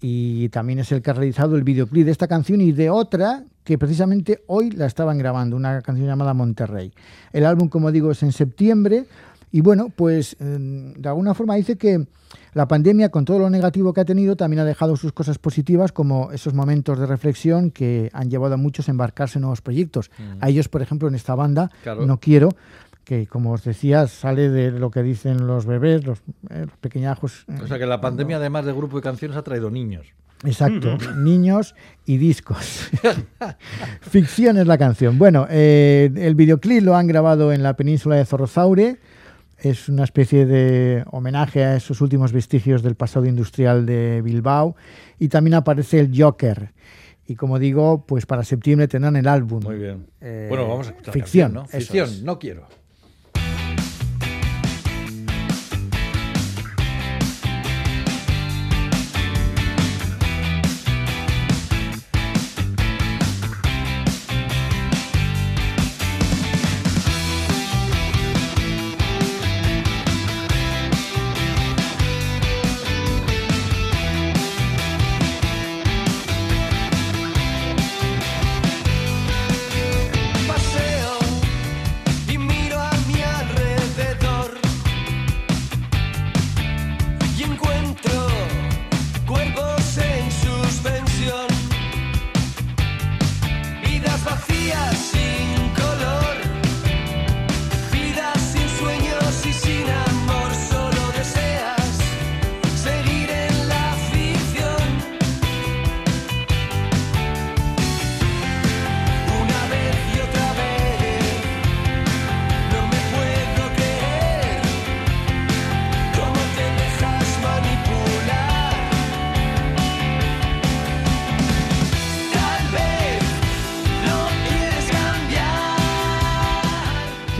Y 0.00 0.48
también 0.48 0.80
es 0.80 0.90
el 0.90 1.02
que 1.02 1.10
ha 1.10 1.14
realizado 1.14 1.54
el 1.54 1.62
videoclip 1.62 2.04
de 2.04 2.10
esta 2.10 2.26
canción 2.26 2.60
y 2.62 2.72
de 2.72 2.90
otra 2.90 3.44
que 3.62 3.78
precisamente 3.78 4.42
hoy 4.46 4.70
la 4.70 4.86
estaban 4.86 5.18
grabando, 5.18 5.56
una 5.56 5.82
canción 5.82 6.08
llamada 6.08 6.34
Monterrey. 6.34 6.92
El 7.32 7.46
álbum, 7.46 7.68
como 7.68 7.90
digo, 7.90 8.10
es 8.10 8.22
en 8.22 8.32
septiembre. 8.32 9.06
Y 9.52 9.60
bueno, 9.60 9.90
pues 9.94 10.36
eh, 10.40 10.92
de 10.96 11.08
alguna 11.08 11.34
forma 11.34 11.54
dice 11.54 11.76
que 11.76 12.06
la 12.52 12.66
pandemia, 12.66 13.10
con 13.10 13.24
todo 13.24 13.38
lo 13.38 13.50
negativo 13.50 13.92
que 13.92 14.00
ha 14.00 14.04
tenido, 14.04 14.36
también 14.36 14.60
ha 14.60 14.64
dejado 14.64 14.96
sus 14.96 15.12
cosas 15.12 15.38
positivas, 15.38 15.92
como 15.92 16.32
esos 16.32 16.54
momentos 16.54 16.98
de 16.98 17.06
reflexión 17.06 17.70
que 17.70 18.10
han 18.12 18.30
llevado 18.30 18.54
a 18.54 18.56
muchos 18.56 18.88
a 18.88 18.90
embarcarse 18.90 19.38
en 19.38 19.42
nuevos 19.42 19.60
proyectos. 19.60 20.10
A 20.40 20.48
ellos, 20.48 20.68
por 20.68 20.82
ejemplo, 20.82 21.08
en 21.08 21.14
esta 21.14 21.34
banda, 21.34 21.70
Claro. 21.82 22.06
No 22.06 22.18
Quiero, 22.18 22.48
que 23.04 23.26
como 23.26 23.52
os 23.52 23.62
decía, 23.62 24.08
sale 24.08 24.48
de 24.50 24.72
lo 24.72 24.90
que 24.90 25.02
dicen 25.02 25.46
los 25.46 25.64
bebés, 25.64 26.04
los, 26.04 26.18
eh, 26.50 26.62
los 26.66 26.76
pequeñajos. 26.80 27.44
eh, 27.48 27.60
O 27.62 27.66
sea 27.68 27.78
que 27.78 27.86
la 27.86 28.00
pandemia, 28.00 28.38
además 28.38 28.64
de 28.64 28.72
grupo 28.72 28.96
de 28.96 29.02
canciones, 29.02 29.36
ha 29.36 29.42
traído 29.42 29.70
niños. 29.70 30.06
Exacto, 30.44 30.96
niños 31.16 31.74
y 32.04 32.16
discos. 32.16 32.90
Ficción 34.00 34.56
es 34.58 34.66
la 34.66 34.78
canción. 34.78 35.18
Bueno, 35.18 35.46
eh, 35.50 36.10
el 36.16 36.34
videoclip 36.34 36.82
lo 36.82 36.96
han 36.96 37.06
grabado 37.06 37.52
en 37.52 37.62
la 37.62 37.74
península 37.76 38.16
de 38.16 38.24
Zorrozaure. 38.24 38.98
Es 39.58 39.88
una 39.88 40.04
especie 40.04 40.44
de 40.44 41.04
homenaje 41.10 41.64
a 41.64 41.76
esos 41.76 42.00
últimos 42.00 42.32
vestigios 42.32 42.82
del 42.82 42.94
pasado 42.94 43.26
industrial 43.26 43.86
de 43.86 44.20
Bilbao. 44.22 44.76
Y 45.18 45.28
también 45.28 45.54
aparece 45.54 45.98
el 45.98 46.10
Joker. 46.14 46.72
Y 47.26 47.34
como 47.34 47.58
digo, 47.58 48.04
pues 48.06 48.26
para 48.26 48.44
septiembre 48.44 48.86
tendrán 48.86 49.16
el 49.16 49.26
álbum. 49.26 49.62
Muy 49.64 49.76
bien. 49.76 50.06
Eh, 50.20 50.46
bueno, 50.48 50.68
vamos 50.68 50.88
a 50.88 50.90
escuchar. 50.90 51.12
Ficción, 51.12 51.52
canción, 51.52 51.72
¿no? 51.72 51.78
Ficción, 51.78 52.08
es. 52.08 52.22
no 52.22 52.38
quiero. 52.38 52.68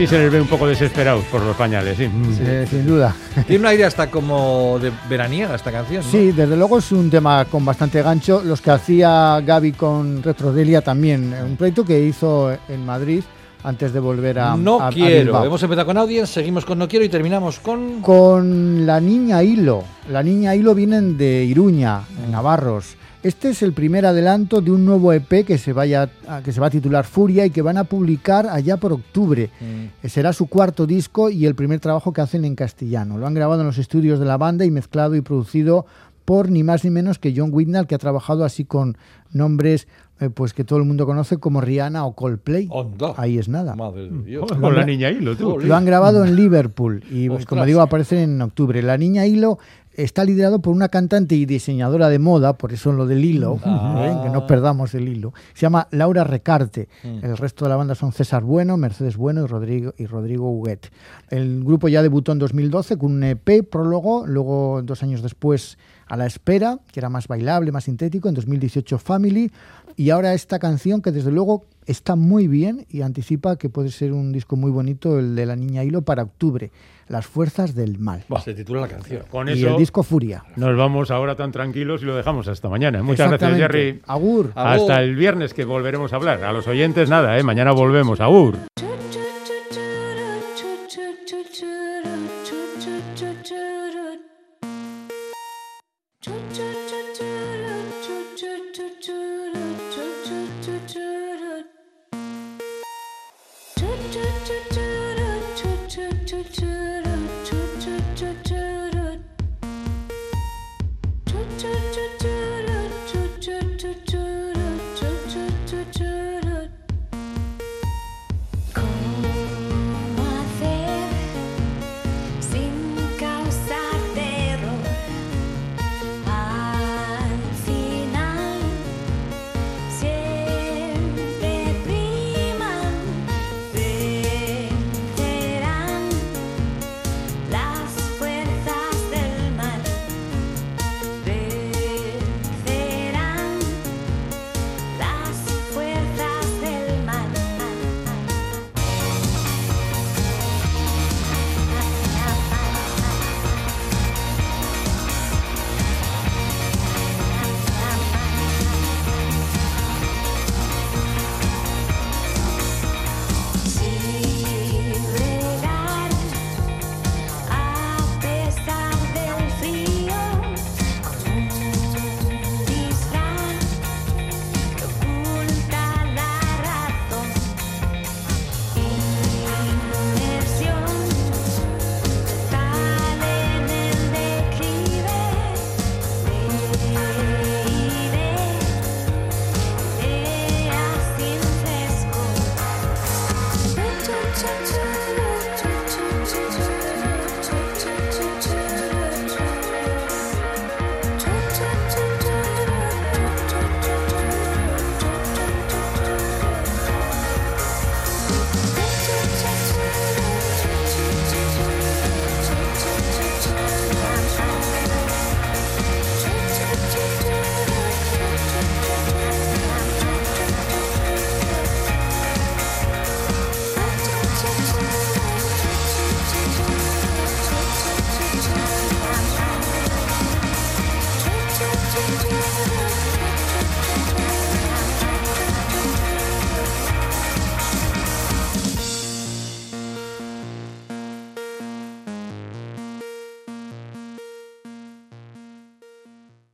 Sí, 0.06 0.14
se 0.14 0.18
les 0.18 0.32
ve 0.32 0.40
un 0.40 0.46
poco 0.46 0.66
desesperados 0.66 1.24
por 1.24 1.42
los 1.42 1.56
pañales, 1.56 1.96
sí. 1.96 2.08
Sí, 2.36 2.44
sin 2.70 2.86
duda. 2.86 3.14
Tiene 3.46 3.60
un 3.60 3.66
aire 3.66 3.84
hasta 3.84 4.10
como 4.10 4.78
de 4.80 4.92
veraniega 5.08 5.54
esta 5.54 5.72
canción. 5.72 6.04
¿no? 6.04 6.10
Sí, 6.10 6.32
desde 6.32 6.56
luego 6.56 6.78
es 6.78 6.92
un 6.92 7.10
tema 7.10 7.44
con 7.46 7.64
bastante 7.64 8.02
gancho. 8.02 8.42
Los 8.44 8.60
que 8.60 8.70
hacía 8.70 9.40
Gaby 9.44 9.72
con 9.72 10.22
Retrodelia 10.22 10.80
también, 10.82 11.34
un 11.44 11.56
proyecto 11.56 11.84
que 11.84 12.00
hizo 12.00 12.50
en 12.68 12.84
Madrid 12.86 13.22
antes 13.64 13.92
de 13.92 13.98
volver 13.98 14.38
a 14.38 14.56
No 14.56 14.80
a- 14.80 14.90
quiero. 14.90 15.44
Hemos 15.44 15.60
empezado 15.62 15.86
con 15.86 15.96
Audience, 15.98 16.32
seguimos 16.34 16.64
con 16.64 16.78
No 16.78 16.86
quiero 16.86 17.04
y 17.04 17.08
terminamos 17.08 17.58
con. 17.58 18.00
Con 18.00 18.86
la 18.86 19.00
niña 19.00 19.42
Hilo. 19.42 19.82
La 20.10 20.22
niña 20.22 20.54
Hilo 20.54 20.72
vienen 20.74 21.16
de 21.18 21.44
Iruña, 21.44 21.98
Mm. 22.00 22.24
en 22.26 22.30
Navarros. 22.30 22.94
Este 23.26 23.48
es 23.48 23.60
el 23.62 23.72
primer 23.72 24.06
adelanto 24.06 24.60
de 24.60 24.70
un 24.70 24.84
nuevo 24.84 25.12
EP 25.12 25.44
que 25.44 25.58
se, 25.58 25.72
vaya, 25.72 26.08
a- 26.28 26.42
que 26.42 26.52
se 26.52 26.60
va 26.60 26.68
a 26.68 26.70
titular 26.70 27.04
Furia 27.04 27.44
y 27.44 27.50
que 27.50 27.60
van 27.60 27.76
a 27.76 27.82
publicar 27.82 28.46
allá 28.46 28.76
por 28.76 28.92
octubre. 28.92 29.50
Mm. 29.60 30.06
Será 30.06 30.32
su 30.32 30.46
cuarto 30.46 30.86
disco 30.86 31.28
y 31.28 31.44
el 31.44 31.56
primer 31.56 31.80
trabajo 31.80 32.12
que 32.12 32.20
hacen 32.20 32.44
en 32.44 32.54
castellano. 32.54 33.18
Lo 33.18 33.26
han 33.26 33.34
grabado 33.34 33.62
en 33.62 33.66
los 33.66 33.78
estudios 33.78 34.20
de 34.20 34.26
la 34.26 34.36
banda 34.36 34.64
y 34.64 34.70
mezclado 34.70 35.16
y 35.16 35.22
producido 35.22 35.86
por 36.24 36.50
ni 36.52 36.62
más 36.62 36.84
ni 36.84 36.90
menos 36.90 37.18
que 37.18 37.34
John 37.36 37.50
Whitnall, 37.52 37.88
que 37.88 37.96
ha 37.96 37.98
trabajado 37.98 38.44
así 38.44 38.64
con 38.64 38.96
nombres 39.32 39.88
eh, 40.20 40.30
pues 40.30 40.52
que 40.54 40.64
todo 40.64 40.78
el 40.78 40.84
mundo 40.84 41.04
conoce 41.06 41.36
como 41.38 41.60
Rihanna 41.60 42.04
o 42.06 42.14
Coldplay. 42.14 42.68
Ahí 43.16 43.38
es 43.38 43.48
nada. 43.48 43.74
Madre 43.74 44.08
de 44.10 44.22
Dios. 44.22 44.50
Con 44.50 44.74
la 44.74 44.84
niña 44.84 45.10
Hilo, 45.10 45.36
tú. 45.36 45.58
Lo 45.58 45.74
han 45.76 45.84
grabado 45.84 46.24
en 46.24 46.36
Liverpool 46.36 47.02
y, 47.10 47.28
Ostras. 47.28 47.46
como 47.46 47.64
digo, 47.66 47.80
aparecen 47.80 48.18
en 48.18 48.42
octubre. 48.42 48.82
La 48.82 48.96
niña 48.96 49.26
Hilo 49.26 49.58
está 49.94 50.24
liderado 50.24 50.60
por 50.60 50.74
una 50.74 50.88
cantante 50.90 51.34
y 51.36 51.46
diseñadora 51.46 52.10
de 52.10 52.18
moda, 52.18 52.52
por 52.58 52.72
eso 52.74 52.92
lo 52.92 53.06
del 53.06 53.24
hilo, 53.24 53.58
Ah. 53.64 54.04
¿eh? 54.22 54.24
que 54.26 54.30
no 54.30 54.46
perdamos 54.46 54.94
el 54.94 55.08
hilo. 55.08 55.32
Se 55.54 55.62
llama 55.62 55.88
Laura 55.90 56.22
Recarte. 56.24 56.88
Mm. 57.02 57.24
El 57.24 57.36
resto 57.38 57.64
de 57.64 57.70
la 57.70 57.76
banda 57.76 57.94
son 57.94 58.12
César 58.12 58.42
Bueno, 58.42 58.76
Mercedes 58.76 59.16
Bueno 59.16 59.42
y 59.44 59.46
Rodrigo, 59.46 59.94
y 59.96 60.04
Rodrigo 60.06 60.50
Huguet. 60.50 60.90
El 61.30 61.64
grupo 61.64 61.88
ya 61.88 62.02
debutó 62.02 62.32
en 62.32 62.38
2012 62.38 62.98
con 62.98 63.12
un 63.12 63.22
EP 63.24 63.62
prólogo, 63.70 64.26
luego 64.26 64.82
dos 64.82 65.02
años 65.02 65.22
después 65.22 65.78
A 66.06 66.16
la 66.16 66.26
Espera, 66.26 66.78
que 66.92 67.00
era 67.00 67.08
más 67.08 67.28
bailable, 67.28 67.72
más 67.72 67.84
sintético, 67.84 68.28
en 68.28 68.34
2018 68.34 68.98
Family, 68.98 69.50
y 69.96 70.10
ahora 70.10 70.34
esta 70.34 70.58
canción 70.58 71.00
que 71.02 71.10
desde 71.10 71.32
luego 71.32 71.64
está 71.86 72.16
muy 72.16 72.48
bien 72.48 72.86
y 72.90 73.02
anticipa 73.02 73.56
que 73.56 73.68
puede 73.70 73.90
ser 73.90 74.12
un 74.12 74.32
disco 74.32 74.56
muy 74.56 74.70
bonito, 74.70 75.18
el 75.18 75.34
de 75.34 75.46
la 75.46 75.56
niña 75.56 75.84
Hilo, 75.84 76.02
para 76.02 76.24
octubre, 76.24 76.70
Las 77.08 77.26
Fuerzas 77.26 77.74
del 77.74 77.98
Mal. 77.98 78.24
Se 78.44 78.54
titula 78.54 78.82
la 78.82 78.88
canción. 78.88 79.22
Con 79.30 79.48
y 79.48 79.52
eso 79.52 79.68
el 79.68 79.76
disco 79.78 80.02
Furia. 80.02 80.44
nos 80.56 80.76
vamos 80.76 81.10
ahora 81.10 81.34
tan 81.34 81.50
tranquilos 81.50 82.02
y 82.02 82.04
lo 82.04 82.16
dejamos 82.16 82.46
hasta 82.48 82.68
mañana. 82.68 83.02
Muchas 83.02 83.28
gracias. 83.28 83.56
Jerry. 83.56 84.02
Agur. 84.06 84.52
Hasta 84.54 85.00
el 85.02 85.16
viernes 85.16 85.54
que 85.54 85.64
volveremos 85.64 86.12
a 86.12 86.16
hablar. 86.16 86.44
A 86.44 86.52
los 86.52 86.66
oyentes 86.66 87.08
nada, 87.08 87.38
¿eh? 87.38 87.42
Mañana 87.42 87.72
volvemos. 87.72 88.20
Agur. 88.20 88.58